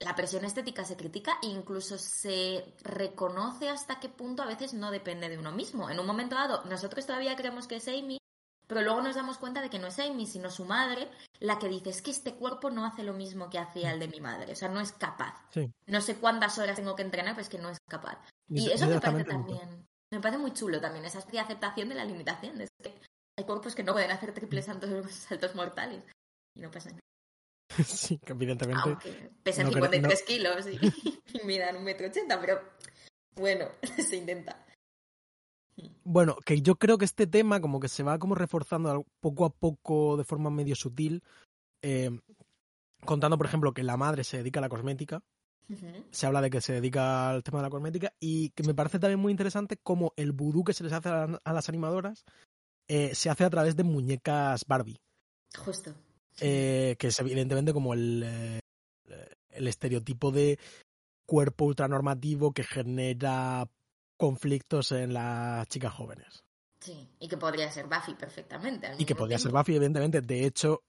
la 0.00 0.14
presión 0.14 0.44
estética 0.44 0.84
se 0.84 0.96
critica 0.96 1.38
e 1.42 1.46
incluso 1.46 1.98
se 1.98 2.74
reconoce 2.82 3.68
hasta 3.68 4.00
qué 4.00 4.08
punto 4.08 4.42
a 4.42 4.46
veces 4.46 4.74
no 4.74 4.90
depende 4.90 5.28
de 5.28 5.38
uno 5.38 5.52
mismo. 5.52 5.90
En 5.90 5.98
un 5.98 6.06
momento 6.06 6.36
dado, 6.36 6.64
nosotros 6.64 7.06
todavía 7.06 7.36
creemos 7.36 7.66
que 7.66 7.76
es 7.76 7.88
Amy 7.88 8.18
pero 8.68 8.82
luego 8.82 9.00
nos 9.00 9.16
damos 9.16 9.38
cuenta 9.38 9.62
de 9.62 9.70
que 9.70 9.78
no 9.78 9.86
es 9.86 9.98
Amy, 9.98 10.26
sino 10.26 10.50
su 10.50 10.66
madre, 10.66 11.08
la 11.40 11.58
que 11.58 11.68
dice, 11.68 11.88
es 11.88 12.02
que 12.02 12.10
este 12.10 12.34
cuerpo 12.34 12.70
no 12.70 12.84
hace 12.84 13.02
lo 13.02 13.14
mismo 13.14 13.48
que 13.48 13.58
hacía 13.58 13.92
el 13.92 13.98
de 13.98 14.08
mi 14.08 14.20
madre, 14.20 14.52
o 14.52 14.56
sea, 14.56 14.68
no 14.68 14.80
es 14.80 14.92
capaz. 14.92 15.42
No 15.86 16.00
sé 16.02 16.16
cuántas 16.16 16.58
horas 16.58 16.76
tengo 16.76 16.94
que 16.94 17.02
entrenar, 17.02 17.32
pero 17.32 17.42
es 17.42 17.48
que 17.48 17.58
no 17.58 17.70
es 17.70 17.78
capaz. 17.88 18.18
Y, 18.46 18.70
eso 18.70 18.86
me 18.86 19.00
parece 19.00 19.24
también, 19.24 19.88
me 20.12 20.20
parece 20.20 20.38
muy 20.38 20.52
chulo 20.52 20.80
también, 20.82 21.06
esa 21.06 21.18
aceptación 21.18 21.88
de 21.88 21.94
la 21.94 22.04
limitación, 22.04 22.58
de 22.58 22.68
que 22.82 23.00
hay 23.38 23.44
cuerpos 23.44 23.74
que 23.74 23.82
no 23.82 23.94
pueden 23.94 24.10
hacer 24.10 24.34
triples 24.34 24.66
saltos, 24.66 24.90
saltos 25.14 25.54
mortales. 25.54 26.04
Y 26.54 26.60
no 26.60 26.70
pasa 26.70 26.90
nada. 26.90 27.00
Sí, 27.86 28.18
que 28.18 28.32
evidentemente. 28.32 28.82
Aunque 28.84 29.30
pesen 29.42 29.66
no 29.66 29.72
53 29.72 30.22
kilos 30.22 30.66
y, 30.66 30.78
y 31.38 31.46
midan 31.46 31.76
un 31.76 31.84
metro 31.84 32.06
ochenta, 32.06 32.40
pero 32.40 32.60
bueno, 33.36 33.66
se 34.08 34.16
intenta. 34.16 34.64
Bueno, 36.02 36.36
que 36.44 36.60
yo 36.60 36.76
creo 36.76 36.98
que 36.98 37.04
este 37.04 37.26
tema 37.26 37.60
como 37.60 37.78
que 37.78 37.88
se 37.88 38.02
va 38.02 38.18
como 38.18 38.34
reforzando 38.34 39.06
poco 39.20 39.44
a 39.44 39.50
poco 39.50 40.16
de 40.16 40.24
forma 40.24 40.50
medio 40.50 40.74
sutil, 40.74 41.22
eh, 41.82 42.10
contando, 43.04 43.38
por 43.38 43.46
ejemplo, 43.46 43.72
que 43.72 43.84
la 43.84 43.96
madre 43.96 44.24
se 44.24 44.38
dedica 44.38 44.58
a 44.58 44.62
la 44.62 44.68
cosmética, 44.68 45.22
se 46.10 46.26
habla 46.26 46.40
de 46.40 46.48
que 46.48 46.62
se 46.62 46.72
dedica 46.72 47.28
al 47.28 47.42
tema 47.42 47.58
de 47.58 47.64
la 47.64 47.70
cosmética 47.70 48.14
y 48.18 48.48
que 48.50 48.62
me 48.62 48.74
parece 48.74 48.98
también 48.98 49.20
muy 49.20 49.30
interesante 49.30 49.76
cómo 49.76 50.14
el 50.16 50.32
vudú 50.32 50.64
que 50.64 50.72
se 50.72 50.82
les 50.82 50.94
hace 50.94 51.10
a 51.10 51.52
las 51.52 51.68
animadoras 51.68 52.24
eh, 52.88 53.14
se 53.14 53.28
hace 53.28 53.44
a 53.44 53.50
través 53.50 53.76
de 53.76 53.84
muñecas 53.84 54.64
Barbie, 54.66 54.98
Justo. 55.56 55.94
Eh, 56.40 56.96
que 56.98 57.08
es 57.08 57.20
evidentemente 57.20 57.72
como 57.72 57.94
el, 57.94 58.22
eh, 58.24 58.60
el 59.50 59.68
estereotipo 59.68 60.30
de 60.30 60.58
cuerpo 61.26 61.66
ultranormativo 61.66 62.52
que 62.52 62.64
genera 62.64 63.68
conflictos 64.16 64.92
en 64.92 65.14
las 65.14 65.68
chicas 65.68 65.92
jóvenes. 65.92 66.44
Sí, 66.80 67.08
y 67.18 67.28
que 67.28 67.36
podría 67.36 67.70
ser 67.70 67.86
Buffy 67.86 68.14
perfectamente. 68.14 68.90
Y 68.98 69.04
que 69.04 69.14
podría 69.14 69.38
ser. 69.38 69.52
Buffy, 69.52 69.74
evidentemente. 69.74 70.20
De 70.20 70.46
hecho, 70.46 70.82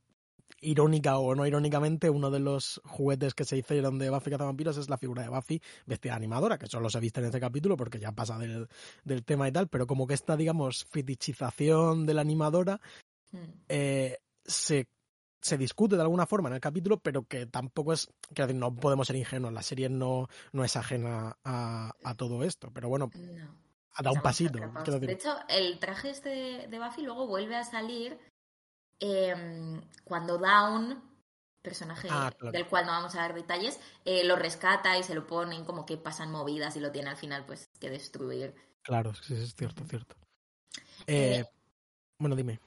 irónica 0.61 1.17
o 1.17 1.35
no 1.35 1.45
irónicamente, 1.45 2.09
uno 2.09 2.29
de 2.29 2.39
los 2.39 2.79
juguetes 2.85 3.33
que 3.33 3.43
se 3.43 3.57
hicieron 3.57 3.97
de 3.97 4.09
Buffy 4.09 4.29
Cazavampiros 4.29 4.77
es 4.77 4.89
la 4.89 4.97
figura 4.97 5.23
de 5.23 5.29
Buffy 5.29 5.61
vestida 5.85 6.13
de 6.13 6.17
animadora, 6.17 6.57
que 6.57 6.67
solo 6.67 6.89
se 6.89 6.99
viste 6.99 7.19
en 7.19 7.27
este 7.27 7.39
capítulo 7.39 7.75
porque 7.75 7.99
ya 7.99 8.11
pasa 8.11 8.37
del, 8.37 8.67
del 9.03 9.23
tema 9.25 9.47
y 9.47 9.51
tal, 9.51 9.67
pero 9.67 9.87
como 9.87 10.05
que 10.07 10.13
esta, 10.13 10.37
digamos, 10.37 10.85
fetichización 10.85 12.05
de 12.05 12.13
la 12.13 12.21
animadora 12.21 12.79
Mm. 13.31 13.37
eh, 13.69 14.17
se, 14.45 14.87
se 15.41 15.57
discute 15.57 15.95
de 15.95 16.01
alguna 16.01 16.25
forma 16.25 16.49
en 16.49 16.55
el 16.55 16.61
capítulo, 16.61 16.99
pero 16.99 17.23
que 17.23 17.45
tampoco 17.45 17.93
es, 17.93 18.09
decir, 18.29 18.55
no 18.55 18.75
podemos 18.75 19.07
ser 19.07 19.15
ingenuos, 19.15 19.53
la 19.53 19.61
serie 19.63 19.89
no, 19.89 20.27
no 20.51 20.63
es 20.63 20.75
ajena 20.75 21.37
a, 21.43 21.91
a 22.03 22.15
todo 22.15 22.43
esto, 22.43 22.71
pero 22.73 22.89
bueno, 22.89 23.09
No. 23.13 23.55
ha 23.93 24.03
dado 24.03 24.15
un 24.15 24.21
pasito. 24.21 24.59
De 24.99 25.11
hecho, 25.13 25.37
el 25.47 25.79
traje 25.79 26.09
este 26.09 26.29
de, 26.29 26.67
de 26.67 26.79
Buffy 26.79 27.01
luego 27.03 27.27
vuelve 27.27 27.55
a 27.55 27.63
salir 27.63 28.19
em, 28.99 29.81
cuando 30.03 30.37
Dawn, 30.37 31.01
personaje 31.61 32.07
Ah, 32.11 32.31
claro. 32.37 32.51
del 32.51 32.67
cual 32.67 32.85
no 32.85 32.91
vamos 32.91 33.15
a 33.15 33.19
dar 33.19 33.33
detalles, 33.33 33.79
eh, 34.05 34.23
lo 34.25 34.35
rescata 34.35 34.97
y 34.97 35.03
se 35.03 35.15
lo 35.15 35.27
ponen 35.27 35.65
como 35.65 35.85
que 35.85 35.97
pasan 35.97 36.31
movidas 36.31 36.75
y 36.75 36.79
lo 36.79 36.91
tiene 36.91 37.09
al 37.09 37.17
final 37.17 37.45
pues 37.45 37.69
que 37.79 37.89
destruir. 37.89 38.53
Claro, 38.81 39.13
sí, 39.13 39.35
es 39.35 39.55
cierto, 39.55 39.83
cierto. 39.85 40.15
Eh, 41.07 41.39
Eh, 41.41 41.45
bueno, 42.19 42.35
dime. 42.35 42.59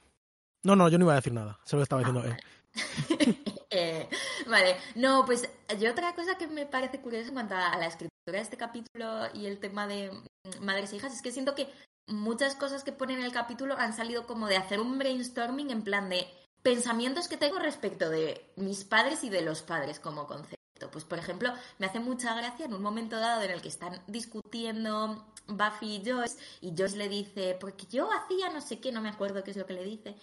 No, 0.63 0.75
no, 0.75 0.87
yo 0.89 0.97
no 0.97 1.05
iba 1.05 1.13
a 1.13 1.17
decir 1.17 1.33
nada. 1.33 1.59
Solo 1.65 1.83
estaba 1.83 2.01
Ah, 2.01 2.05
diciendo, 2.05 2.25
eh, 2.27 2.31
vale. 2.31 2.41
Eh, 2.41 2.62
vale, 4.47 4.77
no, 4.95 5.25
pues 5.25 5.49
yo 5.79 5.91
otra 5.91 6.13
cosa 6.15 6.37
que 6.37 6.47
me 6.47 6.65
parece 6.65 7.01
curiosa 7.01 7.27
en 7.27 7.33
cuanto 7.33 7.55
a, 7.55 7.77
la 7.77 7.87
escritura 7.87 8.13
de 8.25 8.39
este 8.39 8.57
capítulo 8.57 9.27
y 9.33 9.45
el 9.45 9.59
tema 9.59 9.87
de 9.87 10.11
mm, 10.11 10.63
madres 10.63 10.93
e 10.93 10.97
hijas 10.97 11.13
es 11.13 11.21
que 11.21 11.31
siento 11.31 11.55
que 11.55 11.71
muchas 12.07 12.55
cosas 12.55 12.83
que 12.83 12.91
ponen 12.91 13.19
en 13.19 13.25
el 13.25 13.31
capítulo 13.31 13.75
han 13.77 13.93
salido 13.93 14.25
como 14.27 14.47
de 14.47 14.57
hacer 14.57 14.79
un 14.79 14.97
brainstorming 14.97 15.71
en 15.71 15.83
plan 15.83 16.09
de 16.09 16.27
pensamientos 16.61 17.27
que 17.27 17.37
tengo 17.37 17.59
respecto 17.59 18.09
de 18.09 18.51
mis 18.55 18.85
padres 18.85 19.23
y 19.23 19.29
de 19.29 19.41
los 19.41 19.61
padres 19.61 19.99
como 19.99 20.27
concepto. 20.27 20.57
Pues 20.91 21.05
por 21.05 21.17
ejemplo, 21.17 21.53
me 21.79 21.85
hace 21.85 21.99
mucha 21.99 22.35
gracia 22.35 22.65
en 22.65 22.73
un 22.73 22.81
momento 22.81 23.17
dado 23.17 23.41
en 23.41 23.51
el 23.51 23.61
que 23.61 23.69
están 23.69 24.01
discutiendo 24.07 25.25
Buffy 25.47 25.95
y 25.95 26.03
Joyce 26.05 26.37
y 26.61 26.73
Joyce 26.77 26.97
le 26.97 27.09
dice, 27.09 27.57
porque 27.59 27.85
yo 27.87 28.09
hacía 28.11 28.49
no 28.49 28.59
sé 28.59 28.79
qué, 28.79 28.91
no 28.91 29.01
me 29.01 29.09
acuerdo 29.09 29.43
qué 29.43 29.51
es 29.51 29.57
lo 29.57 29.65
que 29.65 29.73
le 29.73 29.83
dice. 29.83 30.15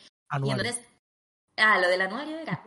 Y 0.43 0.51
entonces, 0.51 0.81
ah, 1.61 1.79
lo 1.79 1.89
del 1.89 2.01
anuario 2.03 2.39
era. 2.39 2.63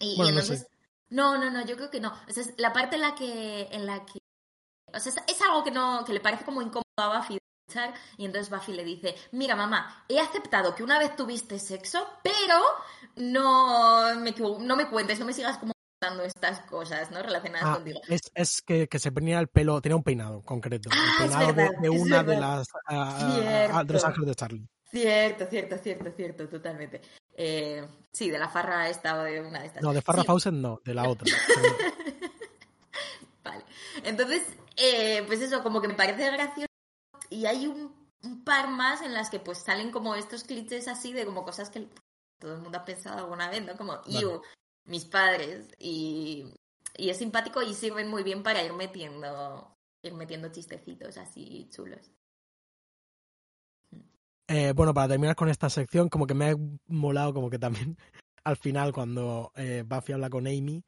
Y, 0.00 0.12
y 0.14 0.16
Bueno, 0.16 0.32
no 0.32 0.40
entonces, 0.40 0.66
no, 1.10 1.38
no, 1.38 1.50
no, 1.50 1.64
yo 1.64 1.76
creo 1.76 1.90
que 1.90 2.00
no. 2.00 2.12
O 2.28 2.32
sea, 2.32 2.42
es 2.42 2.54
la 2.58 2.72
parte 2.72 2.96
en 2.96 3.02
la 3.02 3.14
que, 3.14 3.68
en 3.70 3.86
la 3.86 4.04
que, 4.04 4.18
o 4.92 4.98
sea, 4.98 5.12
es, 5.12 5.36
es 5.36 5.42
algo 5.42 5.62
que 5.64 5.70
no, 5.70 6.04
que 6.04 6.12
le 6.12 6.20
parece 6.20 6.44
como 6.44 6.62
incómodo 6.62 6.82
a 6.96 7.18
Buffy 7.18 7.34
de 7.34 7.40
escuchar, 7.68 7.94
y 8.16 8.24
entonces 8.24 8.50
Buffy 8.50 8.72
le 8.72 8.84
dice, 8.84 9.14
mira 9.32 9.54
mamá, 9.56 10.04
he 10.08 10.18
aceptado 10.20 10.74
que 10.74 10.82
una 10.82 10.98
vez 10.98 11.14
tuviste 11.16 11.58
sexo, 11.58 12.06
pero 12.22 12.60
no 13.16 14.14
me, 14.16 14.32
no 14.32 14.76
me 14.76 14.88
cuentes, 14.88 15.18
no 15.18 15.26
me 15.26 15.32
sigas 15.32 15.58
como 15.58 15.72
contando 16.00 16.24
estas 16.24 16.60
cosas, 16.66 17.10
¿no? 17.10 17.22
Relacionadas 17.22 17.68
Ah, 17.68 17.74
contigo. 17.76 18.00
es, 18.08 18.20
es 18.34 18.62
que, 18.62 18.88
que 18.88 18.98
se 18.98 19.10
ponía 19.12 19.38
el 19.40 19.48
pelo, 19.48 19.80
tenía 19.80 19.96
un 19.96 20.02
peinado 20.02 20.42
concreto. 20.42 20.90
Ah, 20.92 20.96
el 21.22 21.28
peinado 21.30 21.46
de- 21.46 21.52
verdad, 21.52 21.80
de, 21.80 21.88
es 21.88 22.02
una 22.02 22.16
de 22.18 22.22
verdad. 22.34 22.56
las 22.58 22.68
ah, 22.88 23.68
ah, 23.72 23.84
de 23.84 23.92
los 23.94 24.04
ángeles 24.04 24.28
de 24.28 24.34
Charlie. 24.34 24.68
Cierto, 24.94 25.46
cierto, 25.46 25.76
cierto, 25.78 26.12
cierto, 26.12 26.48
totalmente. 26.48 27.00
Eh, 27.36 27.84
sí, 28.12 28.30
de 28.30 28.38
la 28.38 28.48
farra 28.48 28.88
esta 28.88 29.18
o 29.18 29.24
de 29.24 29.40
una 29.40 29.58
de 29.58 29.66
estas. 29.66 29.82
No, 29.82 29.92
de 29.92 30.00
Farrah 30.00 30.22
Sí, 30.22 30.26
Fawcett 30.28 30.54
no, 30.54 30.80
de 30.84 30.94
la 30.94 31.08
otra. 31.08 31.26
Vale. 33.42 33.64
Entonces, 34.04 34.46
eh, 34.76 35.24
pues 35.26 35.40
eso, 35.40 35.64
como 35.64 35.82
que 35.82 35.88
me 35.88 35.94
parece 35.94 36.30
gracioso. 36.30 36.68
Y 37.28 37.46
hay 37.46 37.66
un, 37.66 37.92
un 38.22 38.44
par 38.44 38.68
más 38.68 39.02
en 39.02 39.14
las 39.14 39.30
que 39.30 39.40
pues 39.40 39.58
salen 39.58 39.90
como 39.90 40.14
estos 40.14 40.44
clichés 40.44 40.86
así 40.86 41.12
de 41.12 41.26
como 41.26 41.44
cosas 41.44 41.70
que 41.70 41.88
todo 42.38 42.54
el 42.54 42.60
mundo 42.60 42.78
ha 42.78 42.84
pensado 42.84 43.18
alguna 43.18 43.50
vez, 43.50 43.66
¿no? 43.66 43.76
Como, 43.76 44.00
"Iu, 44.06 44.42
mis 44.84 45.06
padres. 45.06 45.74
Y, 45.80 46.54
y 46.96 47.10
es 47.10 47.18
simpático 47.18 47.62
y 47.62 47.74
sirven 47.74 48.08
muy 48.08 48.22
bien 48.22 48.44
para 48.44 48.62
ir 48.62 48.74
metiendo, 48.74 49.76
ir 50.04 50.14
metiendo 50.14 50.52
chistecitos 50.52 51.16
así 51.16 51.68
chulos. 51.72 52.12
Eh, 54.48 54.72
bueno, 54.74 54.92
para 54.92 55.08
terminar 55.08 55.36
con 55.36 55.48
esta 55.48 55.70
sección, 55.70 56.08
como 56.08 56.26
que 56.26 56.34
me 56.34 56.50
ha 56.50 56.54
molado, 56.88 57.32
como 57.32 57.48
que 57.50 57.58
también 57.58 57.96
al 58.44 58.56
final, 58.56 58.92
cuando 58.92 59.52
eh, 59.56 59.84
Buffy 59.86 60.12
habla 60.12 60.30
con 60.30 60.46
Amy, 60.46 60.84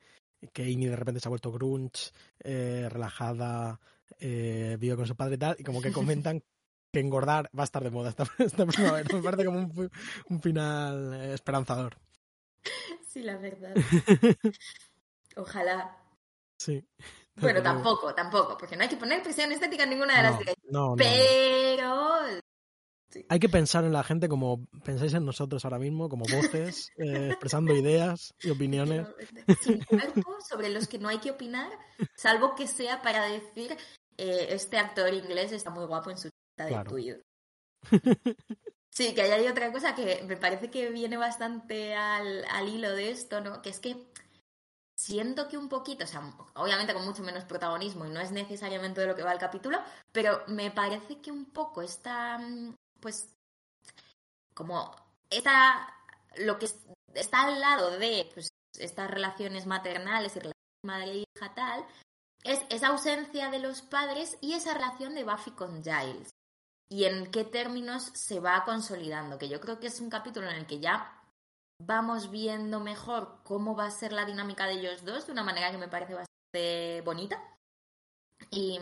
que 0.52 0.64
Amy 0.64 0.86
de 0.86 0.96
repente 0.96 1.20
se 1.20 1.28
ha 1.28 1.30
vuelto 1.30 1.50
grunge, 1.52 2.10
eh, 2.44 2.88
relajada, 2.90 3.80
eh, 4.20 4.76
vive 4.78 4.96
con 4.96 5.06
su 5.06 5.16
padre 5.16 5.36
y 5.36 5.38
tal, 5.38 5.56
y 5.58 5.64
como 5.64 5.80
que 5.80 5.90
comentan 5.92 6.42
que 6.92 7.00
engordar 7.00 7.50
va 7.58 7.62
a 7.62 7.64
estar 7.64 7.82
de 7.82 7.90
moda 7.90 8.10
esta, 8.10 8.24
esta 8.38 8.66
primavera. 8.66 9.08
Me 9.12 9.22
parece 9.22 9.44
como 9.46 9.58
un, 9.58 9.72
fi- 9.72 9.96
un 10.28 10.40
final 10.42 11.14
esperanzador. 11.32 11.96
Sí, 13.08 13.22
la 13.22 13.36
verdad. 13.38 13.74
Ojalá. 15.36 15.96
Sí. 16.58 16.84
Bueno, 17.36 17.62
tampoco, 17.62 18.14
tampoco, 18.14 18.56
porque 18.58 18.76
no 18.76 18.82
hay 18.82 18.88
que 18.88 18.96
poner 18.96 19.22
presión 19.22 19.52
estética 19.52 19.84
en 19.84 19.90
ninguna 19.90 20.16
de 20.16 20.22
las 20.22 20.40
no, 20.70 20.90
no. 20.90 20.96
Pero 20.96 22.22
Hay 23.28 23.38
que 23.38 23.48
pensar 23.48 23.84
en 23.84 23.92
la 23.92 24.02
gente 24.02 24.28
como 24.28 24.66
pensáis 24.84 25.14
en 25.14 25.24
nosotros 25.24 25.64
ahora 25.64 25.78
mismo, 25.78 26.08
como 26.08 26.24
voces, 26.24 26.90
eh, 26.98 27.28
expresando 27.28 27.74
ideas 27.74 28.34
y 28.40 28.50
opiniones. 28.50 29.06
Sin 29.62 29.82
cuerpos 29.84 30.46
sobre 30.48 30.68
los 30.68 30.88
que 30.88 30.98
no 30.98 31.08
hay 31.08 31.18
que 31.18 31.30
opinar, 31.30 31.70
salvo 32.16 32.54
que 32.54 32.66
sea 32.66 33.02
para 33.02 33.26
decir 33.26 33.76
eh, 34.16 34.48
este 34.50 34.78
actor 34.78 35.12
inglés 35.14 35.52
está 35.52 35.70
muy 35.70 35.86
guapo 35.86 36.10
en 36.10 36.18
su 36.18 36.28
cita 36.28 36.66
de. 36.66 36.84
Twitter. 36.84 37.22
Sí, 38.88 39.14
que 39.14 39.20
ahí 39.20 39.30
hay 39.30 39.46
otra 39.46 39.70
cosa 39.72 39.94
que 39.94 40.24
me 40.26 40.38
parece 40.38 40.70
que 40.70 40.88
viene 40.88 41.18
bastante 41.18 41.94
al, 41.94 42.46
al 42.46 42.66
hilo 42.66 42.92
de 42.92 43.10
esto, 43.10 43.42
¿no? 43.42 43.60
Que 43.60 43.68
es 43.68 43.78
que 43.78 44.10
siento 44.96 45.48
que 45.48 45.58
un 45.58 45.68
poquito, 45.68 46.04
o 46.04 46.06
sea, 46.06 46.22
obviamente 46.54 46.94
con 46.94 47.04
mucho 47.04 47.22
menos 47.22 47.44
protagonismo 47.44 48.06
y 48.06 48.10
no 48.10 48.20
es 48.20 48.32
necesariamente 48.32 49.02
de 49.02 49.06
lo 49.06 49.14
que 49.14 49.22
va 49.22 49.32
el 49.32 49.38
capítulo, 49.38 49.78
pero 50.12 50.42
me 50.46 50.70
parece 50.70 51.20
que 51.20 51.30
un 51.30 51.52
poco 51.52 51.82
está, 51.82 52.38
mm, 52.38 52.74
pues, 53.00 53.28
como 54.54 54.94
está 55.30 55.92
lo 56.38 56.58
que 56.58 56.66
es- 56.66 56.86
está 57.14 57.42
al 57.46 57.60
lado 57.60 57.98
de 57.98 58.30
pues, 58.34 58.48
estas 58.78 59.10
relaciones 59.10 59.66
maternales 59.66 60.36
y 60.36 60.40
relaciones 60.40 60.56
madre-hija 60.84 61.54
tal, 61.54 61.84
es 62.44 62.60
esa 62.70 62.88
ausencia 62.88 63.50
de 63.50 63.58
los 63.58 63.82
padres 63.82 64.38
y 64.40 64.52
esa 64.54 64.74
relación 64.74 65.14
de 65.14 65.24
Buffy 65.24 65.50
con 65.52 65.82
Giles. 65.82 66.30
Y 66.88 67.04
en 67.04 67.30
qué 67.32 67.44
términos 67.44 68.12
se 68.14 68.38
va 68.38 68.64
consolidando, 68.64 69.38
que 69.38 69.48
yo 69.48 69.60
creo 69.60 69.80
que 69.80 69.88
es 69.88 70.00
un 70.00 70.10
capítulo 70.10 70.48
en 70.48 70.56
el 70.56 70.66
que 70.66 70.78
ya 70.78 71.20
vamos 71.82 72.30
viendo 72.30 72.78
mejor 72.80 73.40
cómo 73.42 73.74
va 73.74 73.86
a 73.86 73.90
ser 73.90 74.12
la 74.12 74.24
dinámica 74.24 74.66
de 74.66 74.74
ellos 74.74 75.04
dos 75.04 75.26
de 75.26 75.32
una 75.32 75.42
manera 75.42 75.70
que 75.72 75.78
me 75.78 75.88
parece 75.88 76.14
bastante 76.14 77.00
bonita. 77.04 77.42
Y, 78.50 78.78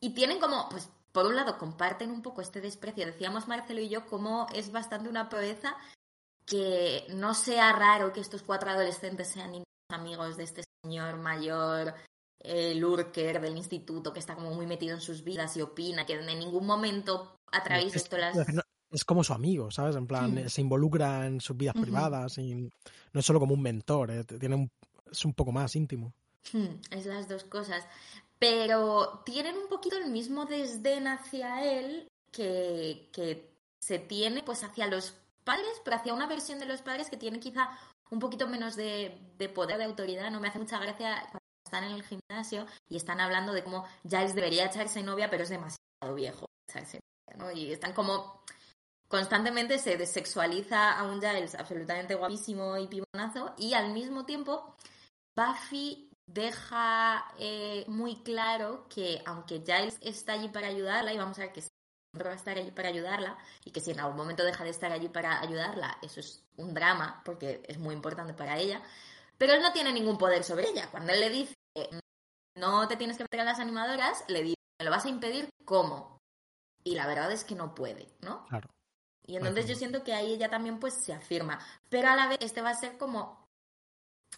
y 0.00 0.14
tienen 0.14 0.40
como, 0.40 0.68
pues, 0.70 0.88
por 1.12 1.26
un 1.26 1.36
lado, 1.36 1.58
comparten 1.58 2.10
un 2.10 2.22
poco 2.22 2.40
este 2.40 2.60
desprecio. 2.60 3.06
Decíamos 3.06 3.48
Marcelo 3.48 3.80
y 3.80 3.88
yo 3.88 4.06
cómo 4.06 4.46
es 4.54 4.72
bastante 4.72 5.08
una 5.08 5.28
proeza 5.28 5.76
que 6.46 7.06
no 7.10 7.34
sea 7.34 7.72
raro 7.72 8.12
que 8.12 8.20
estos 8.20 8.42
cuatro 8.42 8.70
adolescentes 8.70 9.28
sean 9.28 9.62
amigos 9.90 10.36
de 10.36 10.44
este 10.44 10.64
señor 10.82 11.18
mayor, 11.18 11.94
eh, 12.40 12.74
lurker 12.74 13.40
del 13.40 13.56
instituto, 13.56 14.12
que 14.12 14.18
está 14.18 14.34
como 14.34 14.50
muy 14.52 14.66
metido 14.66 14.94
en 14.94 15.00
sus 15.00 15.22
vidas 15.22 15.56
y 15.56 15.62
opina, 15.62 16.04
que 16.04 16.14
en 16.14 16.26
ningún 16.38 16.66
momento 16.66 17.36
a 17.52 17.62
través 17.62 17.92
de 17.92 17.98
Es, 17.98 18.04
esto 18.04 18.16
las... 18.16 18.36
es 18.90 19.04
como 19.04 19.22
su 19.22 19.32
amigo, 19.32 19.70
¿sabes? 19.70 19.94
En 19.96 20.06
plan, 20.06 20.48
se 20.50 20.60
involucra 20.60 21.26
en 21.26 21.40
sus 21.40 21.56
vidas 21.56 21.74
privadas 21.80 22.38
y 22.38 22.54
no 22.54 23.20
es 23.20 23.24
solo 23.24 23.38
como 23.38 23.54
un 23.54 23.62
mentor, 23.62 24.10
eh, 24.10 24.24
tiene 24.24 24.56
un- 24.56 24.70
es 25.10 25.24
un 25.24 25.34
poco 25.34 25.52
más 25.52 25.76
íntimo. 25.76 26.12
Hmm, 26.52 26.80
Es 26.90 27.06
las 27.06 27.28
dos 27.28 27.44
cosas. 27.44 27.86
Pero 28.42 29.22
tienen 29.24 29.56
un 29.56 29.68
poquito 29.68 29.96
el 29.96 30.10
mismo 30.10 30.46
desdén 30.46 31.06
hacia 31.06 31.62
él 31.62 32.08
que, 32.32 33.08
que 33.12 33.54
se 33.80 34.00
tiene 34.00 34.42
pues 34.42 34.64
hacia 34.64 34.88
los 34.88 35.14
padres, 35.44 35.80
pero 35.84 35.94
hacia 35.94 36.12
una 36.12 36.26
versión 36.26 36.58
de 36.58 36.66
los 36.66 36.82
padres 36.82 37.08
que 37.08 37.16
tiene 37.16 37.38
quizá 37.38 37.70
un 38.10 38.18
poquito 38.18 38.48
menos 38.48 38.74
de, 38.74 39.16
poder, 39.54 39.78
de 39.78 39.84
autoridad. 39.84 40.28
No 40.32 40.40
me 40.40 40.48
hace 40.48 40.58
mucha 40.58 40.80
gracia 40.80 41.20
cuando 41.30 41.38
están 41.64 41.84
en 41.84 41.92
el 41.92 42.02
gimnasio 42.02 42.66
y 42.88 42.96
están 42.96 43.20
hablando 43.20 43.52
de 43.52 43.62
cómo 43.62 43.86
Giles 44.02 44.34
debería 44.34 44.66
echarse 44.66 45.04
novia, 45.04 45.30
pero 45.30 45.44
es 45.44 45.48
demasiado 45.48 46.14
viejo 46.16 46.46
echarse 46.68 46.98
novia, 46.98 47.44
¿no? 47.44 47.52
Y 47.56 47.70
están 47.70 47.92
como 47.92 48.42
constantemente 49.06 49.78
se 49.78 49.96
desexualiza 49.96 50.98
a 50.98 51.04
un 51.04 51.20
Giles 51.20 51.54
absolutamente 51.54 52.16
guapísimo 52.16 52.76
y 52.76 52.88
pibonazo 52.88 53.54
y 53.56 53.74
al 53.74 53.92
mismo 53.92 54.26
tiempo 54.26 54.74
Buffy 55.36 56.11
deja 56.26 57.26
eh, 57.38 57.84
muy 57.88 58.22
claro 58.22 58.86
que 58.88 59.22
aunque 59.26 59.62
Giles 59.64 59.98
está 60.00 60.34
allí 60.34 60.48
para 60.48 60.68
ayudarla 60.68 61.12
y 61.12 61.18
vamos 61.18 61.38
a 61.38 61.42
ver 61.42 61.52
que 61.52 61.62
siempre 61.62 62.28
va 62.28 62.32
a 62.32 62.36
estar 62.36 62.56
allí 62.56 62.70
para 62.70 62.88
ayudarla 62.88 63.38
y 63.64 63.70
que 63.70 63.80
si 63.80 63.90
en 63.90 64.00
algún 64.00 64.16
momento 64.16 64.44
deja 64.44 64.64
de 64.64 64.70
estar 64.70 64.92
allí 64.92 65.08
para 65.08 65.40
ayudarla, 65.40 65.98
eso 66.02 66.20
es 66.20 66.44
un 66.56 66.74
drama 66.74 67.22
porque 67.24 67.62
es 67.66 67.78
muy 67.78 67.94
importante 67.94 68.34
para 68.34 68.58
ella, 68.58 68.82
pero 69.38 69.54
él 69.54 69.62
no 69.62 69.72
tiene 69.72 69.92
ningún 69.92 70.18
poder 70.18 70.44
sobre 70.44 70.68
ella. 70.68 70.88
Cuando 70.90 71.12
él 71.12 71.20
le 71.20 71.30
dice 71.30 71.54
no 72.56 72.86
te 72.88 72.96
tienes 72.96 73.16
que 73.16 73.24
meter 73.24 73.40
a 73.40 73.44
las 73.44 73.60
animadoras, 73.60 74.24
le 74.28 74.42
dice, 74.42 74.56
¿me 74.78 74.84
lo 74.84 74.90
vas 74.90 75.04
a 75.04 75.08
impedir? 75.08 75.48
¿Cómo? 75.64 76.18
Y 76.84 76.94
la 76.94 77.06
verdad 77.06 77.30
es 77.32 77.44
que 77.44 77.54
no 77.54 77.74
puede, 77.74 78.08
¿no? 78.20 78.44
Claro. 78.46 78.68
Y 79.24 79.36
entonces 79.36 79.68
yo 79.68 79.76
siento 79.76 80.02
que 80.02 80.14
ahí 80.14 80.32
ella 80.32 80.50
también 80.50 80.80
pues 80.80 80.94
se 80.94 81.12
afirma. 81.12 81.60
Pero 81.88 82.08
a 82.08 82.16
la 82.16 82.26
vez 82.26 82.38
este 82.40 82.60
va 82.60 82.70
a 82.70 82.74
ser 82.74 82.98
como 82.98 83.41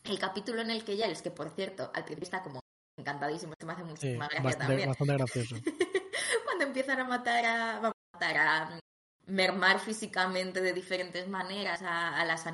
el 0.05 0.19
capítulo 0.19 0.61
en 0.61 0.71
el 0.71 0.85
que 0.85 0.97
Giles, 0.97 1.23
que 1.23 1.31
por 1.31 1.51
cierto, 1.51 1.91
al 1.95 2.05
principio 2.05 2.25
está 2.25 2.43
como 2.43 2.61
encantadísimo, 2.99 3.55
se 3.59 3.67
me 3.67 3.73
hace 3.73 3.85
muchísima 3.85 4.27
gracia 4.27 4.43
bastante, 4.43 4.67
también. 4.67 4.89
Bastante 4.89 5.13
gracioso. 5.15 5.57
Cuando 6.45 6.65
empiezan 6.65 7.01
a 7.01 7.05
matar 7.05 7.45
a, 7.45 7.77
a 7.77 7.93
matar 8.13 8.37
a 8.37 8.79
mermar 9.27 9.81
físicamente 9.81 10.61
de 10.61 10.73
diferentes 10.73 11.29
maneras 11.29 11.83
a, 11.83 12.21
a 12.21 12.25
las 12.25 12.45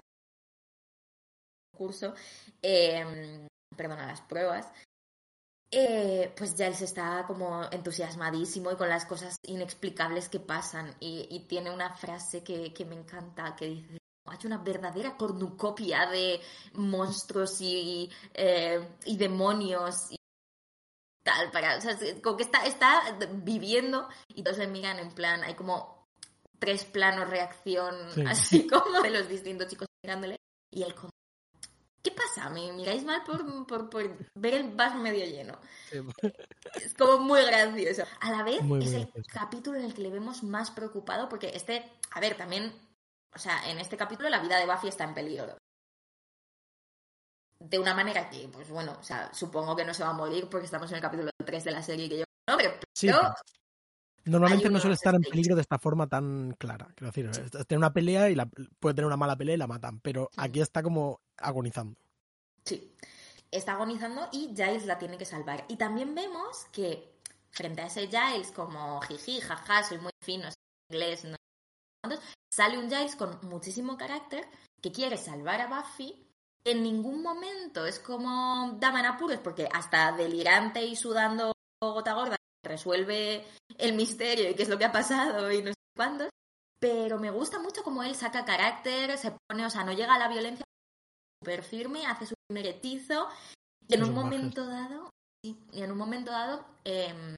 curso, 1.77 2.15
eh, 2.63 3.47
perdón, 3.75 4.01
a 4.01 4.07
las 4.07 4.21
pruebas, 4.21 4.71
eh, 5.73 6.33
pues 6.37 6.55
Giles 6.57 6.83
está 6.83 7.25
como 7.27 7.65
entusiasmadísimo 7.71 8.73
y 8.73 8.77
con 8.77 8.89
las 8.89 9.07
cosas 9.07 9.37
inexplicables 9.45 10.29
que 10.29 10.41
pasan. 10.41 10.95
Y, 11.01 11.27
y 11.31 11.41
tiene 11.47 11.71
una 11.71 11.95
frase 11.95 12.43
que, 12.43 12.75
que, 12.75 12.85
me 12.85 12.97
encanta 12.97 13.57
que 13.57 13.67
dice, 13.67 13.99
hay 14.31 14.39
una 14.45 14.59
verdadera 14.59 15.17
cornucopia 15.17 16.07
de 16.07 16.41
monstruos 16.75 17.61
y, 17.61 18.11
eh, 18.35 18.97
y 19.05 19.17
demonios 19.17 20.11
y 20.11 20.17
tal, 21.23 21.51
para, 21.51 21.77
o 21.77 21.81
sea, 21.81 21.97
como 22.23 22.37
que 22.37 22.45
está, 22.45 22.65
está 22.65 23.19
viviendo 23.33 24.09
y 24.29 24.43
todos 24.43 24.59
le 24.59 24.67
miran 24.67 24.99
en 24.99 25.13
plan, 25.13 25.43
hay 25.45 25.55
como 25.55 26.07
tres 26.59 26.85
planos 26.85 27.29
reacción, 27.29 27.95
sí. 28.15 28.25
así 28.27 28.67
como 28.69 29.01
de 29.01 29.11
los 29.11 29.29
distintos 29.29 29.69
chicos 29.69 29.89
mirándole 30.03 30.37
y 30.71 30.83
él 30.83 30.95
como 30.95 31.11
¿Qué 32.03 32.11
pasa? 32.13 32.49
¿Me 32.49 32.73
miráis 32.73 33.05
mal 33.05 33.23
por, 33.25 33.67
por, 33.67 33.91
por 33.91 34.17
ver 34.35 34.55
el 34.55 34.71
vaso 34.71 34.97
medio 34.99 35.25
lleno? 35.25 35.59
Sí. 35.91 35.99
Es 36.75 36.95
como 36.95 37.19
muy 37.19 37.43
gracioso. 37.43 38.05
A 38.21 38.31
la 38.31 38.43
vez 38.43 38.63
muy, 38.63 38.83
es 38.83 38.93
el 38.93 39.11
capítulo 39.33 39.79
en 39.79 39.85
el 39.85 39.95
que 39.95 40.03
le 40.03 40.11
vemos 40.11 40.43
más 40.43 40.71
preocupado 40.71 41.29
porque 41.29 41.51
este, 41.55 41.85
a 42.13 42.21
ver, 42.21 42.37
también, 42.37 42.73
o 43.35 43.39
sea, 43.39 43.71
en 43.71 43.79
este 43.79 43.97
capítulo 43.97 44.29
la 44.29 44.41
vida 44.41 44.59
de 44.59 44.67
Buffy 44.67 44.89
está 44.89 45.05
en 45.05 45.15
peligro. 45.15 45.57
De 47.59 47.79
una 47.79 47.95
manera 47.95 48.31
que, 48.31 48.49
pues 48.49 48.69
bueno, 48.71 48.97
o 48.99 49.03
sea, 49.03 49.33
supongo 49.35 49.77
que 49.77 49.85
no 49.85 49.93
se 49.93 50.03
va 50.03 50.11
a 50.11 50.15
morir 50.15 50.49
porque 50.49 50.65
estamos 50.65 50.91
en 50.91 50.97
el 50.97 51.03
capítulo 51.03 51.31
3 51.45 51.65
de 51.65 51.71
la 51.71 51.83
serie 51.83 52.09
que 52.09 52.19
yo 52.19 52.25
no, 52.49 52.57
pero, 52.57 52.73
sí, 52.95 53.07
pero 53.07 53.35
Normalmente 54.25 54.69
no 54.69 54.81
suele 54.81 54.95
estar 54.95 55.15
en 55.15 55.23
peligro 55.23 55.55
de 55.55 55.63
esta 55.63 55.79
forma 55.79 56.07
tan 56.07 56.55
clara. 56.59 56.89
Quiero 56.95 57.11
decir, 57.11 57.31
sí. 57.35 57.65
tiene 57.67 57.79
una 57.79 57.93
pelea 57.93 58.29
y 58.29 58.35
la, 58.35 58.47
puede 58.79 58.95
tener 58.95 59.07
una 59.07 59.17
mala 59.17 59.37
pelea 59.37 59.55
y 59.55 59.59
la 59.59 59.67
matan, 59.67 60.01
pero 60.01 60.29
sí. 60.33 60.41
aquí 60.41 60.61
está 60.61 60.83
como 60.83 61.21
agonizando. 61.39 61.99
Sí, 62.65 62.95
está 63.51 63.73
agonizando 63.73 64.29
y 64.33 64.49
Giles 64.55 64.87
la 64.87 64.99
tiene 64.99 65.17
que 65.17 65.25
salvar. 65.25 65.65
Y 65.69 65.77
también 65.77 66.15
vemos 66.15 66.67
que 66.71 67.15
frente 67.51 67.83
a 67.83 67.87
ese 67.87 68.09
Giles 68.09 68.53
como 68.53 69.01
jiji, 69.01 69.41
jaja, 69.41 69.83
soy 69.85 69.99
muy 69.99 70.13
fino, 70.21 70.45
soy 70.45 70.55
inglés, 70.91 71.25
no 71.25 71.37
sale 72.53 72.79
un 72.79 72.89
Giles 72.89 73.17
con 73.17 73.39
muchísimo 73.43 73.97
carácter 73.97 74.47
que 74.81 74.93
quiere 74.93 75.17
salvar 75.17 75.61
a 75.61 75.69
Buffy. 75.69 76.27
En 76.65 76.83
ningún 76.83 77.23
momento 77.23 77.87
es 77.87 77.99
como 77.99 78.77
dama 78.79 79.01
en 79.01 79.07
apuros, 79.07 79.39
porque 79.39 79.69
hasta 79.73 80.13
delirante 80.13 80.85
y 80.85 80.95
sudando 80.95 81.53
gota 81.81 82.13
gorda 82.13 82.37
resuelve 82.63 83.47
el 83.79 83.95
misterio 83.95 84.51
y 84.51 84.55
qué 84.55 84.65
es 84.65 84.69
lo 84.69 84.79
que 84.79 84.85
ha 84.85 84.93
pasado 84.93 85.51
y 85.51 85.63
no 85.63 85.71
sé 85.71 85.79
cuántos. 85.97 86.29
Pero 86.79 87.19
me 87.19 87.31
gusta 87.31 87.59
mucho 87.59 87.83
como 87.83 88.03
él 88.03 88.15
saca 88.15 88.45
carácter, 88.45 89.17
se 89.17 89.35
pone, 89.49 89.65
o 89.65 89.71
sea, 89.71 89.85
no 89.85 89.93
llega 89.93 90.15
a 90.15 90.19
la 90.19 90.29
violencia 90.29 90.65
súper 91.41 91.63
firme, 91.63 92.07
hace 92.07 92.27
su 92.27 92.35
primer 92.47 92.67
hechizo 92.67 93.29
y 93.87 93.95
en 93.95 94.05
un 94.05 94.15
momento 94.15 94.67
dado, 94.67 95.11
y 95.43 95.57
en 95.73 95.91
un 95.91 95.99
momento 95.99 96.31
dado, 96.31 96.65
eh, 96.85 97.37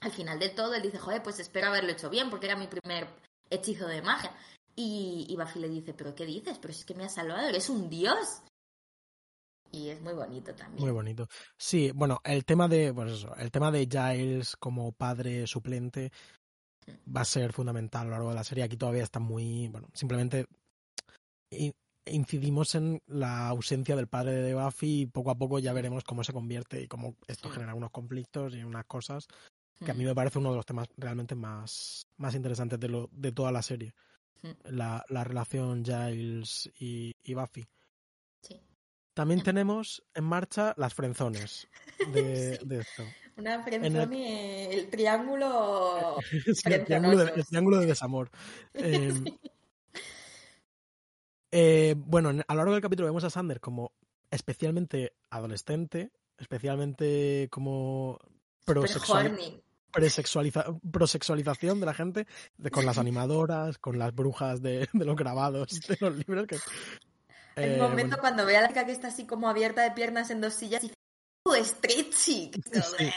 al 0.00 0.12
final 0.12 0.38
de 0.38 0.50
todo, 0.50 0.74
él 0.74 0.82
dice, 0.82 0.98
joder, 0.98 1.22
pues 1.22 1.38
espero 1.38 1.68
haberlo 1.68 1.92
hecho 1.92 2.10
bien 2.10 2.30
porque 2.30 2.46
era 2.46 2.56
mi 2.56 2.66
primer 2.66 3.08
hechizo 3.50 3.86
de 3.86 4.02
magia. 4.02 4.32
Y, 4.76 5.26
y 5.28 5.36
Buffy 5.36 5.60
le 5.60 5.68
dice, 5.68 5.94
pero 5.94 6.14
¿qué 6.14 6.26
dices? 6.26 6.58
Pero 6.60 6.72
es 6.72 6.84
que 6.84 6.94
me 6.94 7.04
has 7.04 7.14
salvado, 7.14 7.48
eres 7.48 7.68
un 7.68 7.88
dios. 7.88 8.42
Y 9.70 9.88
es 9.88 10.00
muy 10.00 10.14
bonito 10.14 10.54
también. 10.54 10.84
Muy 10.84 10.92
bonito. 10.92 11.28
Sí, 11.56 11.90
bueno, 11.92 12.20
el 12.24 12.44
tema 12.44 12.68
de, 12.68 12.92
pues 12.92 13.12
eso, 13.12 13.34
el 13.36 13.50
tema 13.50 13.70
de 13.70 13.88
Giles 13.90 14.56
como 14.56 14.92
padre 14.92 15.46
suplente 15.46 16.12
va 17.14 17.22
a 17.22 17.24
ser 17.24 17.52
fundamental 17.52 18.02
a 18.02 18.04
lo 18.04 18.10
largo 18.10 18.28
de 18.30 18.34
la 18.36 18.44
serie. 18.44 18.64
Aquí 18.64 18.76
todavía 18.76 19.02
está 19.02 19.18
muy, 19.18 19.68
bueno, 19.68 19.88
simplemente 19.92 20.46
incidimos 22.06 22.74
en 22.74 23.00
la 23.06 23.48
ausencia 23.48 23.96
del 23.96 24.08
padre 24.08 24.34
de 24.42 24.54
Buffy 24.54 25.02
y 25.02 25.06
poco 25.06 25.30
a 25.30 25.38
poco 25.38 25.58
ya 25.58 25.72
veremos 25.72 26.04
cómo 26.04 26.22
se 26.22 26.32
convierte 26.32 26.82
y 26.82 26.88
cómo 26.88 27.16
esto 27.26 27.48
genera 27.48 27.74
unos 27.74 27.90
conflictos 27.90 28.54
y 28.54 28.62
unas 28.62 28.84
cosas 28.86 29.26
que 29.84 29.90
a 29.90 29.94
mí 29.94 30.04
me 30.04 30.14
parece 30.14 30.38
uno 30.38 30.50
de 30.50 30.56
los 30.56 30.66
temas 30.66 30.88
realmente 30.96 31.34
más, 31.34 32.06
más 32.16 32.34
interesantes 32.34 32.78
de, 32.78 32.88
lo, 32.88 33.08
de 33.12 33.32
toda 33.32 33.52
la 33.52 33.62
serie. 33.62 33.94
La, 34.64 35.02
la 35.08 35.24
relación 35.24 35.84
Giles 35.84 36.70
y, 36.78 37.12
y 37.22 37.34
Buffy. 37.34 37.66
Sí. 38.42 38.60
También 39.14 39.42
tenemos 39.42 40.02
en 40.14 40.24
marcha 40.24 40.74
las 40.76 40.92
frenzones 40.92 41.66
de, 42.12 42.56
sí. 42.60 42.66
de 42.66 42.80
esto. 42.80 43.04
Una 43.36 43.62
frenzone, 43.62 44.66
el... 44.66 44.78
el... 44.80 44.90
triángulo. 44.90 46.18
sí, 46.30 46.72
el, 46.72 46.84
triángulo 46.84 47.24
de, 47.24 47.32
el, 47.32 47.46
triángulo 47.46 47.78
de, 47.78 47.86
desamor. 47.86 48.30
Eh, 48.74 49.12
sí. 49.24 49.40
eh, 51.50 51.94
bueno, 51.96 52.28
a 52.28 52.54
lo 52.54 52.58
largo 52.58 52.72
del 52.72 52.82
capítulo 52.82 53.06
vemos 53.08 53.24
a 53.24 53.30
Sander 53.30 53.60
como 53.60 53.92
especialmente 54.30 55.16
adolescente, 55.30 56.12
especialmente 56.38 57.48
como 57.50 58.18
prosexual, 58.64 59.62
prosexualización 59.94 61.80
de 61.80 61.86
la 61.86 61.94
gente, 61.94 62.26
de, 62.58 62.70
con 62.70 62.86
las 62.86 62.98
animadoras, 62.98 63.78
con 63.78 63.98
las 63.98 64.14
brujas 64.14 64.62
de, 64.62 64.88
de 64.92 65.04
los 65.04 65.16
grabados 65.16 65.80
de 65.88 65.96
los 66.00 66.16
libros. 66.16 66.46
Que, 66.46 66.56
el 67.56 67.72
eh, 67.74 67.78
momento 67.78 68.16
bueno. 68.16 68.20
cuando 68.20 68.46
ve 68.46 68.56
a 68.56 68.62
la 68.62 68.68
chica 68.68 68.84
que 68.84 68.92
está 68.92 69.08
así 69.08 69.26
como 69.26 69.48
abierta 69.48 69.82
de 69.82 69.92
piernas 69.92 70.30
en 70.30 70.40
dos 70.40 70.54
sillas 70.54 70.82
y 70.82 70.88
dice, 70.88 70.98
¡Oh, 71.44 71.54
stretchy! 71.62 72.50
Sí. 72.98 73.10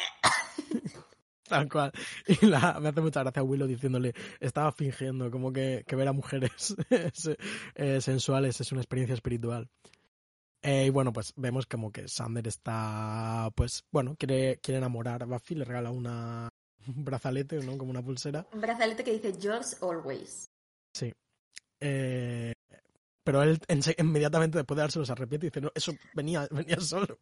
Tal 1.44 1.70
cual. 1.70 1.94
Y 2.28 2.46
la, 2.46 2.78
me 2.82 2.90
hace 2.90 3.00
mucha 3.00 3.22
gracia 3.22 3.42
Willow 3.42 3.68
diciéndole, 3.68 4.14
estaba 4.42 4.72
fingiendo, 4.74 5.32
como 5.32 5.54
que, 5.54 5.86
que 5.88 5.96
ver 5.96 6.10
a 6.10 6.12
mujeres 6.12 6.76
eh, 7.76 8.02
sensuales 8.02 8.60
es 8.60 8.72
una 8.74 8.82
experiencia 8.82 9.14
espiritual. 9.14 9.70
Eh, 10.62 10.88
y 10.88 10.90
bueno, 10.90 11.14
pues 11.14 11.34
vemos 11.38 11.66
como 11.66 11.92
que 11.92 12.10
Sander 12.10 12.48
está, 12.48 13.50
pues, 13.56 13.86
bueno, 13.92 14.16
quiere, 14.18 14.60
quiere 14.62 14.80
enamorar 14.80 15.24
a 15.24 15.26
Buffy, 15.26 15.56
le 15.56 15.64
regala 15.64 15.92
una, 15.92 16.50
un 16.88 17.04
brazalete, 17.04 17.58
¿no? 17.60 17.78
Como 17.78 17.92
una 17.92 18.04
pulsera. 18.04 18.46
Un 18.54 18.62
brazalete 18.62 19.04
que 19.04 19.14
dice 19.14 19.38
Yours 19.38 19.82
Always. 19.82 20.50
Sí. 20.94 21.14
Eh, 21.80 22.54
pero 23.24 23.44
él 23.44 23.60
en, 23.68 23.82
inmediatamente 23.98 24.58
después 24.58 24.76
de 24.78 24.82
dárselo 24.84 25.06
se 25.06 25.12
arrepiente 25.12 25.48
y 25.48 25.50
dice, 25.50 25.62
no, 25.62 25.72
eso 25.76 25.92
venía, 26.14 26.48
venía 26.52 26.80
solo. 26.80 27.20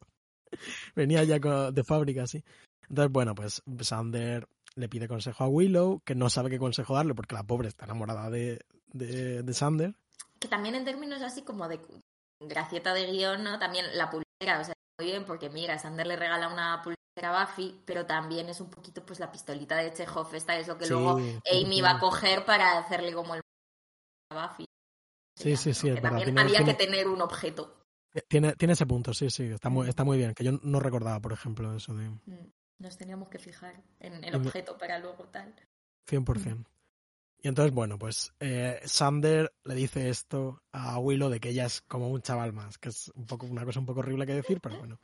venía 0.96 1.24
ya 1.24 1.40
de 1.40 1.84
fábrica, 1.84 2.28
sí. 2.28 2.44
Entonces, 2.90 3.12
bueno, 3.12 3.34
pues 3.34 3.64
Sander 3.82 4.48
le 4.76 4.90
pide 4.90 5.08
consejo 5.08 5.44
a 5.44 5.48
Willow, 5.48 6.02
que 6.06 6.16
no 6.16 6.30
sabe 6.30 6.50
qué 6.50 6.60
consejo 6.60 6.96
darle 6.96 7.16
porque 7.16 7.36
la 7.36 7.44
pobre 7.44 7.70
está 7.70 7.86
enamorada 7.86 8.30
de, 8.30 8.60
de, 8.94 9.42
de 9.42 9.54
Sander. 9.54 9.96
Que 10.40 10.48
también 10.48 10.76
en 10.76 10.86
términos 10.86 11.22
así 11.22 11.42
como 11.42 11.68
de 11.68 11.80
gracieta 12.40 12.94
de 12.94 13.12
guion, 13.12 13.44
¿no? 13.44 13.58
También 13.58 13.86
la 13.98 14.10
pulsera, 14.10 14.60
o 14.60 14.64
sea, 14.64 14.76
muy 15.00 15.08
bien, 15.08 15.26
porque 15.26 15.50
mira, 15.50 15.80
Sander 15.80 16.06
le 16.06 16.18
regala 16.18 16.50
una 16.50 16.82
pulsera 16.84 17.05
a 17.24 17.46
Buffy, 17.46 17.82
pero 17.86 18.06
también 18.06 18.50
es 18.50 18.60
un 18.60 18.70
poquito 18.70 19.06
pues 19.06 19.20
la 19.20 19.32
pistolita 19.32 19.78
de 19.78 19.94
Chekhov, 19.94 20.34
esta 20.36 20.58
es 20.58 20.68
lo 20.68 20.78
que 20.78 20.86
sí, 20.86 20.92
luego 20.92 21.12
Amy 21.18 21.76
sí. 21.76 21.82
va 21.82 21.92
a 21.92 22.00
coger 22.00 22.44
para 22.46 22.78
hacerle 22.78 23.14
como 23.14 23.36
el 23.36 23.42
Buffy. 24.30 24.66
Sí, 25.38 25.56
sí, 25.56 25.74
sí, 25.74 25.90
es 25.90 25.96
verdad. 25.96 26.18
También 26.18 26.40
había 26.40 26.58
tiene, 26.58 26.78
que 26.78 26.86
tener 26.86 27.08
un 27.08 27.22
objeto. 27.22 27.82
Tiene, 28.28 28.54
tiene 28.54 28.74
ese 28.74 28.86
punto, 28.86 29.14
sí, 29.14 29.30
sí, 29.30 29.44
está 29.44 29.70
muy, 29.70 29.88
está 29.88 30.04
muy 30.04 30.18
bien, 30.18 30.34
que 30.34 30.44
yo 30.44 30.54
no 30.64 30.80
recordaba, 30.80 31.20
por 31.20 31.34
ejemplo, 31.34 31.76
eso 31.76 31.94
de... 31.94 32.10
Nos 32.80 32.98
teníamos 32.98 33.30
que 33.30 33.40
fijar 33.40 33.82
en 34.00 34.24
el 34.24 34.36
objeto 34.36 34.78
para 34.78 35.00
luego 35.00 35.26
tal. 35.26 35.54
100%. 36.10 36.66
Y 37.42 37.48
entonces, 37.48 37.74
bueno, 37.74 38.00
pues 38.00 38.34
eh, 38.40 38.82
Sander 38.86 39.54
le 39.64 39.76
dice 39.76 40.10
esto 40.10 40.64
a 40.72 40.98
Willow 41.00 41.30
de 41.30 41.40
que 41.40 41.50
ella 41.50 41.66
es 41.66 41.82
como 41.82 42.10
un 42.10 42.22
chaval 42.22 42.54
más, 42.54 42.78
que 42.78 42.90
es 42.90 43.12
un 43.16 43.26
poco 43.26 43.46
una 43.46 43.64
cosa 43.64 43.80
un 43.80 43.86
poco 43.86 44.00
horrible 44.00 44.26
que 44.26 44.34
decir, 44.34 44.60
pero 44.60 44.80
bueno. 44.80 45.00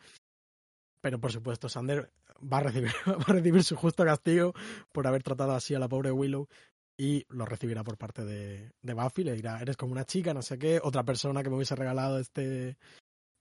Pero 1.02 1.20
por 1.20 1.32
supuesto, 1.32 1.68
Sander 1.68 2.12
va 2.42 2.58
a 2.58 2.64
recibir, 2.64 2.92
va 3.08 3.26
a 3.28 3.34
recibir 3.34 3.64
su 3.64 3.76
justo 3.76 4.06
castigo 4.06 4.54
por 4.92 5.08
haber 5.08 5.24
tratado 5.24 5.54
así 5.54 5.74
a 5.74 5.80
la 5.80 5.90
pobre 5.90 6.12
Willow 6.12 6.48
y 6.98 7.26
lo 7.30 7.46
recibirá 7.46 7.84
por 7.84 7.98
parte 7.98 8.24
de, 8.24 8.72
de 8.82 8.94
Buffy. 8.94 9.24
Le 9.24 9.34
dirá, 9.34 9.60
eres 9.60 9.78
como 9.78 9.92
una 9.92 10.06
chica, 10.06 10.34
no 10.34 10.42
sé 10.42 10.58
qué, 10.58 10.80
otra 10.82 11.04
persona 11.04 11.42
que 11.42 11.50
me 11.50 11.56
hubiese 11.56 11.76
regalado 11.76 12.20
este, 12.20 12.78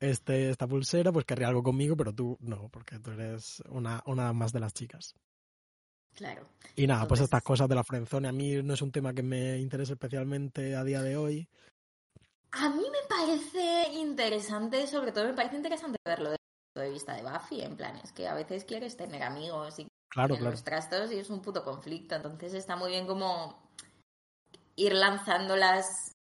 este, 0.01 0.51
esta 0.51 0.67
pulsera, 0.67 1.13
pues 1.13 1.27
querría 1.27 1.49
algo 1.49 1.63
conmigo, 1.63 1.97
pero 1.97 2.15
tú 2.15 2.39
no, 2.41 2.69
porque 2.71 2.99
tú 2.99 3.11
eres 3.11 3.63
una, 3.69 4.03
una 4.07 4.33
más 4.33 4.53
de 4.53 4.61
las 4.61 4.73
chicas. 4.73 5.15
Claro. 6.15 6.49
Y 6.75 6.87
nada, 6.87 7.07
pues 7.07 7.21
estas 7.21 7.43
cosas 7.43 7.69
de 7.69 7.75
la 7.75 7.85
frenzone 7.85 8.29
a 8.29 8.33
mí 8.33 8.63
no 8.63 8.75
es 8.75 8.83
un 8.83 8.91
tema 8.91 9.13
que 9.13 9.23
me 9.23 9.59
interese 9.59 9.93
especialmente 9.93 10.75
a 10.75 10.83
día 10.83 11.03
de 11.03 11.17
hoy. 11.17 11.49
A 12.53 12.69
mí 12.71 12.83
me 12.83 13.09
parece 13.09 13.93
interesante, 13.93 14.87
sobre 14.87 15.13
todo 15.13 15.27
me 15.27 15.35
parece 15.35 15.57
interesante 15.57 15.99
verlo 16.05 16.35
punto 16.73 16.81
de 16.87 16.91
vista 16.93 17.15
de 17.15 17.23
Buffy, 17.23 17.63
en 17.63 17.77
plan, 17.77 17.97
es 17.97 18.13
que 18.13 18.29
a 18.29 18.35
veces 18.35 18.65
quieres 18.65 18.97
tener 18.97 19.23
amigos 19.23 19.79
y 19.79 19.87
claro, 20.09 20.37
claro. 20.37 20.51
los 20.51 20.63
trastos 20.65 21.11
y 21.13 21.19
es 21.19 21.31
un 21.31 21.43
puto 21.43 21.65
conflicto, 21.65 22.15
entonces 22.15 22.55
está 22.55 22.77
muy 22.77 22.91
bien 22.91 23.07
como 23.07 23.61
ir 24.77 24.93
lanzando 24.95 25.57
las 25.57 26.13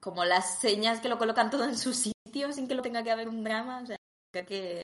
como 0.00 0.24
las 0.24 0.60
señas 0.60 1.00
que 1.00 1.08
lo 1.08 1.18
colocan 1.18 1.50
todo 1.50 1.64
en 1.64 1.76
su 1.76 1.92
sitio 1.92 2.52
sin 2.52 2.68
que 2.68 2.74
lo 2.74 2.82
tenga 2.82 3.02
que 3.02 3.10
haber 3.10 3.28
un 3.28 3.42
drama, 3.42 3.80
o 3.82 3.86
sea, 3.86 3.96
creo 4.32 4.46
que 4.46 4.82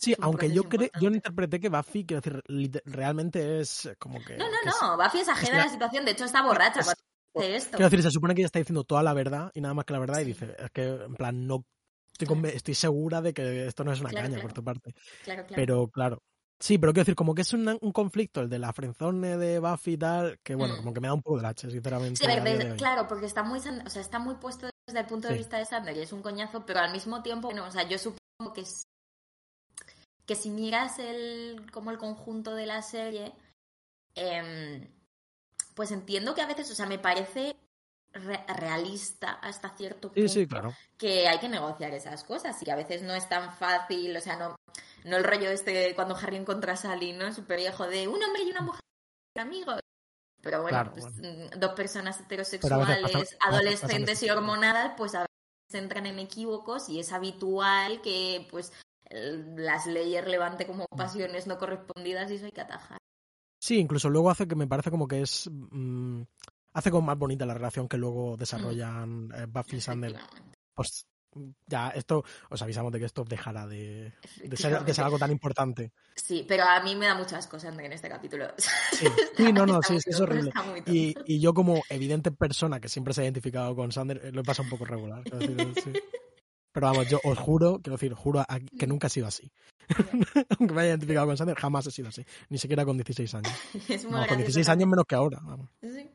Sí, 0.00 0.14
aunque 0.20 0.48
yo 0.52 0.62
creo, 0.62 0.82
yo 0.82 0.86
importante. 1.08 1.16
interpreté 1.16 1.58
que 1.60 1.68
Buffy, 1.68 2.06
quiero 2.06 2.20
decir, 2.20 2.82
realmente 2.84 3.58
es 3.60 3.90
como 3.98 4.24
que. 4.24 4.36
No, 4.36 4.44
no, 4.44 4.52
que 4.62 4.68
es- 4.68 4.76
no, 4.80 4.96
Buffy 4.96 5.18
es 5.18 5.28
ajena 5.28 5.56
a 5.62 5.66
la 5.66 5.68
situación, 5.68 6.04
de 6.04 6.12
hecho 6.12 6.24
está 6.24 6.40
borracha 6.42 6.80
es- 6.80 6.86
cuando 6.86 7.02
hace 7.34 7.56
esto. 7.56 7.70
Quiero 7.76 7.90
decir, 7.90 8.02
se 8.04 8.10
supone 8.12 8.34
que 8.36 8.42
ella 8.42 8.46
está 8.46 8.60
diciendo 8.60 8.84
toda 8.84 9.02
la 9.02 9.12
verdad 9.12 9.50
y 9.54 9.60
nada 9.60 9.74
más 9.74 9.84
que 9.84 9.92
la 9.92 9.98
verdad 9.98 10.20
y 10.20 10.24
dice, 10.24 10.54
es 10.56 10.70
que 10.70 10.84
en 10.84 11.14
plan 11.14 11.46
no 11.48 11.64
estoy, 12.24 12.50
estoy 12.50 12.74
segura 12.74 13.20
de 13.20 13.32
que 13.34 13.66
esto 13.66 13.84
no 13.84 13.92
es 13.92 14.00
una 14.00 14.10
Claro, 14.10 14.24
caña 14.26 14.36
claro. 14.36 14.48
por 14.48 14.54
tu 14.54 14.64
parte. 14.64 14.94
Claro, 15.24 15.42
claro. 15.46 15.54
Pero 15.56 15.88
claro. 15.88 16.22
Sí, 16.60 16.76
pero 16.76 16.92
quiero 16.92 17.02
decir, 17.04 17.14
como 17.14 17.36
que 17.36 17.42
es 17.42 17.52
un, 17.52 17.78
un 17.80 17.92
conflicto, 17.92 18.40
el 18.40 18.48
de 18.48 18.58
la 18.58 18.72
frenzone 18.72 19.36
de 19.36 19.60
Buffy 19.60 19.92
y 19.92 19.96
tal, 19.98 20.38
que 20.42 20.56
bueno, 20.56 20.74
Mm. 20.74 20.78
como 20.78 20.92
que 20.92 21.00
me 21.00 21.06
da 21.06 21.14
un 21.14 21.22
poco 21.22 21.36
de 21.36 21.42
lache, 21.44 21.70
sinceramente. 21.70 22.16
Sí, 22.16 22.26
desde- 22.26 22.74
claro, 22.76 23.06
porque 23.06 23.26
está 23.26 23.44
muy, 23.44 23.58
o 23.60 23.90
sea, 23.90 24.02
está 24.02 24.18
muy 24.18 24.34
puesto 24.36 24.68
desde 24.86 24.98
el 25.00 25.06
punto 25.06 25.28
de 25.28 25.34
Sí. 25.34 25.38
vista 25.38 25.56
de 25.58 25.64
Sander 25.66 25.96
y 25.96 26.00
es 26.00 26.12
un 26.12 26.20
coñazo, 26.20 26.66
pero 26.66 26.80
al 26.80 26.90
mismo 26.90 27.22
tiempo, 27.22 27.48
o 27.48 27.70
sea, 27.70 27.88
yo 27.88 27.96
supongo 27.96 28.52
que, 28.52 28.64
que 30.26 30.34
si 30.34 30.50
miras 30.50 30.98
el, 30.98 31.70
como 31.72 31.90
el 31.92 31.98
conjunto 31.98 32.54
de 32.56 32.66
la 32.66 32.82
serie, 32.82 33.32
em, 34.16 34.88
pues 35.74 35.92
entiendo 35.92 36.34
que 36.34 36.42
a 36.42 36.46
veces, 36.46 36.68
o 36.70 36.74
sea, 36.74 36.86
me 36.86 36.98
parece 36.98 37.54
re- 38.12 38.44
realista 38.48 39.32
hasta 39.32 39.70
cierto 39.76 40.08
punto 40.12 40.20
Sí, 40.28 40.40
sí, 40.42 40.46
claro. 40.46 40.74
que 40.96 41.28
hay 41.28 41.38
que 41.38 41.48
negociar 41.48 41.92
esas 41.94 42.24
cosas 42.24 42.60
y 42.60 42.64
que 42.64 42.72
a 42.72 42.76
veces 42.76 43.02
no 43.02 43.14
es 43.14 43.28
tan 43.28 43.52
fácil, 43.54 44.16
o 44.16 44.20
sea, 44.20 44.36
no, 44.36 44.56
no 45.04 45.16
el 45.16 45.24
rollo 45.24 45.50
este 45.50 45.94
cuando 45.94 46.16
Harry 46.16 46.36
encuentra 46.36 46.72
a 46.72 46.76
Sally, 46.76 47.12
¿no? 47.12 47.32
Súper 47.32 47.58
viejo 47.58 47.86
de 47.86 48.08
un 48.08 48.22
hombre 48.22 48.42
y 48.42 48.50
una 48.50 48.60
mujer 48.62 48.80
amigos. 49.38 49.80
Pero 50.40 50.62
bueno, 50.62 50.68
Claro, 50.76 50.92
pues, 50.92 51.04
bueno. 51.20 51.46
mm, 51.56 51.58
dos 51.58 51.72
personas 51.72 52.20
heterosexuales, 52.20 53.02
pasa- 53.12 53.36
adolescentes 53.40 54.22
y 54.22 54.30
hormonadas, 54.30 54.92
pues 54.96 55.14
a 55.14 55.20
veces 55.20 55.82
entran 55.82 56.06
en 56.06 56.18
equívocos 56.20 56.88
y 56.88 57.00
es 57.00 57.12
habitual 57.12 58.00
que 58.02 58.46
pues 58.50 58.72
el- 59.06 59.56
la 59.56 59.80
Slayer 59.80 60.28
levante 60.28 60.66
como 60.66 60.84
Mm. 60.92 60.96
pasiones 60.96 61.46
no 61.46 61.58
correspondidas 61.58 62.30
y 62.30 62.34
eso 62.36 62.46
hay 62.46 62.52
que 62.52 62.60
atajar. 62.60 62.98
Sí, 63.60 63.78
incluso 63.78 64.08
luego 64.08 64.30
hace 64.30 64.46
que 64.46 64.54
me 64.54 64.66
parece 64.68 64.90
como 64.90 65.08
que 65.08 65.22
es. 65.22 65.48
mm, 65.50 66.22
hace 66.72 66.90
como 66.90 67.06
más 67.06 67.18
bonita 67.18 67.46
la 67.46 67.54
relación 67.54 67.88
que 67.88 67.96
luego 67.98 68.36
desarrollan 68.36 69.30
eh, 69.34 69.46
Buffy 69.48 69.76
y 69.76 69.80
Sander. 69.80 70.16
Pues 70.74 71.06
ya, 71.66 71.90
esto, 71.90 72.24
os 72.50 72.62
avisamos 72.62 72.90
de 72.90 72.98
que 72.98 73.04
esto 73.04 73.22
dejará 73.24 73.66
de, 73.66 73.76
de, 73.76 74.10
ser, 74.12 74.40
de 74.40 74.46
Efectivamente. 74.46 74.94
ser 74.94 75.04
algo 75.04 75.18
tan 75.18 75.30
importante. 75.30 75.92
Sí, 76.16 76.44
pero 76.48 76.64
a 76.64 76.80
mí 76.82 76.96
me 76.96 77.06
da 77.06 77.14
muchas 77.14 77.46
cosas 77.46 77.76
en 77.78 77.92
este 77.92 78.08
capítulo. 78.08 78.46
Sí, 78.92 79.06
sí, 79.36 79.52
no, 79.52 79.66
no, 79.66 79.80
sí, 79.82 79.96
es 80.04 80.20
horrible. 80.20 80.50
Y, 80.86 81.14
y 81.26 81.38
yo 81.40 81.52
como 81.54 81.82
evidente 81.90 82.32
persona 82.32 82.80
que 82.80 82.88
siempre 82.88 83.12
se 83.14 83.20
ha 83.20 83.24
identificado 83.24 83.76
con 83.76 83.92
Sander, 83.92 84.20
eh, 84.24 84.32
lo 84.32 84.40
he 84.40 84.44
pasado 84.44 84.64
un 84.64 84.70
poco 84.70 84.84
regular. 84.86 85.22
decir, 85.24 85.74
sí. 85.84 85.92
Pero 86.72 86.86
vamos, 86.88 87.08
yo 87.08 87.20
os 87.24 87.38
juro, 87.38 87.80
quiero 87.82 87.96
decir, 87.96 88.14
juro 88.14 88.40
a- 88.40 88.58
que 88.78 88.86
nunca 88.86 89.06
he 89.06 89.10
sido 89.10 89.26
así. 89.26 89.50
Aunque 90.58 90.74
me 90.74 90.80
haya 90.82 90.90
identificado 90.90 91.26
con 91.26 91.36
Sander, 91.36 91.56
jamás 91.56 91.86
he 91.86 91.90
sido 91.90 92.08
así. 92.08 92.24
Ni 92.48 92.58
siquiera 92.58 92.84
con 92.84 92.96
16 92.96 93.34
años. 93.34 93.52
Es 93.88 94.04
muy 94.04 94.12
No, 94.12 94.18
con 94.26 94.26
gracioso 94.26 94.36
16 94.36 94.66
también. 94.66 94.70
años 94.88 94.90
menos 94.90 95.04
que 95.06 95.14
ahora. 95.14 95.38
Vamos. 95.42 95.70
Sí. 95.82 96.10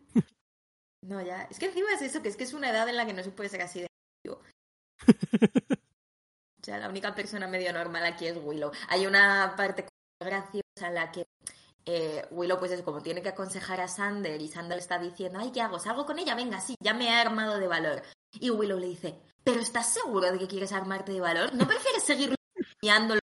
No, 1.03 1.21
ya. 1.21 1.43
Es 1.43 1.59
que 1.59 1.65
encima 1.67 1.93
es 1.93 2.01
eso, 2.01 2.21
que 2.21 2.29
es 2.29 2.37
que 2.37 2.45
es 2.45 2.53
una 2.53 2.69
edad 2.69 2.87
en 2.87 2.95
la 2.95 3.05
que 3.05 3.13
no 3.13 3.23
se 3.23 3.31
puede 3.31 3.49
ser 3.49 3.61
así 3.61 3.81
de. 3.81 3.87
O 6.61 6.65
sea, 6.65 6.77
la 6.77 6.87
única 6.87 7.13
persona 7.13 7.45
medio 7.45 7.73
normal 7.73 8.05
aquí 8.05 8.25
es 8.25 8.37
Willow. 8.41 8.71
Hay 8.87 9.05
una 9.05 9.53
parte 9.57 9.85
graciosa 10.17 10.87
en 10.87 10.93
la 10.93 11.11
que 11.11 11.25
eh, 11.85 12.25
Willow, 12.31 12.57
pues 12.57 12.71
es 12.71 12.81
como 12.83 13.01
tiene 13.01 13.21
que 13.21 13.27
aconsejar 13.27 13.81
a 13.81 13.89
Sander 13.89 14.41
y 14.41 14.47
Sander 14.47 14.77
le 14.77 14.81
está 14.81 14.97
diciendo, 14.97 15.39
ay, 15.39 15.51
¿qué 15.51 15.59
hago? 15.59 15.77
¿Salgo 15.77 16.05
con 16.05 16.19
ella? 16.19 16.35
Venga, 16.35 16.61
sí, 16.61 16.75
ya 16.79 16.93
me 16.93 17.07
he 17.07 17.11
armado 17.11 17.57
de 17.57 17.67
valor. 17.67 18.01
Y 18.39 18.49
Willow 18.49 18.79
le 18.79 18.87
dice, 18.87 19.19
¿pero 19.43 19.59
estás 19.59 19.93
seguro 19.93 20.31
de 20.31 20.39
que 20.39 20.47
quieres 20.47 20.71
armarte 20.71 21.11
de 21.11 21.19
valor? 21.19 21.53
¿No 21.53 21.67
prefieres 21.67 22.03
seguir 22.03 22.33
liándolo? 22.81 23.19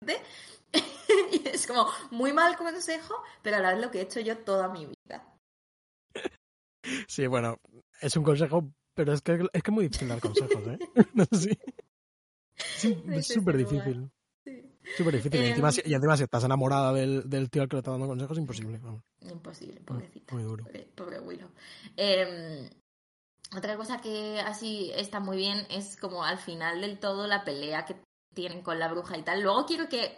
y 1.32 1.48
es 1.48 1.66
como 1.66 1.86
muy 2.10 2.32
mal 2.32 2.56
consejo, 2.56 3.22
pero 3.42 3.58
a 3.58 3.60
la 3.60 3.72
vez 3.72 3.80
lo 3.82 3.90
que 3.90 3.98
he 3.98 4.02
hecho 4.02 4.20
yo 4.20 4.38
toda 4.38 4.68
mi 4.68 4.86
vida. 4.86 4.97
Sí, 7.06 7.26
bueno, 7.26 7.58
es 8.00 8.16
un 8.16 8.24
consejo, 8.24 8.70
pero 8.94 9.12
es 9.12 9.22
que 9.22 9.32
es 9.34 9.62
que 9.62 9.70
es 9.70 9.74
muy 9.74 9.84
difícil 9.88 10.08
dar 10.08 10.20
consejos, 10.20 10.66
¿eh? 10.68 10.78
No 11.14 11.24
sé 11.32 11.58
es 13.14 13.26
súper 13.26 13.56
difícil. 13.56 14.10
Súper 14.96 15.14
difícil. 15.16 15.40
Y 15.40 15.44
Em, 15.44 15.50
encima, 15.50 15.72
si- 15.72 15.82
y 15.84 15.94
encima 15.94 16.16
si 16.16 16.22
estás 16.24 16.44
enamorada 16.44 16.92
del, 16.92 17.28
del 17.28 17.50
tío 17.50 17.62
al 17.62 17.68
que 17.68 17.76
le 17.76 17.80
está 17.80 17.90
dando 17.90 18.06
consejos, 18.06 18.38
imposible. 18.38 18.78
Vamos. 18.78 19.02
Imposible, 19.20 19.80
pobrecita. 19.80 20.34
Muy 20.34 20.42
duro. 20.44 20.64
Pobre, 20.64 20.88
pobre 20.94 21.20
Willow. 21.20 21.50
Eh, 21.96 22.70
otra 23.56 23.76
cosa 23.76 24.00
que 24.00 24.40
así 24.40 24.90
está 24.94 25.20
muy 25.20 25.36
bien 25.36 25.66
es 25.70 25.96
como 25.96 26.24
al 26.24 26.38
final 26.38 26.80
del 26.80 26.98
todo 26.98 27.26
la 27.26 27.44
pelea 27.44 27.84
que 27.84 27.96
tienen 28.34 28.62
con 28.62 28.78
la 28.78 28.88
bruja 28.88 29.16
y 29.18 29.22
tal. 29.22 29.42
Luego 29.42 29.66
quiero 29.66 29.88
que 29.88 30.16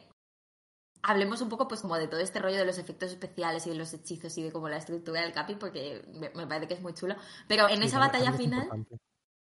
hablemos 1.03 1.41
un 1.41 1.49
poco 1.49 1.67
pues 1.69 1.81
como 1.81 1.97
de 1.97 2.09
todo 2.09 2.21
este 2.21 2.39
rollo 2.39 2.59
de 2.59 2.65
los 2.65 2.79
efectos 2.79 3.11
especiales 3.11 3.67
y 3.67 3.71
de 3.71 3.77
los 3.77 3.93
hechizos 3.93 4.37
y 4.39 4.43
de 4.43 4.53
como 4.53 4.69
la 4.69 4.77
estructura 4.77 5.21
del 5.23 5.33
capi 5.33 5.55
porque 5.57 6.05
me, 6.13 6.31
me 6.31 6.47
parece 6.47 6.69
que 6.69 6.75
es 6.75 6.83
muy 6.83 6.95
chulo. 6.95 7.17
Pero 7.49 7.69
en 7.69 7.79
Sí, 7.79 7.85
esa 7.87 7.99
batalla 7.99 8.31
es 8.31 8.37
final... 8.37 8.87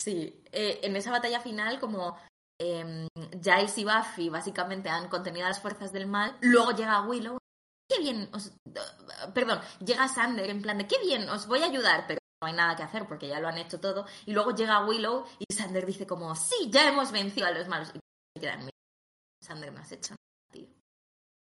Sí, 0.01 0.43
eh, 0.53 0.81
en 0.83 0.95
esa 0.95 1.11
batalla 1.11 1.41
final, 1.41 1.81
como 1.81 2.17
eh, 2.61 3.09
Giles 3.43 3.79
y 3.79 3.85
Buffy 3.85 4.29
básicamente 4.29 4.89
han 4.89 5.09
contenido 5.09 5.47
a 5.47 5.49
las 5.51 5.61
fuerzas 5.61 5.93
del 5.93 6.07
mal, 6.07 6.37
luego 6.41 6.73
llega 6.73 7.01
Willow. 7.03 7.39
Qué 7.89 8.01
bien, 8.01 8.29
os, 8.33 8.49
uh, 8.49 9.33
perdón, 9.33 9.61
llega 9.85 10.09
Sander 10.09 10.51
en 10.51 10.61
plan 10.61 10.79
de 10.79 10.87
qué 10.87 10.99
bien, 11.01 11.29
os 11.29 11.47
voy 11.47 11.63
a 11.63 11.67
ayudar, 11.67 12.05
pero 12.09 12.19
no 12.43 12.49
hay 12.49 12.55
nada 12.55 12.75
que 12.77 12.83
hacer 12.83 13.07
porque 13.07 13.29
ya 13.29 13.39
lo 13.41 13.49
han 13.49 13.59
hecho 13.59 13.81
todo. 13.81 14.07
Y 14.27 14.33
luego 14.33 14.55
llega 14.55 14.85
Willow 14.85 15.25
y 15.39 15.55
Sander 15.55 15.87
dice 15.87 16.07
como, 16.07 16.35
sí, 16.35 16.69
ya 16.71 16.89
hemos 16.89 17.13
vencido 17.13 17.47
a 17.47 17.53
los 17.53 17.69
malos. 17.69 17.93
Y 18.37 18.41
quedan, 18.41 18.61
"Mira, 18.61 18.71
Sander 19.41 19.73
no 19.73 19.81
has 19.81 19.93
hecho. 19.93 20.16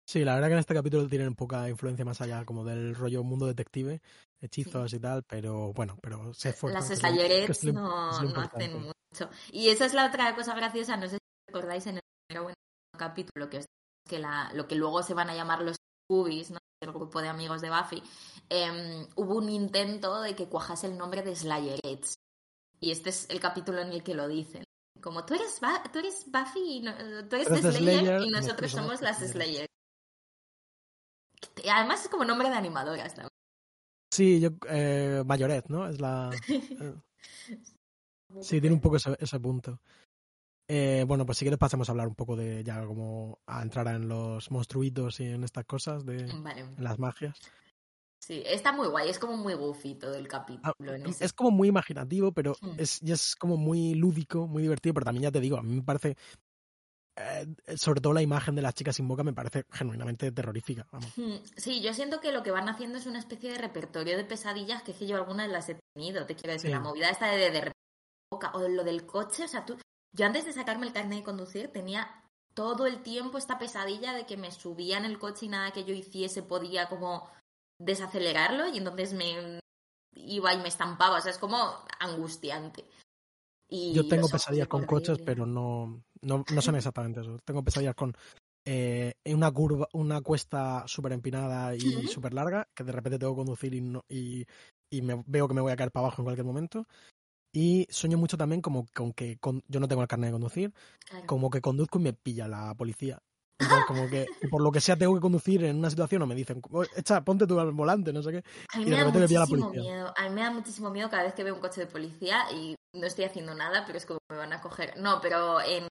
Sí, 0.06 0.24
la 0.24 0.34
verdad 0.34 0.48
que 0.48 0.52
en 0.54 0.58
este 0.60 0.74
capítulo 0.74 1.08
tienen 1.08 1.34
poca 1.34 1.68
influencia 1.68 2.04
más 2.04 2.20
allá 2.20 2.44
como 2.44 2.64
del 2.64 2.94
rollo 2.94 3.22
mundo 3.24 3.46
detective, 3.46 4.02
hechizos 4.40 4.92
y 4.92 5.00
tal, 5.00 5.22
pero 5.22 5.72
bueno, 5.72 5.96
pero 6.02 6.34
se 6.34 6.50
esfuerzan. 6.50 6.82
Las 6.82 6.90
Slayerets 6.98 7.46
no, 7.74 8.12
no 8.34 8.40
hacen 8.40 8.72
mucho. 8.82 9.30
Y 9.50 9.68
esa 9.70 9.86
es 9.86 9.94
la 9.94 10.06
otra 10.06 10.34
cosa 10.34 10.54
graciosa, 10.54 10.96
no 10.96 11.08
sé 11.08 11.12
si 11.16 11.18
recordáis 11.48 11.86
en 11.86 11.96
el 11.96 12.02
primero 12.28 12.46
o 12.46 12.50
en 12.50 12.54
el 12.92 12.98
capítulo 12.98 13.48
que, 13.48 13.58
os- 13.58 13.66
que 14.06 14.18
la, 14.18 14.52
lo 14.52 14.68
que 14.68 14.74
luego 14.74 15.02
se 15.02 15.14
van 15.14 15.30
a 15.30 15.34
llamar 15.34 15.62
los 15.62 15.76
Scoobies, 16.10 16.50
¿no? 16.50 16.58
el 16.82 16.92
grupo 16.92 17.22
de 17.22 17.28
amigos 17.28 17.62
de 17.62 17.70
Buffy, 17.70 18.02
em, 18.50 19.06
hubo 19.16 19.36
un 19.36 19.48
intento 19.48 20.20
de 20.20 20.34
que 20.36 20.48
cuajase 20.50 20.86
el 20.88 20.98
nombre 20.98 21.22
de 21.22 21.34
Slayerets. 21.34 22.18
Y 22.78 22.90
este 22.90 23.08
es 23.08 23.26
el 23.30 23.40
capítulo 23.40 23.80
en 23.80 23.88
el 23.92 24.02
que 24.02 24.12
lo 24.14 24.28
dicen. 24.28 24.64
Como 25.00 25.24
tú 25.24 25.32
eres, 25.34 25.58
Ba- 25.60 25.82
tú 25.90 26.00
eres 26.00 26.26
Buffy, 26.30 26.60
y 26.76 26.80
no- 26.82 26.94
tú 27.26 27.36
eres 27.36 27.48
Slayer, 27.48 27.72
Slayer 28.02 28.20
y 28.22 28.28
nosotros 28.30 28.70
somos 28.70 29.00
las. 29.00 29.18
Slayer. 29.18 29.66
Además 31.68 32.02
es 32.04 32.08
como 32.10 32.24
nombre 32.24 32.48
de 32.48 32.54
animadoras 32.56 33.14
también. 33.14 33.28
Sí, 34.12 34.40
yo, 34.40 34.50
eh, 34.68 35.22
Mayoret, 35.26 35.68
¿no? 35.68 35.88
Es 35.88 36.00
la... 36.00 36.30
eh, 36.48 36.94
sí, 38.40 38.60
tiene 38.60 38.74
un 38.74 38.80
poco 38.80 38.96
ese, 38.96 39.16
ese 39.18 39.40
punto. 39.40 39.80
Eh, 40.68 41.04
bueno, 41.06 41.26
pues 41.26 41.38
si 41.38 41.44
quieres 41.44 41.58
pasemos 41.58 41.88
a 41.88 41.92
hablar 41.92 42.08
un 42.08 42.14
poco 42.14 42.36
de 42.36 42.64
ya 42.64 42.84
como 42.86 43.38
a 43.46 43.60
entrar 43.60 43.86
en 43.88 44.08
los 44.08 44.50
monstruitos 44.50 45.20
y 45.20 45.24
en 45.24 45.44
estas 45.44 45.64
cosas, 45.66 46.06
de 46.06 46.24
Vale. 46.42 46.60
en 46.60 46.82
las 46.82 46.98
magias. 46.98 47.38
Sí, 48.22 48.42
está 48.46 48.72
muy 48.72 48.88
guay, 48.88 49.10
es 49.10 49.18
como 49.18 49.36
muy 49.36 49.52
goofy 49.52 49.96
todo 49.96 50.14
el 50.14 50.24
Ah, 50.24 50.28
capítulo. 50.30 50.94
en 50.94 51.04
ese 51.06 51.26
es 51.26 51.32
como 51.34 51.50
muy 51.50 51.68
imaginativo, 51.68 52.32
pero 52.32 52.56
Mm. 52.62 52.70
es, 52.78 53.02
y 53.02 53.12
es 53.12 53.36
como 53.36 53.58
muy 53.58 53.94
lúdico, 53.94 54.46
muy 54.46 54.62
divertido, 54.62 54.94
pero 54.94 55.04
también 55.04 55.24
ya 55.24 55.30
te 55.32 55.40
digo, 55.40 55.58
a 55.58 55.62
mí 55.62 55.74
me 55.74 55.82
parece 55.82 56.16
eh, 57.16 57.46
sobre 57.76 58.00
todo 58.00 58.12
la 58.12 58.22
imagen 58.22 58.56
de 58.56 58.62
las 58.62 58.74
chicas 58.74 58.96
sin 58.96 59.06
boca 59.06 59.22
me 59.22 59.32
parece 59.32 59.64
genuinamente 59.70 60.32
terrorífica. 60.32 60.86
Hmm, 61.16 61.36
sí, 61.56 61.80
yo 61.80 61.94
siento 61.94 62.20
que 62.20 62.32
lo 62.32 62.42
que 62.42 62.50
van 62.50 62.68
haciendo 62.68 62.98
es 62.98 63.06
una 63.06 63.20
especie 63.20 63.52
de 63.52 63.58
repertorio 63.58 64.16
de 64.16 64.24
pesadillas 64.24 64.82
que 64.82 64.90
es 64.92 64.98
que 64.98 65.06
yo 65.06 65.16
algunas 65.16 65.48
las 65.48 65.68
he 65.68 65.78
tenido. 65.94 66.26
Te 66.26 66.34
quiero 66.34 66.54
decir, 66.54 66.70
la 66.70 66.80
movida 66.80 67.10
esta 67.10 67.26
de, 67.30 67.50
de, 67.50 67.72
boca 68.30 68.50
o 68.54 68.68
lo 68.68 68.82
del 68.82 69.06
coche. 69.06 69.44
O 69.44 69.48
sea, 69.48 69.64
tú, 69.64 69.78
yo 70.12 70.26
antes 70.26 70.44
de 70.44 70.52
sacarme 70.52 70.86
el 70.86 70.92
carnet 70.92 71.18
de 71.18 71.24
conducir 71.24 71.68
tenía 71.68 72.24
todo 72.54 72.86
el 72.86 73.02
tiempo 73.02 73.38
esta 73.38 73.58
pesadilla 73.58 74.12
de 74.12 74.26
que 74.26 74.36
me 74.36 74.50
subía 74.50 74.98
en 74.98 75.04
el 75.04 75.18
coche 75.18 75.46
y 75.46 75.50
nada 75.50 75.72
que 75.72 75.84
yo 75.84 75.94
hiciese 75.94 76.42
podía 76.42 76.88
como 76.88 77.28
desacelerarlo 77.78 78.68
y 78.68 78.78
entonces 78.78 79.12
me 79.12 79.60
iba 80.16 80.52
y 80.52 80.58
me 80.58 80.68
estampaba. 80.68 81.18
O 81.18 81.20
sea, 81.20 81.30
es 81.30 81.38
como 81.38 81.56
angustiante. 82.00 82.84
Yo 83.68 84.06
tengo 84.06 84.28
pesadillas 84.28 84.68
con 84.68 84.84
coches, 84.84 85.18
pero 85.24 85.46
no, 85.46 86.04
no, 86.24 86.44
no, 86.52 86.62
son 86.62 86.76
exactamente 86.76 87.20
eso. 87.20 87.38
Tengo 87.44 87.62
pesadillas 87.62 87.94
con 87.94 88.14
eh, 88.66 89.14
una 89.26 89.50
curva, 89.50 89.88
una 89.92 90.20
cuesta 90.20 90.84
súper 90.86 91.12
empinada 91.12 91.74
y 91.74 92.06
súper 92.06 92.34
larga, 92.34 92.66
que 92.74 92.84
de 92.84 92.92
repente 92.92 93.18
tengo 93.18 93.34
que 93.34 93.40
conducir 93.40 93.74
y, 93.74 93.80
no, 93.80 94.04
y, 94.08 94.44
y 94.90 95.02
me, 95.02 95.22
veo 95.26 95.48
que 95.48 95.54
me 95.54 95.60
voy 95.60 95.72
a 95.72 95.76
caer 95.76 95.90
para 95.90 96.06
abajo 96.06 96.22
en 96.22 96.24
cualquier 96.24 96.46
momento. 96.46 96.86
Y 97.52 97.86
sueño 97.88 98.18
mucho 98.18 98.36
también 98.36 98.60
como 98.60 98.86
con 98.92 99.12
que 99.12 99.38
yo 99.68 99.80
no 99.80 99.86
tengo 99.86 100.02
el 100.02 100.08
carnet 100.08 100.28
de 100.28 100.32
conducir, 100.32 100.74
como 101.26 101.50
que 101.50 101.60
conduzco 101.60 102.00
y 102.00 102.02
me 102.02 102.12
pilla 102.12 102.48
la 102.48 102.74
policía 102.74 103.22
como 103.86 104.08
que 104.08 104.26
por 104.50 104.62
lo 104.62 104.72
que 104.72 104.80
sea 104.80 104.96
tengo 104.96 105.14
que 105.14 105.20
conducir 105.20 105.64
en 105.64 105.76
una 105.76 105.90
situación 105.90 106.22
o 106.22 106.26
me 106.26 106.34
dicen, 106.34 106.60
echa, 106.96 107.24
ponte 107.24 107.46
tú 107.46 107.58
al 107.58 107.72
volante, 107.72 108.12
no 108.12 108.22
sé 108.22 108.32
qué. 108.32 108.44
A 108.72 108.78
mí 108.78 108.86
me 108.86 108.96
da 108.96 109.04
muchísimo 109.10 109.70
miedo. 109.70 110.14
A 110.16 110.28
mí 110.28 110.30
me 110.30 110.40
da 110.42 110.50
muchísimo 110.50 110.90
miedo 110.90 111.10
cada 111.10 111.24
vez 111.24 111.34
que 111.34 111.44
veo 111.44 111.54
un 111.54 111.60
coche 111.60 111.80
de 111.80 111.86
policía 111.86 112.50
y 112.52 112.74
no 112.94 113.06
estoy 113.06 113.24
haciendo 113.24 113.54
nada, 113.54 113.84
pero 113.86 113.98
es 113.98 114.06
como 114.06 114.18
me 114.30 114.38
van 114.38 114.52
a 114.52 114.60
coger. 114.60 114.96
No, 114.98 115.20
pero 115.20 115.60
en, 115.60 115.88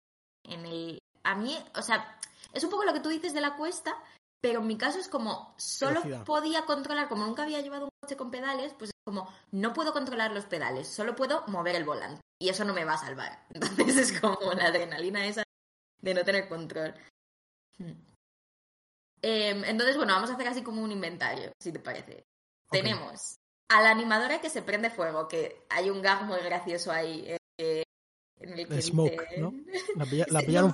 en 0.48 0.66
el... 0.66 1.00
A 1.24 1.36
mí, 1.36 1.58
o 1.76 1.82
sea, 1.82 2.20
es 2.54 2.64
un 2.64 2.70
poco 2.70 2.86
lo 2.86 2.94
que 2.94 3.00
tú 3.00 3.10
dices 3.10 3.34
de 3.34 3.42
la 3.42 3.56
cuesta, 3.56 3.96
pero 4.42 4.62
en 4.62 4.68
mi 4.68 4.78
caso 4.78 5.00
es 5.00 5.08
como 5.08 5.54
solo 5.58 6.02
podía 6.26 6.66
controlar, 6.66 7.10
como 7.10 7.26
nunca 7.26 7.44
había 7.44 7.62
llevado 7.62 7.86
un 7.86 7.92
coche 8.02 8.16
con 8.16 8.32
pedales, 8.32 8.74
pues 8.78 8.92
es 8.92 8.96
como 9.06 9.28
no 9.52 9.74
puedo 9.74 9.94
controlar 9.94 10.32
los 10.32 10.46
pedales, 10.46 10.88
solo 10.88 11.16
puedo 11.16 11.44
mover 11.48 11.76
el 11.76 11.84
volante. 11.84 12.22
Y 12.40 12.50
eso 12.50 12.64
no 12.64 12.74
me 12.74 12.86
va 12.86 12.94
a 12.94 13.00
salvar. 13.00 13.46
Entonces 13.54 13.98
es 13.98 14.20
como 14.20 14.54
la 14.54 14.66
adrenalina 14.66 15.26
esa 15.26 15.44
de 16.02 16.14
no 16.14 16.24
tener 16.24 16.48
control. 16.48 16.94
Hmm. 17.78 18.08
Em, 19.22 19.64
entonces, 19.66 19.98
bueno, 19.98 20.14
vamos 20.14 20.30
a 20.30 20.34
hacer 20.34 20.48
así 20.48 20.62
como 20.62 20.82
un 20.82 20.92
inventario, 20.92 21.52
si 21.60 21.72
te 21.72 21.80
parece. 21.80 22.24
Tenemos 22.70 23.38
a 23.70 23.82
la 23.82 23.90
animadora 23.90 24.40
que 24.40 24.50
se 24.50 24.62
prende 24.62 24.90
fuego, 24.90 25.28
que 25.28 25.66
hay 25.70 25.90
un 25.90 26.02
gag 26.02 26.24
muy 26.24 26.40
gracioso 26.42 26.92
ahí. 26.92 27.36
Eh, 27.58 27.84
en 28.40 28.60
el 28.60 28.68
que 28.68 28.82
Smoke, 28.82 29.24
¿no? 29.40 29.54
La, 29.96 30.06
pillaron. 30.46 30.74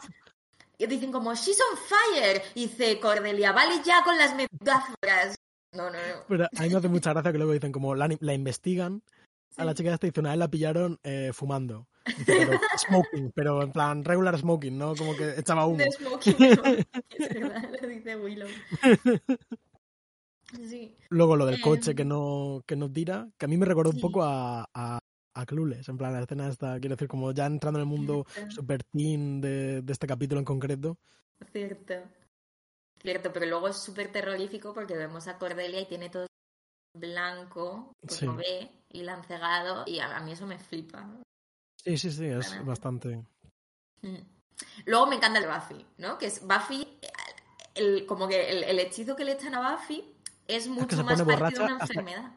Y 0.78 0.88
dicen 0.88 1.11
como, 1.11 1.34
she's 1.36 1.59
on 1.72 1.78
fire. 1.78 2.41
Y 2.55 2.68
dice 2.68 2.99
Cordelia, 2.99 3.51
vale 3.51 3.82
ya 3.84 4.03
con 4.03 4.18
las 4.18 4.36
metáforas. 4.36 5.36
No, 5.72 5.89
no, 5.89 5.97
no. 5.97 6.24
Pero 6.28 6.45
a 6.45 6.61
mí 6.64 6.70
me 6.70 6.78
hace 6.78 6.88
mucha 6.88 7.14
gracia 7.14 7.32
que 7.32 7.38
luego 7.38 7.53
dicen 7.53 7.72
como, 7.72 7.95
la, 7.95 8.09
la 8.20 8.34
investigan. 8.34 9.01
A 9.57 9.66
la 9.66 9.74
chica 9.76 9.93
esta 9.93 10.07
dice, 10.07 10.20
una 10.20 10.32
vez 10.32 10.39
la 10.39 10.47
pillaron 10.47 10.99
eh, 11.03 11.32
fumando 11.32 11.88
pero 12.26 12.51
smoking, 12.78 13.32
pero 13.32 13.61
en 13.61 13.72
plan 13.72 14.03
regular 14.03 14.38
smoking, 14.38 14.78
¿no? 14.78 14.95
Como 14.95 15.16
que 15.16 15.39
echaba 15.39 15.66
humo. 15.66 15.84
smoking, 15.97 16.36
es 16.39 17.34
verdad, 17.34 17.70
lo 17.82 17.88
dice 17.88 18.16
Willow. 18.16 18.47
Sí. 20.70 20.95
Luego 21.09 21.36
lo 21.36 21.45
del 21.45 21.61
coche 21.61 21.91
em. 21.91 21.97
que 21.97 22.05
no, 22.05 22.64
que 22.66 22.76
no 22.76 22.91
tira, 22.91 23.30
que 23.38 23.45
a 23.45 23.47
mí 23.47 23.57
me 23.57 23.66
recordó 23.66 23.91
un 23.91 23.99
poco 23.99 24.24
a, 24.24 24.70
a, 24.74 24.99
a, 25.34 25.46
Clueless, 25.46 25.90
en 25.90 25.98
plan 25.98 26.14
la 26.14 26.22
escena 26.22 26.48
esta, 26.48 26.80
quiero 26.80 26.96
decir, 26.96 27.08
como 27.08 27.32
ya 27.32 27.46
entrando 27.46 27.80
en 27.80 27.84
el 27.84 27.90
mundo 27.90 28.26
super 28.50 28.84
teen 28.84 29.42
de, 29.42 29.82
de 29.82 29.94
este 29.94 30.08
capítulo 30.08 30.40
en 30.40 30.46
concreto. 30.46 30.98
Cierto. 31.52 31.96
Cierto, 33.02 33.34
pero 33.34 33.46
luego 33.46 33.68
es 33.68 33.78
súper 33.78 34.12
terrorífico 34.12 34.74
porque 34.74 34.96
vemos 34.96 35.28
a 35.28 35.38
Cordelia 35.38 35.82
y 35.82 35.88
tiene 35.88 36.10
todo 36.10 36.28
blanco, 36.96 37.94
que 38.08 38.26
no 38.26 38.36
ve, 38.36 38.70
y 38.90 39.02
la 39.02 39.16
han 39.16 39.24
cegado, 39.24 39.84
y 39.88 40.00
a, 40.00 40.16
a 40.16 40.22
mí 40.22 40.32
eso 40.32 40.46
me 40.46 40.60
flipa. 40.60 41.06
Sí, 41.84 41.98
sí, 41.98 42.12
sí, 42.12 42.26
es 42.26 42.66
bastante. 42.66 43.26
Mm. 44.02 44.16
Luego 44.86 45.08
me 45.08 45.16
encanta 45.16 45.40
el 45.40 45.48
Buffy, 45.48 45.86
¿no? 45.98 46.18
Que 46.18 46.28
es 46.28 46.42
Buffy, 46.46 46.88
el, 47.76 48.06
como 48.06 48.28
que 48.28 48.50
el, 48.50 48.80
hechizo 48.80 49.16
que 49.16 49.26
le 49.26 49.34
echan 49.34 49.56
a 49.56 49.72
Buffy 49.72 50.16
es 50.48 50.68
mucho 50.68 51.04
más 51.04 51.22
parecido 51.22 51.64
a 51.64 51.66
una 51.66 51.78
enfermedad. 51.82 52.32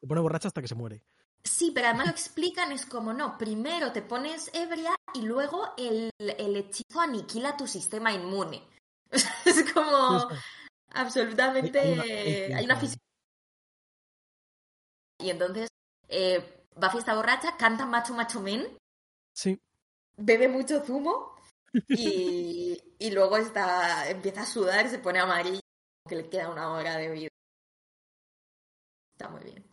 Se 0.00 0.06
pone 0.06 0.20
borracha 0.20 0.48
hasta 0.48 0.62
que 0.62 0.68
se 0.68 0.74
muere. 0.74 1.02
Sí, 1.48 1.72
pero 1.74 1.88
además 1.88 2.06
lo 2.06 2.12
explican, 2.12 2.72
es 2.72 2.84
como, 2.84 3.12
no, 3.12 3.38
primero 3.38 3.90
te 3.90 4.02
pones 4.02 4.50
ebria 4.52 4.94
y 5.14 5.22
luego 5.22 5.72
el, 5.78 6.10
el 6.18 6.56
hechizo 6.56 7.00
aniquila 7.00 7.56
tu 7.56 7.66
sistema 7.66 8.12
inmune. 8.12 8.68
es 9.46 9.72
como 9.72 10.28
absolutamente... 10.92 12.54
Hay 12.54 12.64
una, 12.64 12.76
física. 12.76 13.00
Y 15.20 15.30
entonces 15.30 15.68
eh, 16.08 16.64
Buffy 16.76 16.98
está 16.98 17.14
borracha, 17.14 17.56
canta 17.56 17.86
Macho 17.86 18.14
Macho 18.14 18.40
Men. 18.40 18.76
Sí. 19.34 19.58
Bebe 20.16 20.48
mucho 20.48 20.84
zumo 20.84 21.34
y, 21.88 22.78
y 22.98 23.10
luego 23.10 23.38
está, 23.38 24.08
empieza 24.10 24.42
a 24.42 24.46
sudar, 24.46 24.88
se 24.88 24.98
pone 24.98 25.18
amarillo, 25.18 25.60
que 26.06 26.16
le 26.16 26.28
queda 26.28 26.50
una 26.50 26.72
hora 26.72 26.96
de 26.96 27.10
vida. 27.10 27.28
Está 29.16 29.30
muy 29.30 29.42
bien. 29.44 29.67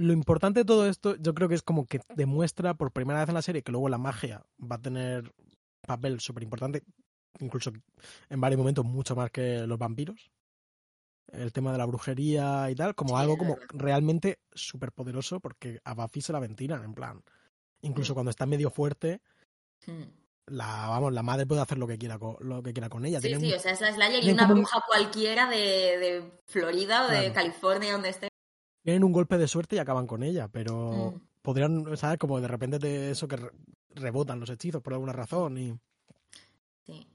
Lo 0.00 0.12
importante 0.12 0.60
de 0.60 0.64
todo 0.64 0.88
esto, 0.88 1.16
yo 1.16 1.34
creo 1.34 1.48
que 1.48 1.54
es 1.54 1.62
como 1.62 1.84
que 1.84 2.00
demuestra 2.14 2.74
por 2.74 2.90
primera 2.90 3.20
vez 3.20 3.28
en 3.28 3.34
la 3.34 3.42
serie 3.42 3.62
que 3.62 3.72
luego 3.72 3.88
la 3.88 3.98
magia 3.98 4.46
va 4.60 4.76
a 4.76 4.82
tener 4.82 5.32
papel 5.86 6.20
súper 6.20 6.42
importante, 6.42 6.82
incluso 7.38 7.70
en 8.30 8.40
varios 8.40 8.58
momentos 8.58 8.84
mucho 8.84 9.14
más 9.14 9.30
que 9.30 9.66
los 9.66 9.78
vampiros 9.78 10.30
el 11.32 11.52
tema 11.52 11.72
de 11.72 11.78
la 11.78 11.86
brujería 11.86 12.70
y 12.70 12.74
tal, 12.74 12.94
como 12.94 13.18
algo 13.18 13.36
como 13.36 13.56
realmente 13.72 14.40
súper 14.52 14.92
poderoso, 14.92 15.40
porque 15.40 15.80
a 15.84 15.94
Buffy 15.94 16.20
se 16.20 16.32
la 16.32 16.40
ventilan, 16.40 16.84
en 16.84 16.94
plan. 16.94 17.22
Incluso 17.82 18.12
mm. 18.12 18.14
cuando 18.14 18.30
está 18.30 18.46
medio 18.46 18.70
fuerte, 18.70 19.20
mm. 19.86 20.02
la, 20.46 20.88
vamos, 20.88 21.12
la 21.12 21.22
madre 21.22 21.46
puede 21.46 21.60
hacer 21.60 21.78
lo 21.78 21.86
que 21.86 21.98
quiera 21.98 22.18
con, 22.18 22.36
lo 22.40 22.62
que 22.62 22.72
quiera 22.72 22.88
con 22.88 23.04
ella. 23.04 23.20
Sí, 23.20 23.34
sí, 23.34 23.52
o 23.52 23.58
sea, 23.58 23.72
es 23.72 23.80
la 23.80 23.92
Slayer 23.92 24.24
y 24.24 24.32
una 24.32 24.46
bruja 24.46 24.82
cualquiera 24.86 25.48
de, 25.48 25.56
de, 25.56 26.40
Florida 26.46 27.06
o 27.06 27.10
de 27.10 27.32
California, 27.32 27.92
donde 27.92 28.10
esté. 28.10 28.29
Tienen 28.82 29.04
un 29.04 29.12
golpe 29.12 29.36
de 29.38 29.48
suerte 29.48 29.76
y 29.76 29.78
acaban 29.78 30.06
con 30.06 30.22
ella, 30.22 30.48
pero 30.48 31.12
mm. 31.14 31.20
podrían, 31.42 31.96
¿sabes? 31.96 32.18
Como 32.18 32.40
de 32.40 32.48
repente 32.48 32.78
de 32.78 33.10
eso 33.10 33.28
que 33.28 33.38
rebotan 33.94 34.40
los 34.40 34.50
hechizos 34.50 34.82
por 34.82 34.92
alguna 34.92 35.12
razón 35.12 35.58
y... 35.58 35.78
Sí. 36.86 37.06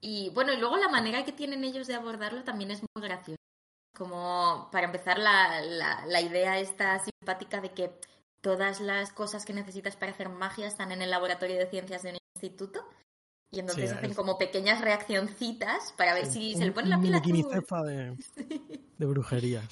Y 0.00 0.30
bueno, 0.30 0.52
y 0.52 0.58
luego 0.58 0.76
la 0.76 0.88
manera 0.88 1.24
que 1.24 1.32
tienen 1.32 1.64
ellos 1.64 1.86
de 1.86 1.94
abordarlo 1.94 2.44
también 2.44 2.70
es 2.70 2.82
muy 2.94 3.02
graciosa. 3.02 3.38
Como 3.96 4.68
para 4.70 4.86
empezar, 4.86 5.18
la, 5.18 5.60
la, 5.60 6.20
idea 6.20 6.60
esta 6.60 7.00
simpática 7.00 7.60
de 7.60 7.72
que 7.72 7.90
todas 8.40 8.80
las 8.80 9.12
cosas 9.12 9.44
que 9.44 9.52
necesitas 9.52 9.96
para 9.96 10.12
hacer 10.12 10.28
magia 10.28 10.68
están 10.68 10.92
en 10.92 11.02
el 11.02 11.10
laboratorio 11.10 11.56
de 11.58 11.66
ciencias 11.66 12.02
de 12.02 12.10
un 12.10 12.18
instituto. 12.36 12.84
Y 13.50 13.60
entonces 13.60 13.92
hacen 13.92 14.12
como 14.14 14.36
pequeñas 14.36 14.80
reaccioncitas 14.82 15.92
para 15.96 16.14
ver 16.14 16.26
si 16.26 16.54
se 16.54 16.66
le 16.66 16.72
pone 16.72 16.88
la 16.88 17.00
pila. 17.00 17.20
de, 17.20 18.16
de 18.98 19.06
brujería. 19.06 19.62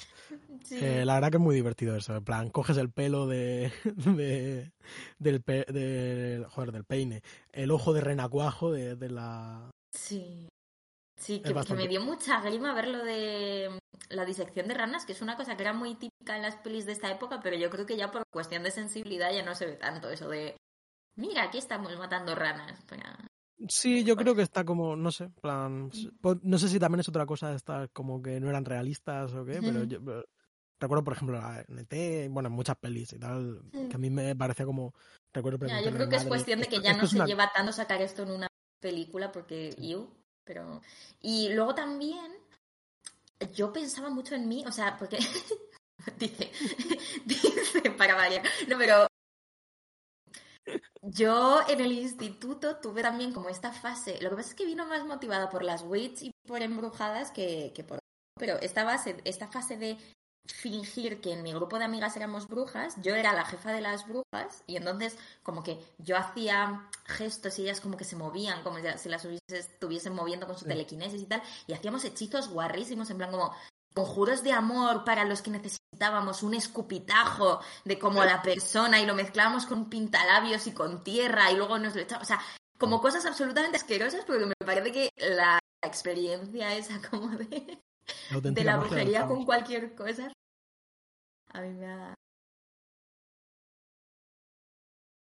Eh, 0.71 1.05
la 1.05 1.13
verdad 1.13 1.29
que 1.31 1.37
es 1.37 1.43
muy 1.43 1.55
divertido 1.55 1.95
eso. 1.95 2.15
En 2.15 2.23
plan, 2.23 2.49
coges 2.49 2.77
el 2.77 2.89
pelo 2.89 3.27
de, 3.27 3.71
de 3.85 4.71
del, 5.19 6.45
joder, 6.49 6.71
del 6.71 6.85
peine, 6.85 7.21
el 7.51 7.71
ojo 7.71 7.93
de 7.93 8.01
renacuajo 8.01 8.71
de, 8.71 8.95
de 8.95 9.09
la, 9.09 9.69
Sí. 9.97 10.47
Sí, 11.19 11.41
que, 11.41 11.53
me 11.73 11.87
dio 11.87 11.99
mucha 12.01 12.39
grima 12.41 12.75
ver 12.75 12.87
lo 12.89 13.03
de 13.03 13.69
mm, 13.71 14.13
la 14.13 14.23
disección 14.23 14.67
de 14.67 14.75
ranas, 14.75 15.03
que 15.05 15.13
es 15.13 15.21
una 15.23 15.35
cosa 15.35 15.57
que 15.57 15.63
era 15.63 15.73
muy 15.73 15.95
típica 15.95 16.35
en 16.35 16.43
las 16.43 16.57
pelis 16.57 16.85
de 16.85 16.91
esta 16.91 17.09
época, 17.09 17.39
pero 17.41 17.57
yo 17.57 17.71
creo 17.71 17.87
que 17.87 17.97
ya 17.97 18.11
por 18.11 18.21
cuestión 18.31 18.61
de 18.61 18.69
sensibilidad 18.69 19.33
ya 19.33 19.43
no 19.43 19.55
se 19.55 19.65
ve 19.65 19.73
tanto 19.77 20.11
eso 20.11 20.29
de, 20.29 20.55
mira, 21.15 21.43
aquí 21.43 21.57
estamos 21.57 21.97
matando 21.97 22.35
ranas. 22.35 22.85
Sí, 23.67 24.03
yo 24.03 24.15
creo 24.15 24.35
que 24.35 24.43
está 24.43 24.63
como, 24.63 24.95
no 24.95 25.11
sé, 25.11 25.29
plan, 25.41 25.89
no 26.43 26.57
sé 26.59 26.69
si 26.69 26.79
también 26.79 26.99
es 26.99 27.09
otra 27.09 27.25
cosa 27.25 27.53
esta 27.53 27.87
como 27.87 28.21
que 28.21 28.39
no 28.39 28.49
eran 28.49 28.65
realistas 28.65 29.33
o 29.33 29.43
qué, 29.43 29.59
pero 29.61 29.83
yo 29.83 29.99
recuerdo, 30.79 31.03
por 31.03 31.13
ejemplo, 31.13 31.41
en 31.67 31.79
ET, 31.79 32.29
bueno, 32.29 32.49
en 32.49 32.55
muchas 32.55 32.77
pelis 32.77 33.13
y 33.13 33.19
tal, 33.19 33.63
que 33.71 33.95
a 33.95 33.97
mí 33.97 34.09
me 34.09 34.35
parecía 34.35 34.65
como, 34.65 34.93
recuerdo 35.33 35.67
Yo 35.83 35.91
creo 35.91 36.09
que 36.09 36.15
es 36.17 36.25
cuestión 36.25 36.59
de 36.59 36.67
que 36.67 36.81
ya 36.81 36.93
no 36.93 37.07
se 37.07 37.25
lleva 37.25 37.51
tanto 37.53 37.71
sacar 37.71 38.01
esto 38.01 38.23
en 38.23 38.31
una 38.31 38.47
película 38.79 39.31
porque 39.31 39.75
yo, 39.79 40.11
pero... 40.43 40.81
Y 41.21 41.49
luego 41.49 41.73
también 41.73 42.31
yo 43.53 43.73
pensaba 43.73 44.09
mucho 44.09 44.35
en 44.35 44.47
mí, 44.47 44.63
o 44.67 44.71
sea, 44.71 44.97
porque 44.97 45.17
dice, 46.19 46.51
dice 47.25 47.91
para 47.97 48.15
variar, 48.15 48.43
no, 48.67 48.77
pero 48.77 49.06
yo 51.01 51.61
en 51.67 51.81
el 51.81 51.91
instituto 51.91 52.77
tuve 52.77 53.01
también 53.01 53.33
como 53.33 53.49
esta 53.49 53.71
fase, 53.71 54.19
lo 54.21 54.29
que 54.29 54.37
pasa 54.37 54.49
es 54.49 54.55
que 54.55 54.65
vino 54.65 54.85
más 54.85 55.05
motivada 55.05 55.49
por 55.49 55.63
las 55.63 55.83
wits 55.83 56.23
y 56.23 56.31
por 56.45 56.61
embrujadas 56.61 57.31
que, 57.31 57.71
que 57.75 57.83
por... 57.83 57.99
Pero 58.39 58.57
esta, 58.61 58.83
base, 58.83 59.17
esta 59.23 59.47
fase 59.47 59.77
de 59.77 59.97
fingir 60.45 61.21
que 61.21 61.33
en 61.33 61.43
mi 61.43 61.53
grupo 61.53 61.77
de 61.77 61.85
amigas 61.85 62.15
éramos 62.15 62.47
brujas, 62.47 62.95
yo 63.01 63.15
era 63.15 63.33
la 63.33 63.45
jefa 63.45 63.71
de 63.71 63.81
las 63.81 64.07
brujas 64.07 64.63
y 64.65 64.77
entonces 64.77 65.17
como 65.43 65.63
que 65.63 65.79
yo 65.97 66.17
hacía 66.17 66.89
gestos 67.05 67.59
y 67.59 67.63
ellas 67.63 67.81
como 67.81 67.97
que 67.97 68.05
se 68.05 68.15
movían, 68.15 68.63
como 68.63 68.77
si 68.97 69.09
las 69.09 69.25
estuviesen 69.25 70.13
moviendo 70.13 70.47
con 70.47 70.57
su 70.57 70.65
telequinesis 70.65 71.21
y 71.21 71.25
tal, 71.25 71.41
y 71.67 71.73
hacíamos 71.73 72.05
hechizos 72.05 72.49
guarrísimos, 72.49 73.09
en 73.09 73.17
plan 73.17 73.31
como 73.31 73.53
conjuros 73.97 74.43
de 74.43 74.51
amor 74.51 75.03
para 75.03 75.25
los 75.25 75.41
que 75.41 75.49
necesitábamos, 75.49 76.43
un 76.43 76.53
escupitajo 76.53 77.61
de 77.83 77.97
como 77.97 78.23
la 78.23 78.43
persona 78.43 79.01
y 79.01 79.07
lo 79.07 79.15
mezclábamos 79.15 79.65
con 79.65 79.89
pintalabios 79.89 80.67
y 80.67 80.71
con 80.71 81.03
tierra 81.03 81.51
y 81.51 81.55
luego 81.55 81.79
nos 81.79 81.95
lo 81.95 82.01
echábamos, 82.01 82.27
o 82.27 82.31
sea, 82.31 82.39
como 82.77 83.01
cosas 83.01 83.25
absolutamente 83.25 83.77
asquerosas 83.77 84.23
porque 84.23 84.45
me 84.45 84.53
parece 84.63 84.91
que 84.91 85.09
la 85.17 85.57
experiencia 85.81 86.75
esa 86.75 87.01
como 87.09 87.29
de 87.29 87.79
de 88.43 88.63
la 88.63 88.77
brujería 88.77 89.25
con 89.25 89.43
cualquier 89.45 89.95
cosa. 89.95 90.31
A 91.47 91.61
mí 91.61 91.73
me 91.73 91.87
ha... 91.87 92.13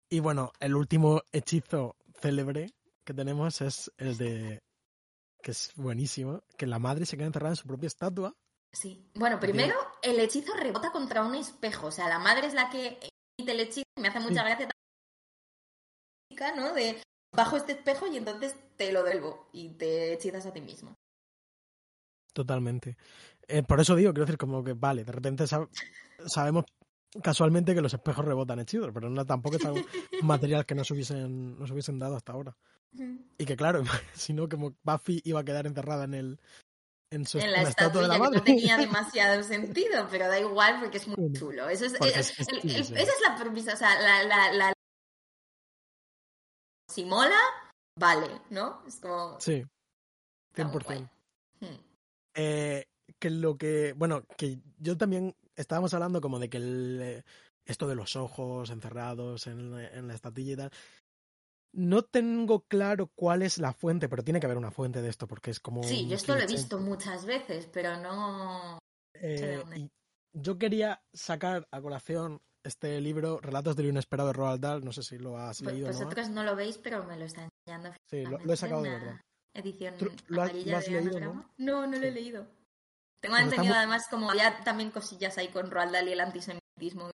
Y 0.09 0.19
bueno, 0.19 0.51
el 0.59 0.75
último 0.75 1.21
hechizo 1.31 1.95
célebre 2.19 2.71
que 3.05 3.13
tenemos 3.13 3.61
es 3.61 3.89
el 3.97 4.17
de 4.17 4.59
que 5.41 5.51
es 5.51 5.71
buenísimo, 5.77 6.43
que 6.57 6.67
la 6.67 6.79
madre 6.79 7.05
se 7.05 7.15
queda 7.15 7.27
encerrada 7.27 7.53
en 7.53 7.55
su 7.55 7.67
propia 7.67 7.87
estatua. 7.87 8.35
Sí. 8.75 9.09
Bueno, 9.13 9.39
primero 9.39 9.75
el 10.01 10.19
hechizo 10.19 10.53
rebota 10.53 10.91
contra 10.91 11.23
un 11.23 11.33
espejo, 11.35 11.87
o 11.87 11.91
sea, 11.91 12.09
la 12.09 12.19
madre 12.19 12.47
es 12.47 12.53
la 12.53 12.69
que 12.69 12.99
emite 13.37 13.51
el 13.53 13.59
hechizo, 13.61 13.85
me 13.97 14.09
hace 14.09 14.19
mucha 14.19 14.43
gracia 14.43 14.69
¿no? 16.57 16.73
De 16.73 17.01
bajo 17.33 17.55
este 17.55 17.71
espejo 17.71 18.07
y 18.07 18.17
entonces 18.17 18.55
te 18.75 18.91
lo 18.91 19.03
devuelvo 19.03 19.47
y 19.53 19.69
te 19.69 20.13
hechizas 20.13 20.45
a 20.45 20.53
ti 20.53 20.59
mismo. 20.59 20.93
Totalmente. 22.33 22.97
Eh, 23.47 23.63
por 23.63 23.79
eso 23.79 23.95
digo, 23.95 24.11
quiero 24.11 24.25
decir, 24.25 24.37
como 24.37 24.61
que 24.63 24.73
vale, 24.73 25.05
de 25.05 25.11
repente 25.11 25.45
sabemos 26.25 26.65
casualmente 27.23 27.73
que 27.73 27.81
los 27.81 27.93
espejos 27.93 28.25
rebotan 28.25 28.59
hechizos, 28.59 28.91
pero 28.93 29.09
no 29.09 29.25
tampoco 29.25 29.55
es 29.55 29.65
algo 29.65 29.79
material 30.23 30.65
que 30.65 30.75
nos 30.75 30.91
hubiesen, 30.91 31.57
nos 31.57 31.71
hubiesen 31.71 31.97
dado 31.97 32.17
hasta 32.17 32.33
ahora. 32.33 32.57
Y 33.37 33.45
que 33.45 33.55
claro, 33.55 33.83
si 34.13 34.33
no, 34.33 34.49
como 34.49 34.75
Buffy 34.83 35.21
iba 35.23 35.39
a 35.39 35.45
quedar 35.45 35.65
enterrada 35.65 36.03
en 36.03 36.13
el 36.13 36.39
en, 37.15 37.25
su, 37.25 37.39
en 37.39 37.51
la, 37.51 37.61
estatua 37.61 38.03
de 38.03 38.07
la 38.07 38.17
madre. 38.17 38.37
no 38.37 38.43
tenía 38.43 38.77
demasiado 38.77 39.41
sentido, 39.43 40.07
pero 40.11 40.27
da 40.27 40.39
igual 40.39 40.79
porque 40.79 40.97
es 40.97 41.07
muy 41.07 41.31
chulo. 41.33 41.69
Eso 41.69 41.85
es, 41.85 41.93
Esa 41.93 42.43
es 43.01 43.21
la 43.27 43.35
premisa, 43.37 43.73
o 43.73 43.77
sea, 43.77 43.99
la, 44.01 44.23
la, 44.23 44.53
la... 44.53 44.73
si 46.91 47.05
mola, 47.05 47.39
vale, 47.97 48.41
¿no? 48.49 48.83
Es 48.85 48.99
como... 48.99 49.39
Sí, 49.39 49.63
100%. 50.55 51.09
Eh, 52.37 52.85
que 53.17 53.29
lo 53.29 53.57
que, 53.57 53.93
bueno, 53.93 54.25
que 54.37 54.59
yo 54.77 54.97
también 54.97 55.35
estábamos 55.55 55.93
hablando 55.93 56.19
como 56.19 56.37
de 56.37 56.49
que 56.49 56.57
el, 56.57 56.99
eh, 57.01 57.23
esto 57.65 57.87
de 57.87 57.95
los 57.95 58.15
ojos 58.15 58.69
encerrados 58.69 59.47
en, 59.47 59.73
en, 59.73 60.07
la 60.07 60.15
estatilla 60.15 60.53
y 60.53 60.55
tal, 60.57 60.71
no 61.75 62.03
tengo 62.03 62.61
claro 62.61 63.11
cuál 63.15 63.41
es 63.41 63.57
la 63.57 63.73
fuente, 63.73 64.09
pero 64.09 64.23
tiene 64.23 64.39
que 64.39 64.45
haber 64.45 64.57
una 64.57 64.71
fuente 64.71 65.01
de 65.01 65.09
esto 65.09 65.27
porque 65.27 65.51
es 65.51 65.59
como... 65.59 65.83
Sí, 65.83 66.07
yo 66.07 66.15
esto 66.15 66.35
lo 66.35 66.41
he 66.41 66.47
visto 66.47 66.79
muchas 66.79 67.25
veces, 67.25 67.69
pero 67.71 67.97
no... 67.97 68.79
Eh, 69.13 69.61
yo 70.33 70.57
quería 70.57 71.01
sacar 71.13 71.67
a 71.71 71.81
colación 71.81 72.41
este 72.63 72.99
libro, 72.99 73.39
Relatos 73.41 73.75
del 73.75 73.87
Inesperado 73.87 74.29
de 74.29 74.33
Roald 74.33 74.61
Dahl, 74.61 74.83
no 74.83 74.91
sé 74.91 75.03
si 75.03 75.17
lo 75.17 75.37
has 75.37 75.61
pues, 75.61 75.73
leído. 75.73 75.87
Vosotros 75.87 76.29
no, 76.29 76.43
lo 76.43 76.55
veis, 76.55 76.77
pero 76.77 77.03
me 77.03 77.17
lo 77.17 77.25
está 77.25 77.47
enseñando. 77.47 77.95
Sí, 78.09 78.23
lo, 78.23 78.39
he 78.51 78.57
sacado 78.57 78.81
de 78.81 78.89
verdad 78.89 79.21
edición 79.55 79.95
¿Lo, 80.27 80.41
has, 80.41 80.53
leído, 80.53 81.19
¿no? 81.19 81.49
¿no? 81.57 81.87
lo 81.87 81.95
he 81.95 82.11
leído. 82.11 82.45
Tengo 83.21 83.37
entendido 83.37 83.73
además 83.73 84.07
como 84.09 84.29
había 84.29 84.63
también 84.63 84.91
cosillas 84.91 85.37
ahí 85.37 85.47
con 85.47 85.71
Roald 85.71 85.93
Dahl 85.93 86.09
y 86.09 86.11
el 86.11 86.19
antisemitismo. 86.19 87.09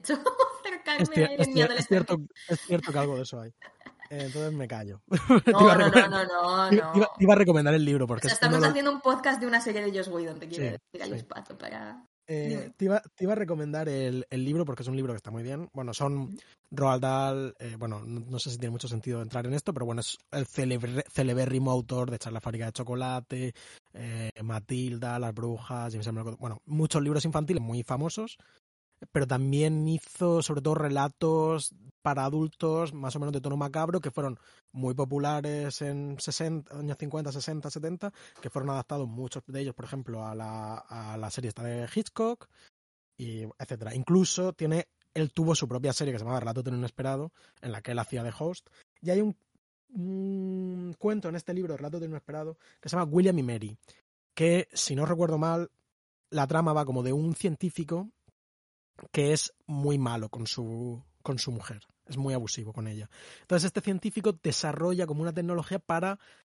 es, 0.98 1.10
es, 1.10 1.86
cierto, 1.86 2.18
es 2.48 2.60
cierto 2.60 2.92
que 2.92 2.98
algo 2.98 3.16
de 3.16 3.22
eso 3.22 3.40
hay. 3.40 3.52
Entonces 4.10 4.52
me 4.52 4.68
callo. 4.68 5.00
No, 5.46 5.76
no, 5.76 5.88
no, 5.88 6.08
no, 6.08 6.24
no, 6.24 6.72
Iba, 6.72 7.10
iba, 7.18 7.34
a 7.34 7.36
recomendar 7.36 7.74
el 7.74 7.84
libro 7.84 8.06
porque... 8.06 8.28
estamos 8.28 8.62
haciendo 8.62 8.90
un 8.90 9.00
podcast 9.00 9.40
de 9.40 9.46
una 9.46 9.60
serie 9.60 9.82
de 9.82 9.96
Joss 9.96 10.08
Whedon, 10.08 10.38
te 10.38 10.48
quiero 10.48 10.78
decir, 10.92 11.26
para... 11.26 12.06
Eh, 12.28 12.72
te, 12.76 12.86
iba, 12.86 13.00
te, 13.00 13.24
iba, 13.24 13.34
a 13.34 13.36
recomendar 13.36 13.88
el, 13.88 14.26
libro 14.30 14.64
porque 14.64 14.82
es 14.82 14.88
un 14.88 14.96
libro 14.96 15.12
que 15.12 15.18
está 15.18 15.30
muy 15.30 15.44
bien. 15.44 15.68
Bueno, 15.72 15.94
son 15.94 16.36
Roald 16.70 17.02
Dahl, 17.02 17.54
eh, 17.60 17.76
bueno, 17.78 18.00
no, 18.00 18.38
sé 18.38 18.50
si 18.50 18.58
tiene 18.58 18.72
mucho 18.72 18.88
sentido 18.88 19.22
entrar 19.22 19.46
en 19.46 19.54
esto, 19.54 19.72
pero 19.72 19.86
bueno, 19.86 20.00
es 20.00 20.18
el 20.32 20.46
celebérrimo 20.46 21.70
autor 21.70 22.10
de 22.10 22.16
Echar 22.16 22.32
la 22.32 22.40
fábrica 22.40 22.66
de 22.66 22.72
chocolate, 22.72 23.54
eh, 23.94 24.30
Matilda, 24.42 25.18
Las 25.18 25.34
brujas, 25.34 25.94
James 25.94 26.38
bueno, 26.38 26.60
muchos 26.64 27.02
libros 27.02 27.24
infantiles 27.24 27.62
muy 27.62 27.84
famosos, 27.84 28.38
pero 29.12 29.26
también 29.26 29.86
hizo 29.86 30.42
sobre 30.42 30.62
todo 30.62 30.74
relatos 30.74 31.74
para 32.06 32.24
adultos, 32.24 32.94
más 32.94 33.16
o 33.16 33.18
menos 33.18 33.32
de 33.32 33.40
tono 33.40 33.56
macabro, 33.56 34.00
que 34.00 34.12
fueron 34.12 34.38
muy 34.70 34.94
populares 34.94 35.82
en 35.82 36.14
60, 36.16 36.78
años 36.78 36.96
50, 36.96 37.32
60, 37.32 37.68
70, 37.68 38.12
que 38.40 38.48
fueron 38.48 38.70
adaptados 38.70 39.08
muchos 39.08 39.42
de 39.48 39.60
ellos, 39.60 39.74
por 39.74 39.86
ejemplo, 39.86 40.24
a 40.24 40.32
la, 40.32 40.76
a 40.76 41.16
la 41.16 41.28
serie 41.32 41.48
esta 41.48 41.64
de 41.64 41.88
Hitchcock, 41.92 42.46
y 43.18 43.42
etcétera. 43.58 43.92
Incluso 43.92 44.52
tiene, 44.52 44.86
él 45.14 45.32
tuvo 45.32 45.56
su 45.56 45.66
propia 45.66 45.92
serie 45.92 46.12
que 46.12 46.20
se 46.20 46.24
llamaba 46.24 46.38
Relato 46.38 46.62
de 46.62 46.70
un 46.70 46.76
Inesperado, 46.76 47.32
en 47.60 47.72
la 47.72 47.82
que 47.82 47.90
él 47.90 47.98
hacía 47.98 48.22
de 48.22 48.32
host, 48.38 48.68
y 49.02 49.10
hay 49.10 49.20
un, 49.20 49.36
un 49.88 50.94
cuento 51.00 51.28
en 51.28 51.34
este 51.34 51.54
libro, 51.54 51.76
Relato 51.76 51.98
de 51.98 52.06
un 52.06 52.12
Inesperado, 52.12 52.56
que 52.80 52.88
se 52.88 52.94
llama 52.94 53.10
William 53.10 53.36
y 53.36 53.42
Mary, 53.42 53.76
que, 54.32 54.68
si 54.72 54.94
no 54.94 55.06
recuerdo 55.06 55.38
mal, 55.38 55.72
la 56.30 56.46
trama 56.46 56.72
va 56.72 56.84
como 56.84 57.02
de 57.02 57.12
un 57.12 57.34
científico 57.34 58.08
que 59.10 59.32
es 59.32 59.52
muy 59.66 59.98
malo 59.98 60.28
con 60.28 60.46
su, 60.46 61.02
con 61.24 61.40
su 61.40 61.50
mujer, 61.50 61.82
es 62.06 62.16
muy 62.16 62.34
abusivo 62.34 62.72
con 62.72 62.88
ella. 62.88 63.08
Entonces 63.42 63.66
este 63.66 63.80
científico 63.80 64.32
desarrolla 64.42 65.06
como 65.06 65.22
una 65.22 65.32
tecnología 65.32 65.78
para 65.78 66.18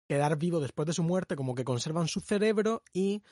quedar 0.09 0.37
vivo 0.39 0.61
después 0.61 0.87
de 0.87 0.93
su 0.93 1.03
muerte, 1.03 1.37
como 1.37 1.55
que 1.55 1.65
conservan 1.65 2.09
su 2.09 2.21
cerebro 2.21 2.83
y 2.93 3.23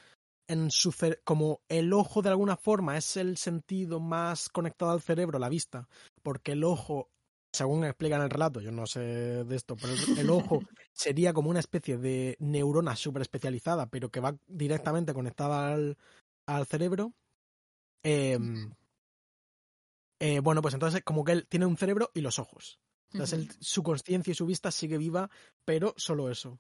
en 0.49 0.71
su 0.71 0.95
como 1.25 1.61
el 1.69 1.93
ojo 1.93 2.21
de 2.23 2.29
alguna 2.29 2.57
forma 2.57 2.97
es 2.97 3.17
el 3.17 3.37
sentido 3.37 4.01
más 4.01 4.49
conectado 4.49 4.93
al 4.93 5.01
cerebro, 5.01 5.39
la 5.39 5.49
vista, 5.49 5.89
porque 6.23 6.53
el 6.53 6.65
ojo, 6.65 7.09
según 7.53 7.85
explica 7.85 8.17
en 8.17 8.23
el 8.23 8.31
relato, 8.31 8.61
yo 8.61 8.71
no 8.71 8.87
sé 8.87 9.01
de 9.01 9.57
esto, 9.57 9.77
pero 9.77 9.95
el, 10.19 10.31
ojo 10.31 10.61
sería 10.93 11.33
como 11.33 11.51
una 11.51 11.61
especie 11.61 11.97
de 11.97 12.37
neurona 12.41 12.97
súper 12.97 13.23
especializada, 13.23 13.87
pero 13.87 14.11
que 14.11 14.21
va 14.21 14.37
directamente 14.47 15.15
conectada 15.15 15.73
al, 15.73 15.97
al 16.47 16.67
cerebro. 16.67 17.13
Eh, 18.03 18.39
eh, 20.25 20.41
bueno, 20.41 20.63
pues 20.63 20.73
entonces 20.73 21.03
como 21.05 21.23
que 21.23 21.33
él 21.33 21.47
tiene 21.47 21.67
un 21.67 21.77
cerebro 21.77 22.11
y 22.15 22.23
los 22.23 22.39
ojos. 22.39 22.81
Entonces 23.13 23.59
su 23.61 23.83
conciencia 23.83 24.31
y 24.31 24.35
su 24.35 24.47
vista 24.47 24.71
sigue 24.71 24.97
viva, 24.97 25.29
pero 25.67 25.93
solo 25.99 26.31
eso. 26.31 26.59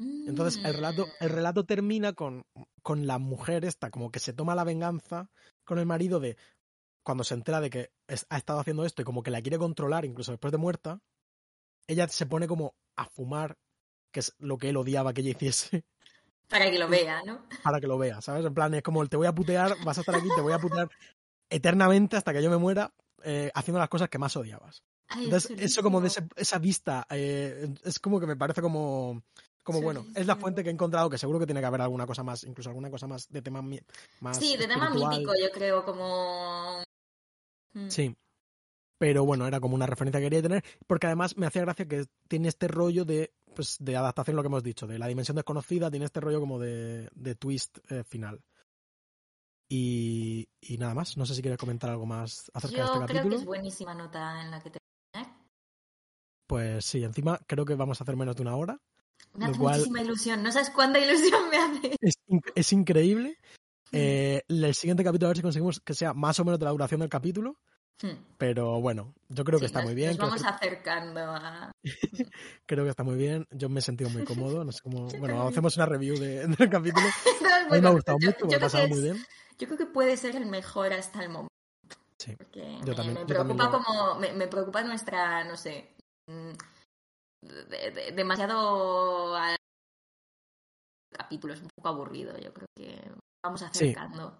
Entonces 0.00 0.60
el 0.64 0.74
relato, 0.74 1.06
el 1.20 1.30
mm. 1.30 1.32
relato 1.32 1.64
termina 1.64 2.12
con, 2.14 2.44
con 2.82 3.06
la 3.06 3.18
mujer 3.18 3.64
esta, 3.64 3.92
como 3.92 4.10
que 4.10 4.18
se 4.18 4.32
toma 4.32 4.56
la 4.56 4.64
venganza 4.64 5.30
con 5.62 5.78
el 5.78 5.86
marido 5.86 6.18
de 6.18 6.36
cuando 7.04 7.22
se 7.22 7.34
entera 7.34 7.60
de 7.60 7.70
que 7.70 7.92
ha 8.08 8.36
estado 8.36 8.58
haciendo 8.58 8.84
esto 8.84 9.02
y 9.02 9.04
como 9.04 9.22
que 9.22 9.30
la 9.30 9.42
quiere 9.42 9.58
controlar 9.58 10.04
incluso 10.04 10.32
después 10.32 10.50
de 10.50 10.58
muerta, 10.58 10.98
ella 11.86 12.08
se 12.08 12.26
pone 12.26 12.48
como 12.48 12.74
a 12.96 13.04
fumar, 13.04 13.56
que 14.10 14.20
es 14.20 14.34
lo 14.38 14.58
que 14.58 14.70
él 14.70 14.76
odiaba 14.76 15.12
que 15.12 15.20
ella 15.20 15.30
hiciese. 15.30 15.84
Para 16.48 16.68
que 16.68 16.80
lo 16.80 16.88
vea, 16.88 17.22
¿no? 17.24 17.46
Para 17.62 17.80
que 17.80 17.86
lo 17.86 17.96
vea, 17.96 18.20
¿sabes? 18.20 18.44
En 18.44 18.54
plan, 18.54 18.74
es 18.74 18.82
como, 18.82 19.06
te 19.06 19.16
voy 19.16 19.28
a 19.28 19.34
putear, 19.34 19.76
vas 19.84 19.98
a 19.98 20.00
estar 20.00 20.16
aquí, 20.16 20.28
te 20.34 20.42
voy 20.42 20.52
a 20.52 20.58
putear 20.58 20.88
eternamente 21.48 22.16
hasta 22.16 22.32
que 22.32 22.42
yo 22.42 22.50
me 22.50 22.56
muera 22.56 22.92
eh, 23.24 23.50
haciendo 23.54 23.78
las 23.78 23.88
cosas 23.88 24.08
que 24.08 24.18
más 24.18 24.36
odiabas. 24.36 24.82
Entonces, 25.16 25.56
eso 25.58 25.82
como 25.82 26.00
de 26.00 26.10
esa 26.36 26.58
vista, 26.58 27.06
eh, 27.10 27.68
es 27.84 27.98
como 27.98 28.20
que 28.20 28.26
me 28.26 28.36
parece 28.36 28.62
como, 28.62 29.22
como 29.62 29.80
bueno, 29.80 30.04
es 30.14 30.26
la 30.26 30.36
fuente 30.36 30.62
que 30.62 30.68
he 30.68 30.72
encontrado, 30.72 31.08
que 31.08 31.18
seguro 31.18 31.38
que 31.38 31.46
tiene 31.46 31.60
que 31.60 31.66
haber 31.66 31.80
alguna 31.80 32.06
cosa 32.06 32.22
más, 32.22 32.44
incluso 32.44 32.68
alguna 32.68 32.90
cosa 32.90 33.06
más 33.06 33.28
de 33.28 33.42
tema 33.42 33.62
más. 34.20 34.36
Sí, 34.36 34.56
de 34.56 34.66
tema 34.66 34.90
mítico, 34.90 35.32
yo 35.40 35.50
creo, 35.52 35.84
como. 35.84 36.82
Mm. 37.72 37.88
Sí. 37.88 38.16
Pero 38.98 39.24
bueno, 39.24 39.46
era 39.46 39.60
como 39.60 39.74
una 39.74 39.86
referencia 39.86 40.20
que 40.20 40.26
quería 40.26 40.42
tener, 40.42 40.64
porque 40.86 41.06
además 41.06 41.36
me 41.36 41.46
hacía 41.46 41.62
gracia 41.62 41.86
que 41.86 42.06
tiene 42.28 42.48
este 42.48 42.68
rollo 42.68 43.04
de, 43.04 43.32
pues, 43.54 43.76
de 43.80 43.96
adaptación, 43.96 44.36
lo 44.36 44.42
que 44.42 44.48
hemos 44.48 44.62
dicho, 44.62 44.86
de 44.86 44.98
la 44.98 45.08
dimensión 45.08 45.34
desconocida, 45.34 45.90
tiene 45.90 46.06
este 46.06 46.20
rollo 46.20 46.40
como 46.40 46.58
de, 46.58 47.08
de 47.14 47.34
twist 47.34 47.78
eh, 47.90 48.04
final. 48.04 48.40
Y, 49.68 50.46
nada 50.78 50.94
más, 50.94 51.16
no 51.16 51.26
sé 51.26 51.34
si 51.34 51.42
quieres 51.42 51.58
comentar 51.58 51.90
algo 51.90 52.06
más 52.06 52.50
acerca 52.54 52.76
de 52.76 52.84
este 52.84 52.98
capítulo. 52.98 53.06
Yo 53.06 53.20
creo 53.20 53.30
que 53.30 53.36
es 53.36 53.44
buenísima 53.44 53.94
nota 53.94 54.42
en 54.42 54.50
la 54.50 54.60
que 54.60 54.70
te... 54.70 54.78
Pues 56.46 56.84
sí, 56.84 57.02
encima 57.02 57.40
creo 57.46 57.64
que 57.64 57.74
vamos 57.74 58.00
a 58.00 58.04
hacer 58.04 58.16
menos 58.16 58.36
de 58.36 58.42
una 58.42 58.56
hora. 58.56 58.78
Me 59.32 59.46
hace 59.46 59.58
muchísima 59.58 60.02
ilusión, 60.02 60.42
no 60.42 60.52
sabes 60.52 60.70
cuánta 60.70 60.98
ilusión 60.98 61.40
me 61.50 61.56
hace. 61.56 61.96
Es, 62.54 62.72
increíble. 62.72 63.38
Hmm. 63.90 63.96
Eh, 63.96 64.42
el 64.48 64.74
siguiente 64.74 65.02
capítulo 65.02 65.28
a 65.28 65.30
ver 65.30 65.36
si 65.38 65.42
conseguimos 65.42 65.80
que 65.80 65.94
sea 65.94 66.12
más 66.12 66.38
o 66.38 66.44
menos 66.44 66.60
de 66.60 66.66
la 66.66 66.70
duración 66.72 67.00
del 67.00 67.08
capítulo. 67.08 67.58
Hmm. 68.02 68.16
Pero 68.38 68.80
bueno, 68.80 69.14
yo 69.28 69.44
creo 69.44 69.58
que 69.58 69.66
está 69.66 69.82
muy 69.82 69.94
bien. 69.94 70.10
Nos 70.10 70.18
vamos 70.18 70.44
acercando 70.44 71.20
a. 71.20 71.72
creo 72.66 72.84
que 72.84 72.90
está 72.90 73.04
muy 73.04 73.16
bien. 73.16 73.46
Yo 73.50 73.68
me 73.68 73.80
he 73.80 73.82
sentido 73.82 74.10
muy 74.10 74.24
cómodo. 74.24 74.64
No 74.64 74.72
sé 74.72 74.80
cómo. 74.82 75.08
Bueno, 75.18 75.46
hacemos 75.46 75.76
una 75.76 75.86
review 75.86 76.16
de, 76.18 76.46
del 76.46 76.70
capítulo. 76.70 77.06
a 77.06 77.74
mí 77.74 77.80
me 77.80 77.88
ha 77.88 77.92
gustado 77.92 78.18
mucho, 78.18 78.46
me 78.46 78.56
ha 78.56 78.60
pasado 78.60 78.88
muy 78.88 79.00
bien. 79.00 79.24
Yo 79.58 79.66
creo 79.66 79.78
que 79.78 79.86
puede 79.86 80.16
ser 80.16 80.36
el 80.36 80.46
mejor 80.46 80.92
hasta 80.92 81.22
el 81.22 81.28
momento. 81.30 81.48
Sí. 82.18 82.34
Porque 82.36 82.78
Yo 82.80 82.86
me, 82.92 82.94
también- 82.94 83.14
me 83.14 83.20
yo 83.20 83.26
preocupa 83.26 83.70
como. 83.70 84.14
Me, 84.16 84.32
me 84.32 84.46
preocupa 84.48 84.82
nuestra, 84.82 85.44
no 85.44 85.56
sé. 85.56 85.90
mm, 86.30 86.52
de- 87.42 87.90
de- 87.90 88.12
demasiado 88.12 89.36
a- 89.36 89.56
capítulos, 91.12 91.60
un 91.60 91.68
poco 91.76 91.88
aburrido. 91.88 92.36
Yo 92.38 92.52
creo 92.54 92.66
que 92.76 93.10
vamos 93.44 93.60
Sí. 93.60 93.66
acercando 93.66 94.38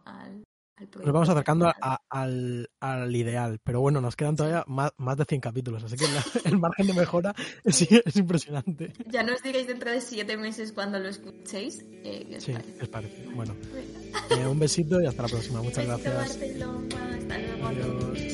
al, 0.77 0.89
Nos 1.05 1.12
vamos 1.12 1.29
acercando 1.29 1.68
a- 1.68 2.01
al, 2.09 2.68
al 2.81 3.14
ideal, 3.14 3.61
pero 3.62 3.81
bueno, 3.81 4.01
nos 4.01 4.16
quedan 4.16 4.35
todavía 4.37 4.64
más, 4.66 4.93
más 4.97 5.16
de 5.16 5.25
100 5.25 5.41
capítulos, 5.41 5.85
así 5.85 5.97
que 5.97 6.05
la- 6.09 6.25
el 6.45 6.59
margen 6.59 6.87
de 6.89 6.95
mejora 6.95 7.35
es, 7.64 7.83
es 7.83 8.16
impresionante. 8.16 8.93
Ya 9.07 9.22
nos 9.22 9.43
diréis 9.43 9.66
dentro 9.66 9.91
de 9.91 10.01
siete 10.01 10.37
meses 10.37 10.72
cuando 10.72 10.99
lo 10.99 11.09
escuchéis. 11.09 11.85
eh, 12.05 12.27
¿qué 12.29 12.37
os 12.39 12.45
Sí, 12.45 12.53
parece? 12.53 12.72
¿qué 12.77 12.83
os 12.83 12.89
parece? 12.89 13.27
Bueno, 13.35 13.55
eh, 14.31 14.47
un 14.47 14.59
besito 14.59 15.01
y 15.01 15.07
hasta 15.07 15.22
la 15.22 15.29
próxima. 15.29 15.62
Muchas 15.62 15.87
Besito, 15.87 16.11
gracias. 16.11 16.39
Barcelona. 16.39 17.18
Hasta 17.18 17.39
luego. 17.39 17.66
Adiós. 17.66 18.34